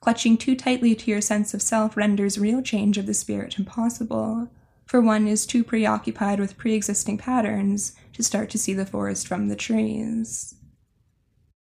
Clutching 0.00 0.36
too 0.36 0.54
tightly 0.54 0.94
to 0.94 1.10
your 1.10 1.20
sense 1.20 1.54
of 1.54 1.62
self 1.62 1.96
renders 1.96 2.38
real 2.38 2.62
change 2.62 2.98
of 2.98 3.06
the 3.06 3.14
spirit 3.14 3.58
impossible, 3.58 4.48
for 4.86 5.00
one 5.00 5.26
is 5.26 5.46
too 5.46 5.64
preoccupied 5.64 6.38
with 6.38 6.58
pre 6.58 6.74
existing 6.74 7.18
patterns 7.18 7.94
to 8.12 8.22
start 8.22 8.50
to 8.50 8.58
see 8.58 8.74
the 8.74 8.86
forest 8.86 9.26
from 9.26 9.48
the 9.48 9.56
trees. 9.56 10.54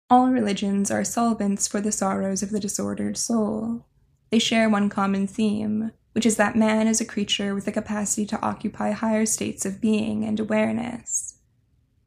All 0.09 0.29
religions 0.29 0.89
are 0.89 1.03
solvents 1.03 1.67
for 1.67 1.81
the 1.81 1.91
sorrows 1.91 2.41
of 2.41 2.51
the 2.51 2.61
disordered 2.61 3.17
soul. 3.17 3.85
They 4.29 4.39
share 4.39 4.69
one 4.69 4.87
common 4.89 5.27
theme, 5.27 5.91
which 6.13 6.25
is 6.25 6.37
that 6.37 6.55
man 6.55 6.87
is 6.87 7.01
a 7.01 7.05
creature 7.05 7.53
with 7.53 7.65
the 7.65 7.73
capacity 7.73 8.25
to 8.27 8.41
occupy 8.41 8.91
higher 8.91 9.25
states 9.25 9.65
of 9.65 9.81
being 9.81 10.23
and 10.23 10.39
awareness. 10.39 11.39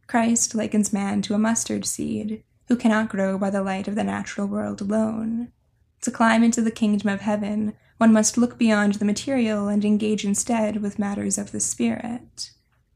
Christ 0.07 0.55
likens 0.55 0.95
man 0.95 1.21
to 1.23 1.35
a 1.35 1.39
mustard 1.39 1.85
seed, 1.85 2.43
who 2.69 2.77
cannot 2.77 3.11
grow 3.11 3.37
by 3.37 3.51
the 3.51 3.63
light 3.63 3.87
of 3.87 3.97
the 3.97 4.05
natural 4.05 4.47
world 4.47 4.81
alone, 4.81 5.53
to 6.01 6.11
climb 6.11 6.43
into 6.43 6.63
the 6.63 6.71
kingdom 6.71 7.11
of 7.11 7.21
heaven, 7.21 7.75
one 7.99 8.15
must 8.15 8.39
look 8.39 8.57
beyond 8.57 8.95
the 8.95 9.05
material 9.05 9.69
and 9.69 9.85
engage 9.85 10.25
instead 10.25 10.79
with 10.79 10.99
matters 10.99 11.37
of 11.37 11.53
the 11.53 11.61
spirit. 11.61 12.53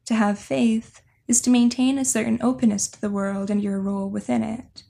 To 0.06 0.14
have 0.14 0.38
faith 0.38 1.02
is 1.28 1.42
to 1.42 1.50
maintain 1.50 1.98
a 1.98 2.06
certain 2.06 2.38
openness 2.40 2.88
to 2.88 3.00
the 3.00 3.10
world 3.10 3.50
and 3.50 3.62
your 3.62 3.80
role 3.80 4.08
within 4.08 4.42
it. 4.42 4.84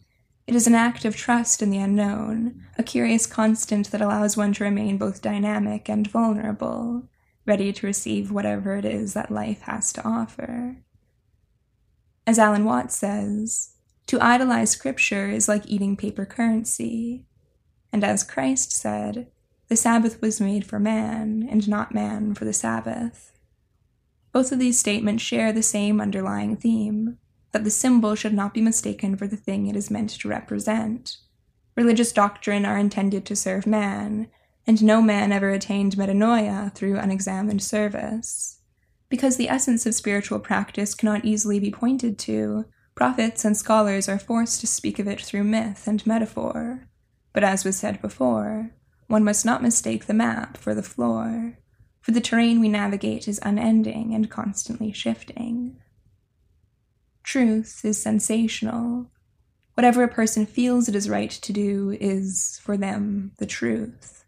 It 0.47 0.55
is 0.55 0.66
an 0.66 0.74
act 0.74 1.07
of 1.07 1.16
trust 1.16 1.62
in 1.62 1.70
the 1.70 1.78
unknown, 1.78 2.66
a 2.76 2.82
curious 2.82 3.26
constant 3.26 3.90
that 3.90 4.03
allows 4.03 4.36
one 4.36 4.53
to 4.55 4.64
remain 4.64 4.99
both 4.99 5.22
dynamic 5.22 5.88
and 5.88 6.07
vulnerable, 6.07 7.09
ready 7.47 7.72
to 7.72 7.86
receive 7.86 8.30
whatever 8.30 8.76
it 8.76 8.84
is 8.84 9.14
that 9.14 9.30
life 9.30 9.62
has 9.62 9.92
to 9.95 10.07
offer. 10.07 10.76
As 12.26 12.38
Alan 12.38 12.64
Watts 12.64 12.97
says, 12.97 13.70
to 14.07 14.20
idolize 14.20 14.70
scripture 14.70 15.30
is 15.30 15.49
like 15.49 15.66
eating 15.66 15.97
paper 15.97 16.26
currency. 16.26 17.24
And 17.90 18.05
as 18.05 18.22
Christ 18.22 18.72
said, 18.72 19.28
the 19.68 19.76
Sabbath 19.76 20.20
was 20.20 20.42
made 20.42 20.66
for 20.66 20.78
man, 20.78 21.49
and 21.51 21.66
not 21.66 21.95
man 21.95 22.34
for 22.34 22.45
the 22.45 22.53
Sabbath. 22.53 23.32
Both 24.32 24.53
of 24.53 24.59
these 24.59 24.78
statements 24.78 25.22
share 25.22 25.53
the 25.53 25.62
same 25.62 26.03
underlying 26.03 26.57
theme 26.57 27.18
that 27.55 27.65
the 27.65 27.71
symbol 27.71 28.15
should 28.15 28.35
not 28.35 28.53
be 28.53 28.61
mistaken 28.61 29.17
for 29.17 29.27
the 29.27 29.37
thing 29.37 29.67
it 29.67 29.77
is 29.77 29.91
meant 29.91 30.11
to 30.11 30.29
represent. 30.29 31.17
Religious 31.77 32.13
doctrine 32.13 32.67
are 32.67 32.77
intended 32.77 33.25
to 33.25 33.35
serve 33.35 33.67
man, 33.67 34.29
and 34.67 34.83
no 34.83 35.01
man 35.01 35.33
ever 35.33 35.51
attained 35.51 35.97
metanoia 35.97 36.75
through 36.75 36.99
unexamined 36.99 37.63
service. 37.63 38.61
Because 39.09 39.37
the 39.37 39.49
essence 39.49 39.87
of 39.87 39.95
spiritual 39.95 40.41
practice 40.41 40.95
cannot 40.95 41.25
easily 41.25 41.59
be 41.59 41.71
pointed 41.71 42.19
to, 42.19 42.67
Prophets 42.95 43.45
and 43.45 43.57
scholars 43.57 44.09
are 44.09 44.19
forced 44.19 44.61
to 44.61 44.69
speak 44.69 44.99
of 44.99 45.09
it 45.09 45.21
through 45.21 45.45
myth 45.45 45.89
and 45.89 46.07
metaphor. 46.07 46.87
But 47.33 47.43
as 47.43 47.65
was 47.65 47.77
said 47.77 48.01
before, 48.01 48.71
one 49.09 49.25
must 49.25 49.45
not 49.45 49.63
mistake 49.63 50.07
the 50.07 50.15
map 50.15 50.57
for 50.57 50.75
the 50.75 50.83
floor, 50.83 51.59
for 52.01 52.13
the 52.13 52.21
terrain 52.21 52.61
we 52.61 52.69
navigate 52.69 53.27
is 53.27 53.41
unending 53.43 54.15
and 54.15 54.31
constantly 54.31 54.93
shifting. 54.93 55.81
Truth 57.25 57.85
is 57.85 58.01
sensational. 58.01 59.11
Whatever 59.72 60.05
a 60.05 60.09
person 60.09 60.47
feels 60.47 60.89
it 60.89 60.95
is 60.95 61.09
right 61.09 61.31
to 61.31 61.53
do 61.53 61.97
is, 61.99 62.61
for 62.62 62.77
them, 62.77 63.33
the 63.39 63.47
truth. 63.47 64.25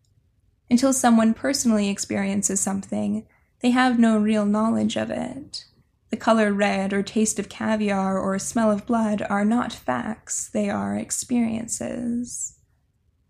Until 0.71 0.93
someone 0.93 1.35
personally 1.35 1.89
experiences 1.89 2.59
something, 2.61 3.27
they 3.61 3.71
have 3.71 3.99
no 3.99 4.19
real 4.19 4.47
knowledge 4.47 4.97
of 4.97 5.11
it. 5.11 5.67
The 6.11 6.17
color 6.17 6.53
red 6.53 6.93
or 6.93 7.03
taste 7.03 7.39
of 7.39 7.49
caviar 7.49 8.19
or 8.19 8.39
smell 8.39 8.71
of 8.71 8.87
blood 8.87 9.23
are 9.29 9.45
not 9.45 9.73
facts, 9.73 10.49
they 10.49 10.71
are 10.71 10.97
experiences. 10.97 12.59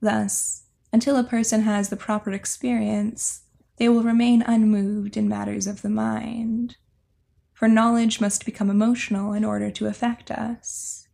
Thus, 0.00 0.62
until 0.92 1.16
a 1.16 1.24
person 1.24 1.62
has 1.62 1.88
the 1.88 1.96
proper 1.96 2.32
experience, 2.32 3.42
they 3.78 3.88
will 3.88 4.02
remain 4.02 4.42
unmoved 4.42 5.16
in 5.16 5.28
matters 5.28 5.66
of 5.66 5.82
the 5.82 5.90
mind. 5.90 6.76
For 7.56 7.68
knowledge 7.68 8.20
must 8.20 8.44
become 8.44 8.68
emotional 8.68 9.32
in 9.32 9.42
order 9.42 9.70
to 9.70 9.86
affect 9.86 10.30
us. 10.30 11.08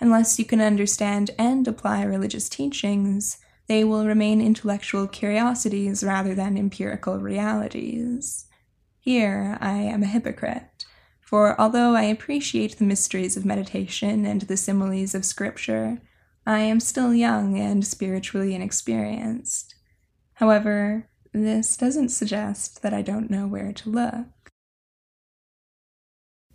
Unless 0.00 0.40
you 0.40 0.44
can 0.44 0.60
understand 0.60 1.30
and 1.38 1.68
apply 1.68 2.02
religious 2.02 2.48
teachings, 2.48 3.38
they 3.68 3.84
will 3.84 4.04
remain 4.04 4.40
intellectual 4.40 5.06
curiosities 5.06 6.02
rather 6.02 6.34
than 6.34 6.58
empirical 6.58 7.18
realities. 7.18 8.46
Here 8.98 9.56
I 9.60 9.74
am 9.74 10.02
a 10.02 10.06
hypocrite, 10.06 10.84
for 11.20 11.58
although 11.60 11.94
I 11.94 12.02
appreciate 12.02 12.78
the 12.78 12.84
mysteries 12.84 13.36
of 13.36 13.44
meditation 13.44 14.26
and 14.26 14.42
the 14.42 14.56
similes 14.56 15.14
of 15.14 15.24
Scripture, 15.24 16.00
I 16.44 16.58
am 16.58 16.80
still 16.80 17.14
young 17.14 17.56
and 17.56 17.86
spiritually 17.86 18.52
inexperienced. 18.52 19.76
However, 20.34 21.08
this 21.32 21.76
doesn't 21.76 22.08
suggest 22.08 22.82
that 22.82 22.92
I 22.92 23.02
don't 23.02 23.30
know 23.30 23.46
where 23.46 23.72
to 23.72 23.90
look. 23.90 24.43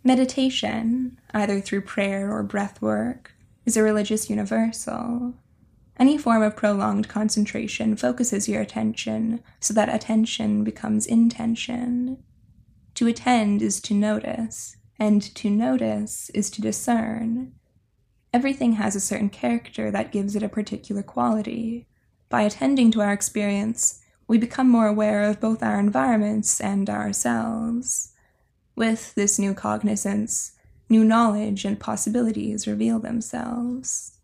Meditation, 0.02 1.18
either 1.34 1.60
through 1.60 1.82
prayer 1.82 2.32
or 2.32 2.42
breath 2.42 2.80
work, 2.80 3.34
is 3.66 3.76
a 3.76 3.82
religious 3.82 4.30
universal. 4.30 5.34
Any 5.98 6.16
form 6.16 6.42
of 6.42 6.56
prolonged 6.56 7.08
concentration 7.08 7.94
focuses 7.96 8.48
your 8.48 8.62
attention 8.62 9.42
so 9.60 9.74
that 9.74 9.94
attention 9.94 10.64
becomes 10.64 11.04
intention. 11.06 12.16
To 12.94 13.06
attend 13.06 13.60
is 13.60 13.80
to 13.82 13.94
notice, 13.94 14.76
and 14.98 15.22
to 15.34 15.50
notice 15.50 16.30
is 16.30 16.48
to 16.52 16.62
discern. 16.62 17.52
Everything 18.32 18.74
has 18.74 18.96
a 18.96 19.00
certain 19.00 19.28
character 19.28 19.90
that 19.90 20.12
gives 20.12 20.34
it 20.34 20.42
a 20.42 20.48
particular 20.48 21.02
quality. 21.02 21.86
By 22.30 22.42
attending 22.42 22.90
to 22.92 23.02
our 23.02 23.12
experience, 23.12 24.00
we 24.26 24.38
become 24.38 24.70
more 24.70 24.86
aware 24.86 25.24
of 25.24 25.40
both 25.40 25.62
our 25.62 25.78
environments 25.78 26.58
and 26.58 26.88
ourselves. 26.88 28.14
With 28.74 29.14
this 29.14 29.38
new 29.38 29.54
cognizance, 29.54 30.52
new 30.88 31.04
knowledge 31.04 31.64
and 31.64 31.78
possibilities 31.78 32.66
reveal 32.66 32.98
themselves. 32.98 34.18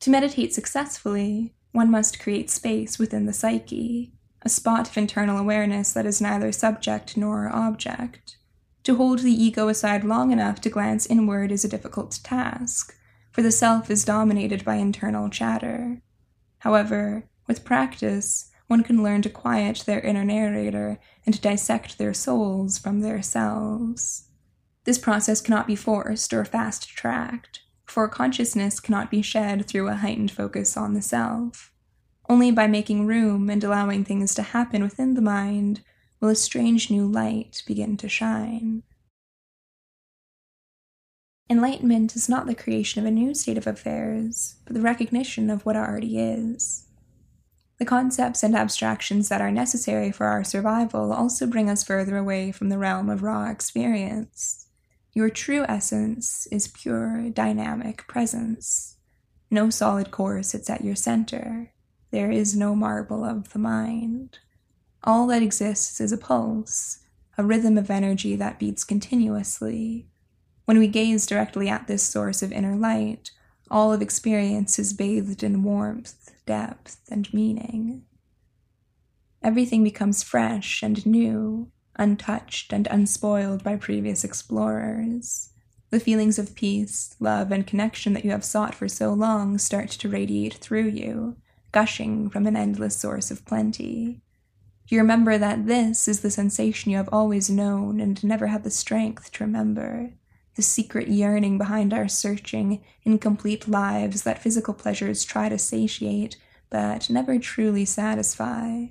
To 0.00 0.10
meditate 0.10 0.52
successfully, 0.52 1.54
one 1.72 1.90
must 1.90 2.20
create 2.20 2.50
space 2.50 2.98
within 2.98 3.26
the 3.26 3.32
psyche, 3.32 4.12
a 4.42 4.48
spot 4.48 4.88
of 4.88 4.96
internal 4.96 5.38
awareness 5.38 5.92
that 5.92 6.06
is 6.06 6.20
neither 6.20 6.52
subject 6.52 7.16
nor 7.16 7.48
object. 7.48 8.36
To 8.84 8.96
hold 8.96 9.20
the 9.20 9.32
ego 9.32 9.68
aside 9.68 10.04
long 10.04 10.32
enough 10.32 10.60
to 10.62 10.70
glance 10.70 11.06
inward 11.06 11.52
is 11.52 11.64
a 11.64 11.68
difficult 11.68 12.18
task, 12.24 12.96
for 13.30 13.42
the 13.42 13.52
self 13.52 13.90
is 13.90 14.04
dominated 14.04 14.64
by 14.64 14.74
internal 14.74 15.28
chatter. 15.28 16.02
However, 16.58 17.28
with 17.46 17.64
practice, 17.64 18.50
one 18.72 18.82
can 18.82 19.02
learn 19.02 19.20
to 19.20 19.28
quiet 19.28 19.84
their 19.84 20.00
inner 20.00 20.24
narrator 20.24 20.98
and 21.26 21.34
to 21.34 21.40
dissect 21.42 21.98
their 21.98 22.14
souls 22.14 22.78
from 22.78 23.00
their 23.00 23.20
selves. 23.20 24.28
This 24.84 24.96
process 24.96 25.42
cannot 25.42 25.66
be 25.66 25.76
forced 25.76 26.32
or 26.32 26.42
fast 26.46 26.88
tracked, 26.88 27.60
for 27.84 28.08
consciousness 28.08 28.80
cannot 28.80 29.10
be 29.10 29.20
shed 29.20 29.66
through 29.66 29.88
a 29.88 29.96
heightened 29.96 30.30
focus 30.30 30.74
on 30.74 30.94
the 30.94 31.02
self. 31.02 31.70
Only 32.30 32.50
by 32.50 32.66
making 32.66 33.06
room 33.06 33.50
and 33.50 33.62
allowing 33.62 34.06
things 34.06 34.34
to 34.36 34.42
happen 34.42 34.82
within 34.82 35.12
the 35.12 35.20
mind 35.20 35.82
will 36.18 36.30
a 36.30 36.34
strange 36.34 36.90
new 36.90 37.06
light 37.06 37.62
begin 37.66 37.98
to 37.98 38.08
shine. 38.08 38.84
Enlightenment 41.50 42.16
is 42.16 42.26
not 42.26 42.46
the 42.46 42.54
creation 42.54 43.02
of 43.02 43.06
a 43.06 43.10
new 43.10 43.34
state 43.34 43.58
of 43.58 43.66
affairs, 43.66 44.54
but 44.64 44.72
the 44.72 44.80
recognition 44.80 45.50
of 45.50 45.66
what 45.66 45.76
already 45.76 46.18
is. 46.18 46.86
The 47.82 47.86
concepts 47.86 48.44
and 48.44 48.54
abstractions 48.54 49.28
that 49.28 49.40
are 49.40 49.50
necessary 49.50 50.12
for 50.12 50.26
our 50.26 50.44
survival 50.44 51.12
also 51.12 51.48
bring 51.48 51.68
us 51.68 51.82
further 51.82 52.16
away 52.16 52.52
from 52.52 52.68
the 52.68 52.78
realm 52.78 53.10
of 53.10 53.24
raw 53.24 53.50
experience. 53.50 54.68
Your 55.14 55.28
true 55.28 55.64
essence 55.68 56.46
is 56.52 56.68
pure, 56.68 57.28
dynamic 57.30 58.06
presence. 58.06 58.98
No 59.50 59.68
solid 59.68 60.12
core 60.12 60.44
sits 60.44 60.70
at 60.70 60.84
your 60.84 60.94
center. 60.94 61.72
There 62.12 62.30
is 62.30 62.54
no 62.54 62.76
marble 62.76 63.24
of 63.24 63.52
the 63.52 63.58
mind. 63.58 64.38
All 65.02 65.26
that 65.26 65.42
exists 65.42 66.00
is 66.00 66.12
a 66.12 66.16
pulse, 66.16 67.00
a 67.36 67.42
rhythm 67.42 67.76
of 67.76 67.90
energy 67.90 68.36
that 68.36 68.60
beats 68.60 68.84
continuously. 68.84 70.06
When 70.66 70.78
we 70.78 70.86
gaze 70.86 71.26
directly 71.26 71.68
at 71.68 71.88
this 71.88 72.04
source 72.04 72.44
of 72.44 72.52
inner 72.52 72.76
light, 72.76 73.32
all 73.72 73.90
of 73.90 74.02
experience 74.02 74.78
is 74.78 74.92
bathed 74.92 75.42
in 75.42 75.62
warmth, 75.62 76.30
depth, 76.44 76.98
and 77.10 77.32
meaning. 77.32 78.04
Everything 79.42 79.82
becomes 79.82 80.22
fresh 80.22 80.82
and 80.82 81.04
new, 81.06 81.72
untouched 81.96 82.72
and 82.72 82.86
unspoiled 82.88 83.64
by 83.64 83.76
previous 83.76 84.24
explorers. 84.24 85.48
The 85.88 86.00
feelings 86.00 86.38
of 86.38 86.54
peace, 86.54 87.16
love, 87.18 87.50
and 87.50 87.66
connection 87.66 88.12
that 88.12 88.24
you 88.24 88.30
have 88.30 88.44
sought 88.44 88.74
for 88.74 88.88
so 88.88 89.12
long 89.14 89.56
start 89.56 89.88
to 89.88 90.08
radiate 90.08 90.54
through 90.54 90.88
you, 90.88 91.36
gushing 91.72 92.28
from 92.28 92.46
an 92.46 92.56
endless 92.56 92.96
source 92.96 93.30
of 93.30 93.44
plenty. 93.46 94.20
You 94.88 94.98
remember 94.98 95.38
that 95.38 95.66
this 95.66 96.06
is 96.06 96.20
the 96.20 96.30
sensation 96.30 96.90
you 96.90 96.98
have 96.98 97.08
always 97.10 97.48
known 97.48 98.00
and 98.00 98.22
never 98.22 98.48
had 98.48 98.64
the 98.64 98.70
strength 98.70 99.32
to 99.32 99.44
remember 99.44 100.12
the 100.54 100.62
secret 100.62 101.08
yearning 101.08 101.58
behind 101.58 101.92
our 101.92 102.08
searching, 102.08 102.82
incomplete 103.04 103.66
lives 103.66 104.22
that 104.22 104.42
physical 104.42 104.74
pleasures 104.74 105.24
try 105.24 105.48
to 105.48 105.58
satiate 105.58 106.36
but 106.72 107.10
never 107.10 107.38
truly 107.38 107.84
satisfy. 107.84 108.86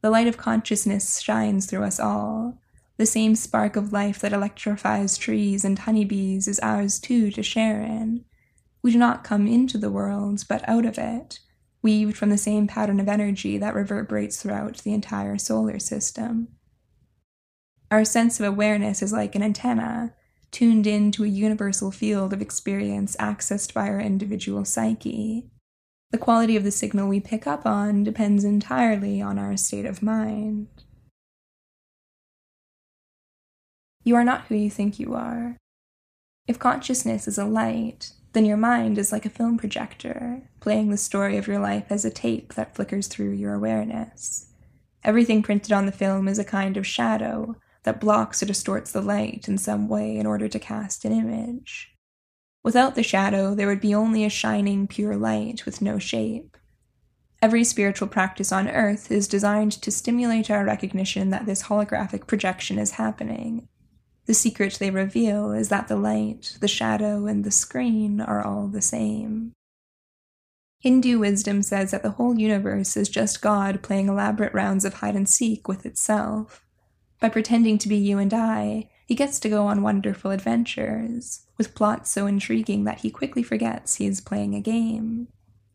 The 0.00 0.10
light 0.10 0.28
of 0.28 0.36
consciousness 0.36 1.20
shines 1.20 1.66
through 1.66 1.82
us 1.82 1.98
all. 1.98 2.58
The 2.98 3.06
same 3.06 3.34
spark 3.34 3.74
of 3.74 3.92
life 3.92 4.20
that 4.20 4.32
electrifies 4.32 5.18
trees 5.18 5.64
and 5.64 5.78
honeybees 5.78 6.46
is 6.46 6.60
ours 6.60 7.00
too 7.00 7.32
to 7.32 7.42
share 7.42 7.82
in. 7.82 8.24
We 8.80 8.92
do 8.92 8.98
not 8.98 9.24
come 9.24 9.48
into 9.48 9.76
the 9.76 9.90
world, 9.90 10.44
but 10.48 10.66
out 10.68 10.86
of 10.86 10.96
it, 10.98 11.40
weaved 11.82 12.16
from 12.16 12.30
the 12.30 12.38
same 12.38 12.68
pattern 12.68 13.00
of 13.00 13.08
energy 13.08 13.58
that 13.58 13.74
reverberates 13.74 14.40
throughout 14.40 14.78
the 14.78 14.94
entire 14.94 15.38
solar 15.38 15.80
system. 15.80 16.55
Our 17.90 18.04
sense 18.04 18.40
of 18.40 18.46
awareness 18.46 19.00
is 19.00 19.12
like 19.12 19.34
an 19.34 19.42
antenna, 19.42 20.14
tuned 20.50 20.86
in 20.86 21.12
to 21.12 21.24
a 21.24 21.28
universal 21.28 21.90
field 21.90 22.32
of 22.32 22.42
experience 22.42 23.16
accessed 23.20 23.72
by 23.72 23.88
our 23.88 24.00
individual 24.00 24.64
psyche. 24.64 25.50
The 26.10 26.18
quality 26.18 26.56
of 26.56 26.64
the 26.64 26.70
signal 26.70 27.08
we 27.08 27.20
pick 27.20 27.46
up 27.46 27.64
on 27.64 28.02
depends 28.02 28.42
entirely 28.42 29.20
on 29.20 29.38
our 29.38 29.56
state 29.56 29.86
of 29.86 30.02
mind. 30.02 30.68
You 34.02 34.14
are 34.16 34.24
not 34.24 34.46
who 34.46 34.54
you 34.54 34.70
think 34.70 34.98
you 34.98 35.14
are. 35.14 35.56
If 36.46 36.58
consciousness 36.58 37.26
is 37.26 37.38
a 37.38 37.44
light, 37.44 38.12
then 38.32 38.44
your 38.44 38.56
mind 38.56 38.98
is 38.98 39.12
like 39.12 39.26
a 39.26 39.30
film 39.30 39.58
projector, 39.58 40.48
playing 40.60 40.90
the 40.90 40.96
story 40.96 41.36
of 41.36 41.48
your 41.48 41.58
life 41.58 41.86
as 41.90 42.04
a 42.04 42.10
tape 42.10 42.54
that 42.54 42.74
flickers 42.74 43.08
through 43.08 43.32
your 43.32 43.54
awareness. 43.54 44.46
Everything 45.02 45.42
printed 45.42 45.72
on 45.72 45.86
the 45.86 45.92
film 45.92 46.28
is 46.28 46.38
a 46.38 46.44
kind 46.44 46.76
of 46.76 46.86
shadow, 46.86 47.56
that 47.86 48.00
blocks 48.00 48.42
or 48.42 48.46
distorts 48.46 48.92
the 48.92 49.00
light 49.00 49.48
in 49.48 49.56
some 49.56 49.88
way 49.88 50.16
in 50.16 50.26
order 50.26 50.48
to 50.48 50.58
cast 50.58 51.04
an 51.04 51.12
image. 51.12 51.94
Without 52.62 52.96
the 52.96 53.02
shadow, 53.02 53.54
there 53.54 53.68
would 53.68 53.80
be 53.80 53.94
only 53.94 54.24
a 54.24 54.28
shining, 54.28 54.88
pure 54.88 55.16
light 55.16 55.64
with 55.64 55.80
no 55.80 55.98
shape. 55.98 56.56
Every 57.40 57.62
spiritual 57.62 58.08
practice 58.08 58.50
on 58.50 58.68
earth 58.68 59.12
is 59.12 59.28
designed 59.28 59.72
to 59.82 59.90
stimulate 59.92 60.50
our 60.50 60.64
recognition 60.64 61.30
that 61.30 61.46
this 61.46 61.64
holographic 61.64 62.26
projection 62.26 62.76
is 62.78 62.92
happening. 62.92 63.68
The 64.26 64.34
secret 64.34 64.78
they 64.80 64.90
reveal 64.90 65.52
is 65.52 65.68
that 65.68 65.86
the 65.86 65.96
light, 65.96 66.56
the 66.60 66.66
shadow, 66.66 67.26
and 67.26 67.44
the 67.44 67.52
screen 67.52 68.20
are 68.20 68.44
all 68.44 68.66
the 68.66 68.82
same. 68.82 69.52
Hindu 70.80 71.20
wisdom 71.20 71.62
says 71.62 71.92
that 71.92 72.02
the 72.02 72.12
whole 72.12 72.36
universe 72.36 72.96
is 72.96 73.08
just 73.08 73.40
God 73.40 73.80
playing 73.80 74.08
elaborate 74.08 74.52
rounds 74.52 74.84
of 74.84 74.94
hide 74.94 75.14
and 75.14 75.28
seek 75.28 75.68
with 75.68 75.86
itself. 75.86 76.65
By 77.20 77.28
pretending 77.28 77.78
to 77.78 77.88
be 77.88 77.96
you 77.96 78.18
and 78.18 78.32
I, 78.34 78.90
he 79.06 79.14
gets 79.14 79.38
to 79.40 79.48
go 79.48 79.66
on 79.66 79.82
wonderful 79.82 80.30
adventures, 80.30 81.46
with 81.56 81.74
plots 81.74 82.10
so 82.10 82.26
intriguing 82.26 82.84
that 82.84 83.00
he 83.00 83.10
quickly 83.10 83.42
forgets 83.42 83.96
he 83.96 84.06
is 84.06 84.20
playing 84.20 84.54
a 84.54 84.60
game. 84.60 85.28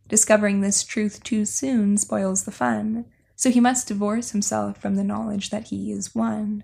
Discovering 0.07 0.61
this 0.61 0.83
truth 0.83 1.23
too 1.23 1.45
soon 1.45 1.97
spoils 1.97 2.43
the 2.43 2.51
fun, 2.51 3.05
so 3.35 3.49
he 3.49 3.59
must 3.59 3.87
divorce 3.87 4.31
himself 4.31 4.77
from 4.77 4.95
the 4.95 5.03
knowledge 5.03 5.49
that 5.49 5.69
he 5.69 5.91
is 5.91 6.13
one. 6.13 6.63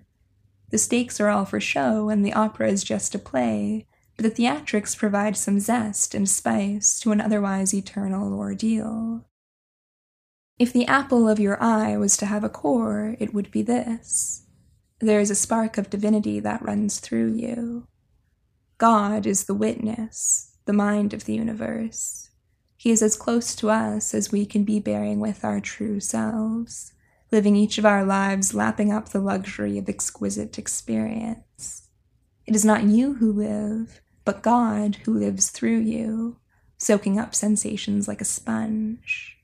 The 0.70 0.78
stakes 0.78 1.20
are 1.20 1.30
all 1.30 1.46
for 1.46 1.62
show, 1.62 2.10
and 2.10 2.26
the 2.26 2.34
opera 2.34 2.70
is 2.70 2.84
just 2.84 3.16
a 3.16 3.20
play, 3.20 3.88
but 4.18 4.24
the 4.24 4.44
theatrics 4.44 4.98
provide 4.98 5.38
some 5.38 5.60
zest 5.60 6.14
and 6.14 6.28
spice 6.28 7.00
to 7.00 7.12
an 7.12 7.22
otherwise 7.22 7.74
eternal 7.74 8.38
ordeal. 8.38 9.26
If 10.60 10.74
the 10.74 10.88
apple 10.88 11.30
of 11.30 11.40
your 11.40 11.62
eye 11.64 11.96
was 11.98 12.18
to 12.18 12.26
have 12.26 12.44
a 12.44 12.50
core, 12.50 13.16
it 13.20 13.34
would 13.34 13.50
be 13.52 13.62
this. 13.62 14.44
There 15.00 15.20
is 15.20 15.30
a 15.30 15.36
spark 15.36 15.78
of 15.78 15.90
divinity 15.90 16.40
that 16.40 16.62
runs 16.62 17.00
through 17.00 17.34
you. 17.34 17.88
God 18.78 19.26
is 19.26 19.46
the 19.46 19.54
witness, 19.54 20.58
the 20.66 20.74
mind 20.74 21.14
of 21.14 21.26
the 21.26 21.34
universe. 21.34 22.30
He 22.76 22.92
is 22.92 23.02
as 23.02 23.16
close 23.16 23.56
to 23.56 23.70
us 23.70 24.14
as 24.14 24.32
we 24.32 24.46
can 24.46 24.64
be 24.64 24.80
bearing 24.80 25.20
with 25.20 25.44
our 25.44 25.60
true 25.60 26.00
selves 26.00 26.94
living 27.32 27.56
each 27.56 27.78
of 27.78 27.86
our 27.86 28.06
lives 28.06 28.54
lapping 28.54 28.92
up 28.92 29.10
the 29.10 29.20
luxury 29.20 29.78
of 29.78 29.90
exquisite 29.90 30.58
experience. 30.58 31.90
It 32.46 32.56
is 32.56 32.64
not 32.64 32.84
you 32.84 33.16
who 33.16 33.32
live, 33.32 34.02
but 34.24 34.42
God 34.42 34.98
who 35.04 35.14
lives 35.14 35.50
through 35.50 35.80
you, 35.80 36.38
soaking 36.78 37.20
up 37.20 37.36
sensations 37.36 38.08
like 38.08 38.22
a 38.22 38.26
sponge. 38.26 39.38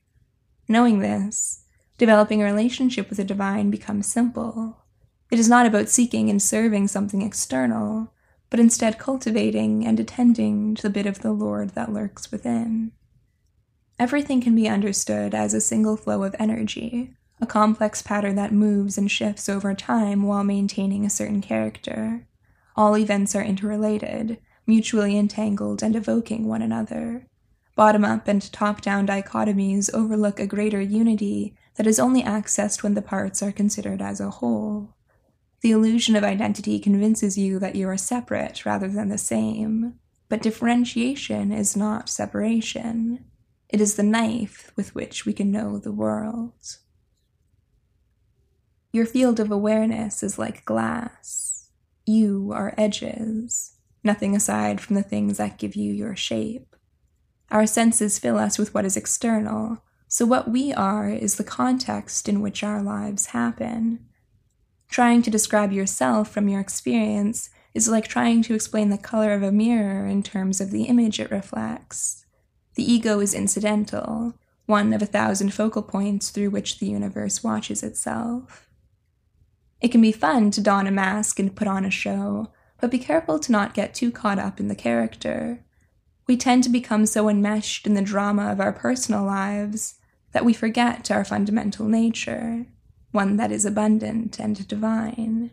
Knowing 0.66 1.00
this, 1.00 1.64
developing 1.98 2.40
a 2.40 2.46
relationship 2.46 3.10
with 3.10 3.18
the 3.18 3.24
divine 3.24 3.70
becomes 3.70 4.06
simple. 4.06 4.83
It 5.30 5.38
is 5.38 5.48
not 5.48 5.66
about 5.66 5.88
seeking 5.88 6.30
and 6.30 6.40
serving 6.40 6.88
something 6.88 7.22
external, 7.22 8.12
but 8.50 8.60
instead 8.60 8.98
cultivating 8.98 9.84
and 9.84 9.98
attending 9.98 10.74
to 10.76 10.82
the 10.82 10.90
bit 10.90 11.06
of 11.06 11.20
the 11.20 11.32
Lord 11.32 11.70
that 11.70 11.92
lurks 11.92 12.30
within. 12.30 12.92
Everything 13.98 14.40
can 14.40 14.54
be 14.54 14.68
understood 14.68 15.34
as 15.34 15.54
a 15.54 15.60
single 15.60 15.96
flow 15.96 16.22
of 16.22 16.36
energy, 16.38 17.16
a 17.40 17.46
complex 17.46 18.02
pattern 18.02 18.36
that 18.36 18.52
moves 18.52 18.96
and 18.96 19.10
shifts 19.10 19.48
over 19.48 19.74
time 19.74 20.22
while 20.22 20.44
maintaining 20.44 21.04
a 21.04 21.10
certain 21.10 21.40
character. 21.40 22.26
All 22.76 22.96
events 22.96 23.34
are 23.34 23.42
interrelated, 23.42 24.38
mutually 24.66 25.18
entangled 25.18 25.82
and 25.82 25.96
evoking 25.96 26.46
one 26.46 26.62
another. 26.62 27.26
Bottom 27.76 28.04
up 28.04 28.28
and 28.28 28.52
top 28.52 28.82
down 28.82 29.06
dichotomies 29.06 29.92
overlook 29.92 30.38
a 30.38 30.46
greater 30.46 30.80
unity 30.80 31.56
that 31.74 31.86
is 31.86 31.98
only 31.98 32.22
accessed 32.22 32.82
when 32.82 32.94
the 32.94 33.02
parts 33.02 33.42
are 33.42 33.52
considered 33.52 34.00
as 34.00 34.20
a 34.20 34.30
whole. 34.30 34.94
The 35.64 35.70
illusion 35.70 36.14
of 36.14 36.24
identity 36.24 36.78
convinces 36.78 37.38
you 37.38 37.58
that 37.58 37.74
you 37.74 37.88
are 37.88 37.96
separate 37.96 38.66
rather 38.66 38.86
than 38.86 39.08
the 39.08 39.16
same, 39.16 39.94
but 40.28 40.42
differentiation 40.42 41.52
is 41.52 41.74
not 41.74 42.10
separation. 42.10 43.24
It 43.70 43.80
is 43.80 43.94
the 43.94 44.02
knife 44.02 44.70
with 44.76 44.94
which 44.94 45.24
we 45.24 45.32
can 45.32 45.50
know 45.50 45.78
the 45.78 45.90
world. 45.90 46.76
Your 48.92 49.06
field 49.06 49.40
of 49.40 49.50
awareness 49.50 50.22
is 50.22 50.38
like 50.38 50.66
glass. 50.66 51.70
You 52.04 52.52
are 52.54 52.74
edges, 52.76 53.72
nothing 54.02 54.36
aside 54.36 54.82
from 54.82 54.96
the 54.96 55.02
things 55.02 55.38
that 55.38 55.56
give 55.56 55.74
you 55.74 55.94
your 55.94 56.14
shape. 56.14 56.76
Our 57.50 57.66
senses 57.66 58.18
fill 58.18 58.36
us 58.36 58.58
with 58.58 58.74
what 58.74 58.84
is 58.84 58.98
external, 58.98 59.82
so 60.08 60.26
what 60.26 60.50
we 60.50 60.74
are 60.74 61.08
is 61.08 61.36
the 61.36 61.42
context 61.42 62.28
in 62.28 62.42
which 62.42 62.62
our 62.62 62.82
lives 62.82 63.28
happen. 63.28 64.10
Trying 64.94 65.22
to 65.22 65.30
describe 65.30 65.72
yourself 65.72 66.30
from 66.30 66.48
your 66.48 66.60
experience 66.60 67.50
is 67.74 67.88
like 67.88 68.06
trying 68.06 68.42
to 68.42 68.54
explain 68.54 68.90
the 68.90 68.96
color 68.96 69.32
of 69.32 69.42
a 69.42 69.50
mirror 69.50 70.06
in 70.06 70.22
terms 70.22 70.60
of 70.60 70.70
the 70.70 70.84
image 70.84 71.18
it 71.18 71.32
reflects. 71.32 72.24
The 72.76 72.92
ego 72.92 73.18
is 73.18 73.34
incidental, 73.34 74.34
one 74.66 74.92
of 74.92 75.02
a 75.02 75.06
thousand 75.06 75.52
focal 75.52 75.82
points 75.82 76.30
through 76.30 76.50
which 76.50 76.78
the 76.78 76.86
universe 76.86 77.42
watches 77.42 77.82
itself. 77.82 78.68
It 79.80 79.88
can 79.90 80.00
be 80.00 80.12
fun 80.12 80.52
to 80.52 80.60
don 80.60 80.86
a 80.86 80.92
mask 80.92 81.40
and 81.40 81.56
put 81.56 81.66
on 81.66 81.84
a 81.84 81.90
show, 81.90 82.52
but 82.80 82.92
be 82.92 83.00
careful 83.00 83.40
to 83.40 83.50
not 83.50 83.74
get 83.74 83.94
too 83.94 84.12
caught 84.12 84.38
up 84.38 84.60
in 84.60 84.68
the 84.68 84.76
character. 84.76 85.64
We 86.28 86.36
tend 86.36 86.62
to 86.62 86.70
become 86.70 87.06
so 87.06 87.28
enmeshed 87.28 87.84
in 87.84 87.94
the 87.94 88.00
drama 88.00 88.52
of 88.52 88.60
our 88.60 88.72
personal 88.72 89.24
lives 89.24 89.96
that 90.30 90.44
we 90.44 90.52
forget 90.52 91.10
our 91.10 91.24
fundamental 91.24 91.88
nature, 91.88 92.66
one 93.14 93.36
that 93.36 93.52
is 93.52 93.64
abundant 93.64 94.38
and 94.38 94.66
divine. 94.68 95.52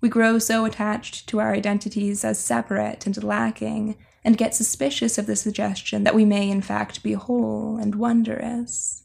We 0.00 0.08
grow 0.08 0.38
so 0.38 0.64
attached 0.64 1.28
to 1.28 1.40
our 1.40 1.52
identities 1.52 2.24
as 2.24 2.38
separate 2.38 3.06
and 3.06 3.22
lacking, 3.22 3.96
and 4.24 4.36
get 4.36 4.54
suspicious 4.54 5.18
of 5.18 5.26
the 5.26 5.36
suggestion 5.36 6.04
that 6.04 6.14
we 6.14 6.24
may 6.24 6.50
in 6.50 6.62
fact 6.62 7.02
be 7.02 7.12
whole 7.14 7.78
and 7.78 7.94
wondrous. 7.94 9.04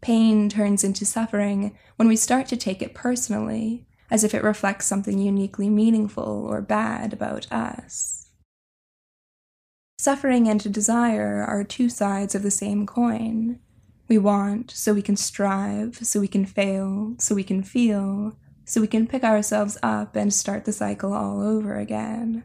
Pain 0.00 0.48
turns 0.48 0.84
into 0.84 1.04
suffering 1.04 1.76
when 1.96 2.08
we 2.08 2.16
start 2.16 2.46
to 2.48 2.56
take 2.56 2.82
it 2.82 2.94
personally 2.94 3.86
as 4.10 4.24
if 4.24 4.34
it 4.34 4.42
reflects 4.42 4.86
something 4.86 5.18
uniquely 5.18 5.70
meaningful 5.70 6.46
or 6.46 6.60
bad 6.60 7.12
about 7.12 7.50
us. 7.50 8.28
Suffering 9.98 10.48
and 10.48 10.72
desire 10.72 11.44
are 11.48 11.64
two 11.64 11.88
sides 11.88 12.34
of 12.34 12.42
the 12.42 12.50
same 12.50 12.84
coin. 12.86 13.60
We 14.12 14.18
want 14.18 14.70
so 14.72 14.92
we 14.92 15.00
can 15.00 15.16
strive, 15.16 15.96
so 16.02 16.20
we 16.20 16.28
can 16.28 16.44
fail, 16.44 17.14
so 17.18 17.34
we 17.34 17.42
can 17.42 17.62
feel, 17.62 18.36
so 18.66 18.82
we 18.82 18.86
can 18.86 19.06
pick 19.06 19.24
ourselves 19.24 19.78
up 19.82 20.16
and 20.16 20.34
start 20.34 20.66
the 20.66 20.72
cycle 20.74 21.14
all 21.14 21.40
over 21.40 21.78
again. 21.78 22.44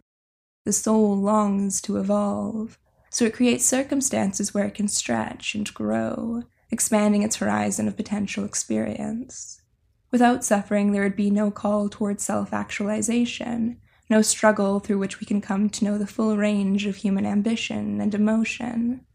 The 0.63 0.71
soul 0.71 1.17
longs 1.17 1.81
to 1.81 1.97
evolve, 1.97 2.77
so 3.09 3.25
it 3.25 3.33
creates 3.33 3.65
circumstances 3.65 4.53
where 4.53 4.63
it 4.63 4.75
can 4.75 4.87
stretch 4.87 5.55
and 5.55 5.73
grow, 5.73 6.43
expanding 6.71 7.21
its 7.21 7.35
horizon 7.35 7.89
of 7.89 7.97
potential 7.97 8.45
experience. 8.45 9.61
Without 10.09 10.45
suffering, 10.45 10.93
there 10.93 11.03
would 11.03 11.17
be 11.17 11.29
no 11.29 11.51
call 11.51 11.89
towards 11.89 12.23
self 12.23 12.53
actualization, 12.53 13.81
no 14.09 14.21
struggle 14.21 14.79
through 14.79 14.99
which 14.99 15.19
we 15.19 15.25
can 15.25 15.41
come 15.41 15.69
to 15.71 15.83
know 15.83 15.97
the 15.97 16.07
full 16.07 16.37
range 16.37 16.85
of 16.85 16.95
human 16.95 17.25
ambition 17.25 17.99
and 17.99 18.15
emotion. 18.15 19.05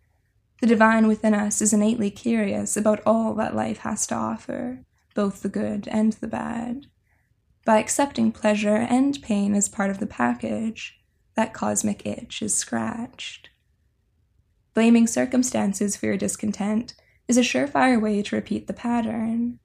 The 0.63 0.69
divine 0.69 1.09
within 1.09 1.35
us 1.35 1.61
is 1.61 1.73
innately 1.73 2.09
curious 2.09 2.77
about 2.77 3.03
all 3.05 3.35
that 3.35 3.57
life 3.57 3.79
has 3.79 4.07
to 4.07 4.15
offer, 4.15 4.85
both 5.13 5.43
the 5.43 5.49
good 5.49 5.89
and 5.89 6.13
the 6.13 6.29
bad. 6.29 6.87
By 7.65 7.81
accepting 7.81 8.31
pleasure 8.31 8.77
and 8.77 9.21
pain 9.23 9.57
as 9.57 9.69
part 9.69 9.91
of 9.91 9.99
the 9.99 10.07
package, 10.07 11.01
that 11.35 11.53
cosmic 11.53 12.07
itch 12.07 12.43
is 12.43 12.55
scratched. 12.55 13.51
Blaming 14.73 15.09
circumstances 15.09 15.97
for 15.97 16.07
your 16.07 16.17
discontent 16.17 16.95
is 17.27 17.37
a 17.37 17.41
surefire 17.41 18.01
way 18.01 18.23
to 18.23 18.37
repeat 18.37 18.69
the 18.69 18.73
pattern. 18.73 19.59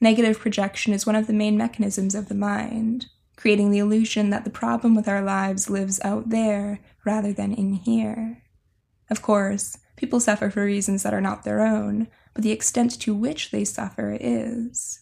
Negative 0.00 0.38
projection 0.38 0.94
is 0.94 1.04
one 1.04 1.16
of 1.16 1.26
the 1.26 1.34
main 1.34 1.58
mechanisms 1.58 2.14
of 2.14 2.30
the 2.30 2.34
mind, 2.34 3.04
creating 3.36 3.70
the 3.70 3.80
illusion 3.80 4.30
that 4.30 4.44
the 4.44 4.50
problem 4.50 4.94
with 4.94 5.08
our 5.08 5.20
lives 5.20 5.68
lives 5.68 6.00
out 6.02 6.30
there 6.30 6.80
rather 7.04 7.34
than 7.34 7.52
in 7.52 7.74
here. 7.74 8.44
Of 9.10 9.20
course, 9.20 9.76
people 9.98 10.20
suffer 10.20 10.48
for 10.48 10.64
reasons 10.64 11.02
that 11.02 11.12
are 11.12 11.20
not 11.20 11.42
their 11.42 11.60
own, 11.60 12.06
but 12.32 12.42
the 12.42 12.52
extent 12.52 12.98
to 13.00 13.14
which 13.14 13.50
they 13.50 13.64
suffer 13.64 14.16
is. 14.18 15.00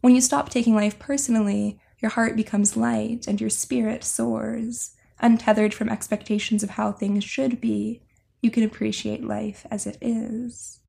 When 0.00 0.14
you 0.14 0.20
stop 0.22 0.48
taking 0.48 0.74
life 0.74 0.98
personally, 0.98 1.78
your 1.98 2.12
heart 2.12 2.36
becomes 2.36 2.76
light 2.76 3.26
and 3.26 3.40
your 3.40 3.50
spirit 3.50 4.04
soars. 4.04 4.94
Untethered 5.18 5.74
from 5.74 5.90
expectations 5.90 6.62
of 6.62 6.70
how 6.70 6.92
things 6.92 7.24
should 7.24 7.60
be, 7.60 8.02
you 8.40 8.50
can 8.50 8.62
appreciate 8.62 9.22
life 9.22 9.66
as 9.70 9.86
it 9.86 9.98
is. 10.00 10.80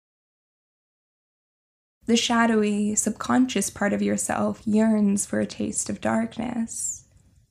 The 2.06 2.16
shadowy, 2.16 2.96
subconscious 2.96 3.70
part 3.70 3.92
of 3.92 4.02
yourself 4.02 4.62
yearns 4.66 5.26
for 5.26 5.40
a 5.40 5.46
taste 5.46 5.90
of 5.90 6.00
darkness. 6.00 7.06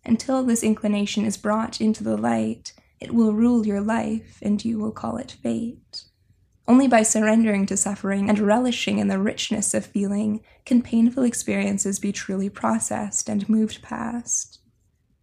Until 0.05 0.43
this 0.45 0.62
inclination 0.62 1.24
is 1.24 1.36
brought 1.36 1.80
into 1.80 2.03
the 2.03 2.16
light, 2.16 2.72
it 3.01 3.12
will 3.12 3.32
rule 3.32 3.66
your 3.66 3.80
life 3.80 4.38
and 4.42 4.64
you 4.64 4.78
will 4.78 4.92
call 4.92 5.16
it 5.16 5.36
fate. 5.42 6.05
Only 6.68 6.86
by 6.86 7.03
surrendering 7.03 7.66
to 7.66 7.76
suffering 7.76 8.28
and 8.28 8.38
relishing 8.38 8.98
in 8.98 9.09
the 9.09 9.18
richness 9.18 9.74
of 9.74 9.86
feeling 9.86 10.40
can 10.64 10.82
painful 10.82 11.24
experiences 11.24 11.98
be 11.98 12.12
truly 12.12 12.48
processed 12.48 13.28
and 13.28 13.48
moved 13.48 13.82
past. 13.82 14.61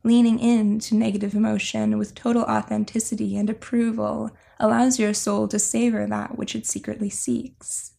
Leaning 0.04 0.40
into 0.40 0.96
negative 0.96 1.34
emotion 1.34 1.98
with 1.98 2.16
total 2.16 2.44
authenticity 2.44 3.38
and 3.38 3.50
approval 3.50 4.32
allows 4.60 5.00
your 5.00 5.14
soul 5.14 5.48
to 5.48 5.60
savor 5.60 6.06
that 6.08 6.38
which 6.38 6.56
it 6.56 6.66
secretly 6.66 7.10
seeks. 7.10 7.94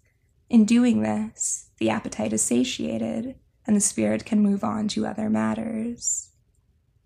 In 0.50 0.64
doing 0.64 1.02
this, 1.02 1.70
the 1.78 1.90
appetite 1.90 2.32
is 2.32 2.42
satiated, 2.42 3.36
and 3.66 3.76
the 3.76 3.80
spirit 3.80 4.24
can 4.24 4.40
move 4.40 4.64
on 4.64 4.88
to 4.88 5.06
other 5.06 5.28
matters. 5.28 6.27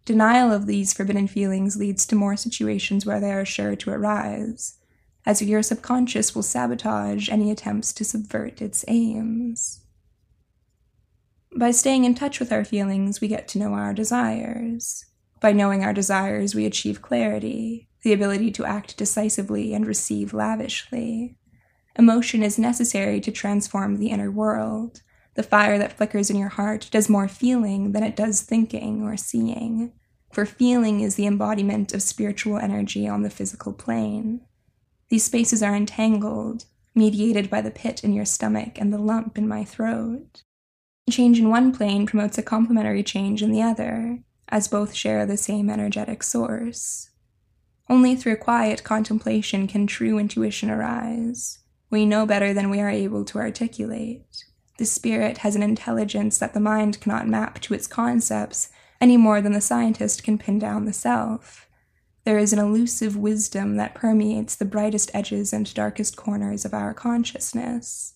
Denial 0.05 0.53
of 0.53 0.67
these 0.67 0.93
forbidden 0.93 1.29
feelings 1.29 1.77
leads 1.77 2.05
to 2.07 2.17
more 2.17 2.37
situations 2.37 3.07
where 3.07 3.21
they 3.21 3.33
are 3.33 3.45
sure 3.45 3.77
to 3.77 3.91
arise, 3.91 4.79
as 5.25 5.41
your 5.41 5.63
subconscious 5.63 6.35
will 6.35 6.43
sabotage 6.43 7.29
any 7.29 7.51
attempts 7.51 7.93
to 7.93 8.05
subvert 8.05 8.61
its 8.61 8.85
aims. 8.89 9.85
By 11.55 11.71
staying 11.71 12.05
in 12.05 12.15
touch 12.15 12.41
with 12.41 12.51
our 12.51 12.65
feelings, 12.65 13.21
we 13.21 13.29
get 13.29 13.47
to 13.49 13.59
know 13.59 13.75
our 13.75 13.93
desires. 13.95 15.05
By 15.41 15.53
knowing 15.53 15.85
our 15.85 15.93
desires, 15.93 16.55
we 16.55 16.67
achieve 16.67 17.03
clarity, 17.03 17.89
the 18.03 18.13
ability 18.13 18.51
to 18.53 18.65
act 18.65 18.97
decisively 18.97 19.75
and 19.75 19.87
receive 19.87 20.35
lavishly. 20.35 21.37
Emotion 21.97 22.43
is 22.43 22.59
necessary 22.59 23.21
to 23.21 23.31
transform 23.31 23.99
the 23.99 24.09
inner 24.09 24.31
world. 24.31 25.03
The 25.35 25.43
fire 25.43 25.79
that 25.79 25.97
flickers 25.97 26.29
in 26.29 26.37
your 26.37 26.51
heart 26.51 26.89
does 26.91 27.09
more 27.09 27.29
feeling 27.29 27.93
than 27.93 28.03
it 28.03 28.17
does 28.17 28.43
thinking 28.43 29.03
or 29.03 29.17
seeing, 29.17 29.93
for 30.31 30.45
feeling 30.45 31.01
is 31.01 31.15
the 31.15 31.27
embodiment 31.27 31.95
of 31.95 32.03
spiritual 32.03 32.59
energy 32.59 33.09
on 33.09 33.23
the 33.23 33.31
physical 33.31 33.73
plane. 33.73 34.43
These 35.09 35.25
spaces 35.25 35.63
are 35.63 35.75
entangled, 35.75 36.67
mediated 36.95 37.49
by 37.49 37.61
the 37.61 37.71
pit 37.71 38.05
in 38.05 38.13
your 38.13 38.25
stomach 38.25 38.79
and 38.79 38.93
the 38.93 38.99
lump 38.99 39.39
in 39.39 39.49
my 39.49 39.65
throat. 39.65 40.43
Change 41.11 41.39
in 41.39 41.49
one 41.49 41.73
plane 41.73 42.07
promotes 42.07 42.39
a 42.39 42.43
complementary 42.43 43.03
change 43.03 43.43
in 43.43 43.53
the 43.53 43.63
other, 43.63 44.21
as 44.49 44.69
both 44.69 44.95
share 44.95 45.27
the 45.27 45.37
same 45.37 45.69
energetic 45.69 46.23
source. 46.23 47.11
Only 47.89 48.17
through 48.17 48.37
quiet 48.37 48.85
contemplation 48.85 49.67
can 49.67 49.87
true 49.87 50.19
intuition 50.19 50.71
arise. 50.71 51.59
We 51.91 52.07
know 52.07 52.25
better 52.25 52.55
than 52.55 52.71
we 52.71 52.81
are 52.81 52.89
able 52.89 53.25
to 53.27 53.39
articulate. 53.39 54.45
The 54.83 54.87
spirit 54.87 55.39
has 55.39 55.55
an 55.55 55.63
intelligence 55.63 56.39
that 56.39 56.55
the 56.55 56.59
mind 56.59 57.01
cannot 57.01 57.29
map 57.29 57.61
to 57.61 57.73
its 57.73 57.87
concepts 57.87 58.69
any 59.01 59.17
more 59.17 59.41
than 59.41 59.53
the 59.53 59.61
scientist 59.61 60.25
can 60.25 60.39
pin 60.39 60.59
down 60.59 60.87
the 60.87 60.93
self. 60.93 61.69
There 62.25 62.37
is 62.37 62.53
an 62.53 62.59
elusive 62.59 63.17
wisdom 63.17 63.77
that 63.77 63.95
permeates 63.95 64.57
the 64.57 64.65
brightest 64.65 65.13
edges 65.15 65.53
and 65.53 65.73
darkest 65.73 66.17
corners 66.17 66.65
of 66.65 66.75
our 66.75 66.95
consciousness. 66.95 68.15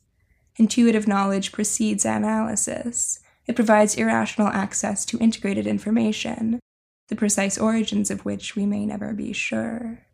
Intuitive 0.57 1.07
knowledge 1.07 1.53
precedes 1.53 2.05
analysis. 2.05 3.21
It 3.47 3.55
provides 3.55 3.95
irrational 3.95 4.49
access 4.49 5.05
to 5.05 5.19
integrated 5.19 5.69
information, 5.69 6.59
the 7.07 7.15
precise 7.15 7.57
origins 7.57 8.11
of 8.11 8.25
which 8.25 8.57
we 8.57 8.67
may 8.67 8.85
never 8.85 9.13
be 9.13 9.33
sure. 9.33 10.05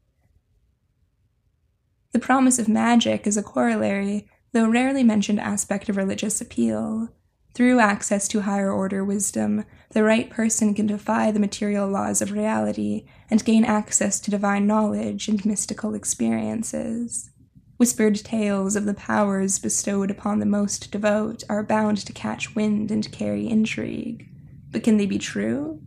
The 2.13 2.19
promise 2.19 2.59
of 2.59 2.69
magic 2.69 3.27
is 3.27 3.39
a 3.39 3.43
corollary, 3.43 4.29
though 4.53 4.69
rarely 4.69 5.03
mentioned 5.03 5.41
aspect 5.41 5.89
of 5.89 5.97
religious 5.97 6.41
appeal. 6.41 7.09
Through 7.55 7.81
access 7.81 8.29
to 8.29 8.43
higher 8.43 8.73
order 8.73 9.05
wisdom, 9.05 9.65
the 9.91 10.03
right 10.03 10.31
person 10.31 10.75
can 10.75 10.87
defy 10.87 11.31
the 11.31 11.41
material 11.41 11.89
laws 11.89 12.23
of 12.23 12.33
reality 12.33 13.05
and 13.31 13.45
gain 13.45 13.65
access 13.65 14.21
to 14.21 14.31
divine 14.31 14.67
knowledge 14.67 15.29
and 15.29 15.45
mystical 15.45 15.95
experiences. 15.95 17.31
Whispered 17.77 18.17
tales 18.17 18.77
of 18.77 18.85
the 18.85 18.95
powers 18.95 19.59
bestowed 19.59 20.11
upon 20.11 20.39
the 20.39 20.47
most 20.47 20.91
devout 20.91 21.43
are 21.49 21.63
bound 21.63 21.99
to 21.99 22.13
catch 22.13 22.55
wind 22.55 22.91
and 22.91 23.11
carry 23.13 23.49
intrigue. 23.49 24.29
But 24.71 24.83
can 24.83 24.97
they 24.97 25.07
be 25.07 25.19
true? 25.19 25.83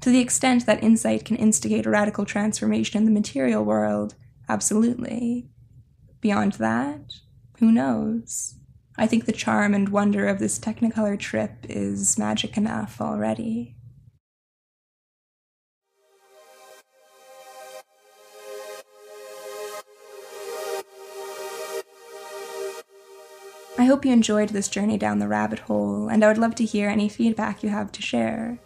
To 0.00 0.10
the 0.10 0.20
extent 0.20 0.66
that 0.66 0.82
insight 0.82 1.24
can 1.24 1.36
instigate 1.36 1.86
a 1.86 1.90
radical 1.90 2.24
transformation 2.24 2.98
in 2.98 3.06
the 3.06 3.18
material 3.18 3.64
world, 3.64 4.14
Absolutely. 4.48 5.48
Beyond 6.20 6.54
that, 6.54 7.12
who 7.58 7.72
knows? 7.72 8.54
I 8.98 9.06
think 9.06 9.24
the 9.24 9.32
charm 9.32 9.74
and 9.74 9.88
wonder 9.88 10.26
of 10.26 10.38
this 10.38 10.58
Technicolor 10.58 11.18
trip 11.18 11.52
is 11.68 12.18
magic 12.18 12.56
enough 12.56 13.00
already. 13.00 13.76
I 23.78 23.84
hope 23.84 24.06
you 24.06 24.12
enjoyed 24.12 24.48
this 24.50 24.68
journey 24.68 24.96
down 24.96 25.18
the 25.18 25.28
rabbit 25.28 25.60
hole, 25.60 26.08
and 26.08 26.24
I 26.24 26.28
would 26.28 26.38
love 26.38 26.54
to 26.56 26.64
hear 26.64 26.88
any 26.88 27.10
feedback 27.10 27.62
you 27.62 27.68
have 27.68 27.92
to 27.92 28.02
share. 28.02 28.58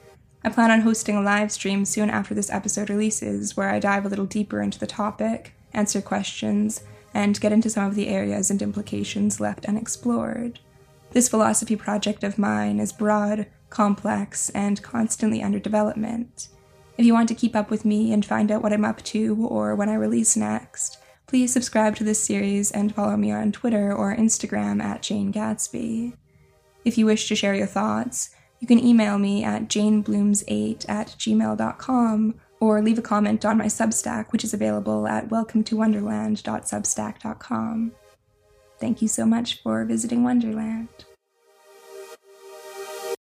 I 0.45 0.51
plan 0.51 0.71
on 0.71 0.83
hosting 0.83 1.17
a 1.17 1.21
live 1.21 1.51
stream 1.51 1.85
soon 1.85 2.09
after 2.09 2.33
this 2.33 2.51
episode 2.51 2.89
releases 2.89 3.57
where 3.57 3.69
I 3.69 3.81
dive 3.81 4.07
a 4.07 4.09
little 4.09 4.27
deeper 4.27 4.63
into 4.63 4.79
the 4.79 4.87
topic 4.87 5.53
answer 5.73 6.01
questions, 6.01 6.83
and 7.15 7.41
get 7.41 7.53
into 7.53 7.71
some 7.71 7.87
of 7.87 7.95
the 7.95 8.09
areas 8.09 8.51
and 8.51 8.63
implications 8.63 9.41
left 9.41 9.67
unexplored. 9.67 10.61
This 11.13 11.29
philosophy 11.29 11.77
project 11.77 12.23
of 12.23 12.39
mine 12.39 12.79
is 12.79 12.93
broad, 12.93 13.47
complex, 13.69 14.51
and 14.51 14.83
constantly 14.83 15.43
under 15.43 15.59
development. 15.59 16.49
If 16.97 17.05
you 17.07 17.15
want 17.15 17.29
to 17.31 17.35
keep 17.35 17.57
up 17.57 17.71
with 17.71 17.85
me 17.85 18.13
and 18.13 18.25
find 18.25 18.53
out 18.53 18.63
what 18.63 18.73
I'm 18.73 18.85
up 18.85 19.03
to 19.05 19.47
or 19.49 19.75
when 19.75 19.89
I 19.89 19.95
release 19.95 20.37
next, 20.37 20.99
please 21.27 21.53
subscribe 21.53 21.97
to 21.97 22.05
this 22.05 22.23
series 22.23 22.71
and 22.71 22.95
follow 22.95 23.17
me 23.17 23.33
on 23.33 23.53
Twitter 23.53 23.93
or 23.93 24.15
Instagram 24.15 24.83
at 24.83 25.03
Jane 25.03 25.33
Gatsby. 25.33 26.15
If 26.85 26.99
you 26.99 27.07
wish 27.07 27.29
to 27.29 27.37
share 27.37 27.55
your 27.55 27.67
thoughts, 27.67 28.31
you 28.61 28.67
can 28.67 28.79
email 28.79 29.19
me 29.19 29.43
at 29.43 29.69
janeblooms8 29.69 30.89
at 30.89 31.09
gmail.com 31.19 32.35
or 32.61 32.81
leave 32.83 32.99
a 32.99 33.03
comment 33.03 33.45
on 33.45 33.59
my 33.59 33.67
Substack, 33.67 34.33
which 34.33 34.45
is 34.45 34.55
available 34.55 35.09
at 35.09 35.29
welcometowonderland.substack.com. 35.31 37.93
Thank 38.79 39.03
you 39.03 39.09
so 39.09 39.27
much 39.27 39.61
for 39.63 39.85
visiting 39.85 40.23
Wonderland. 40.23 40.89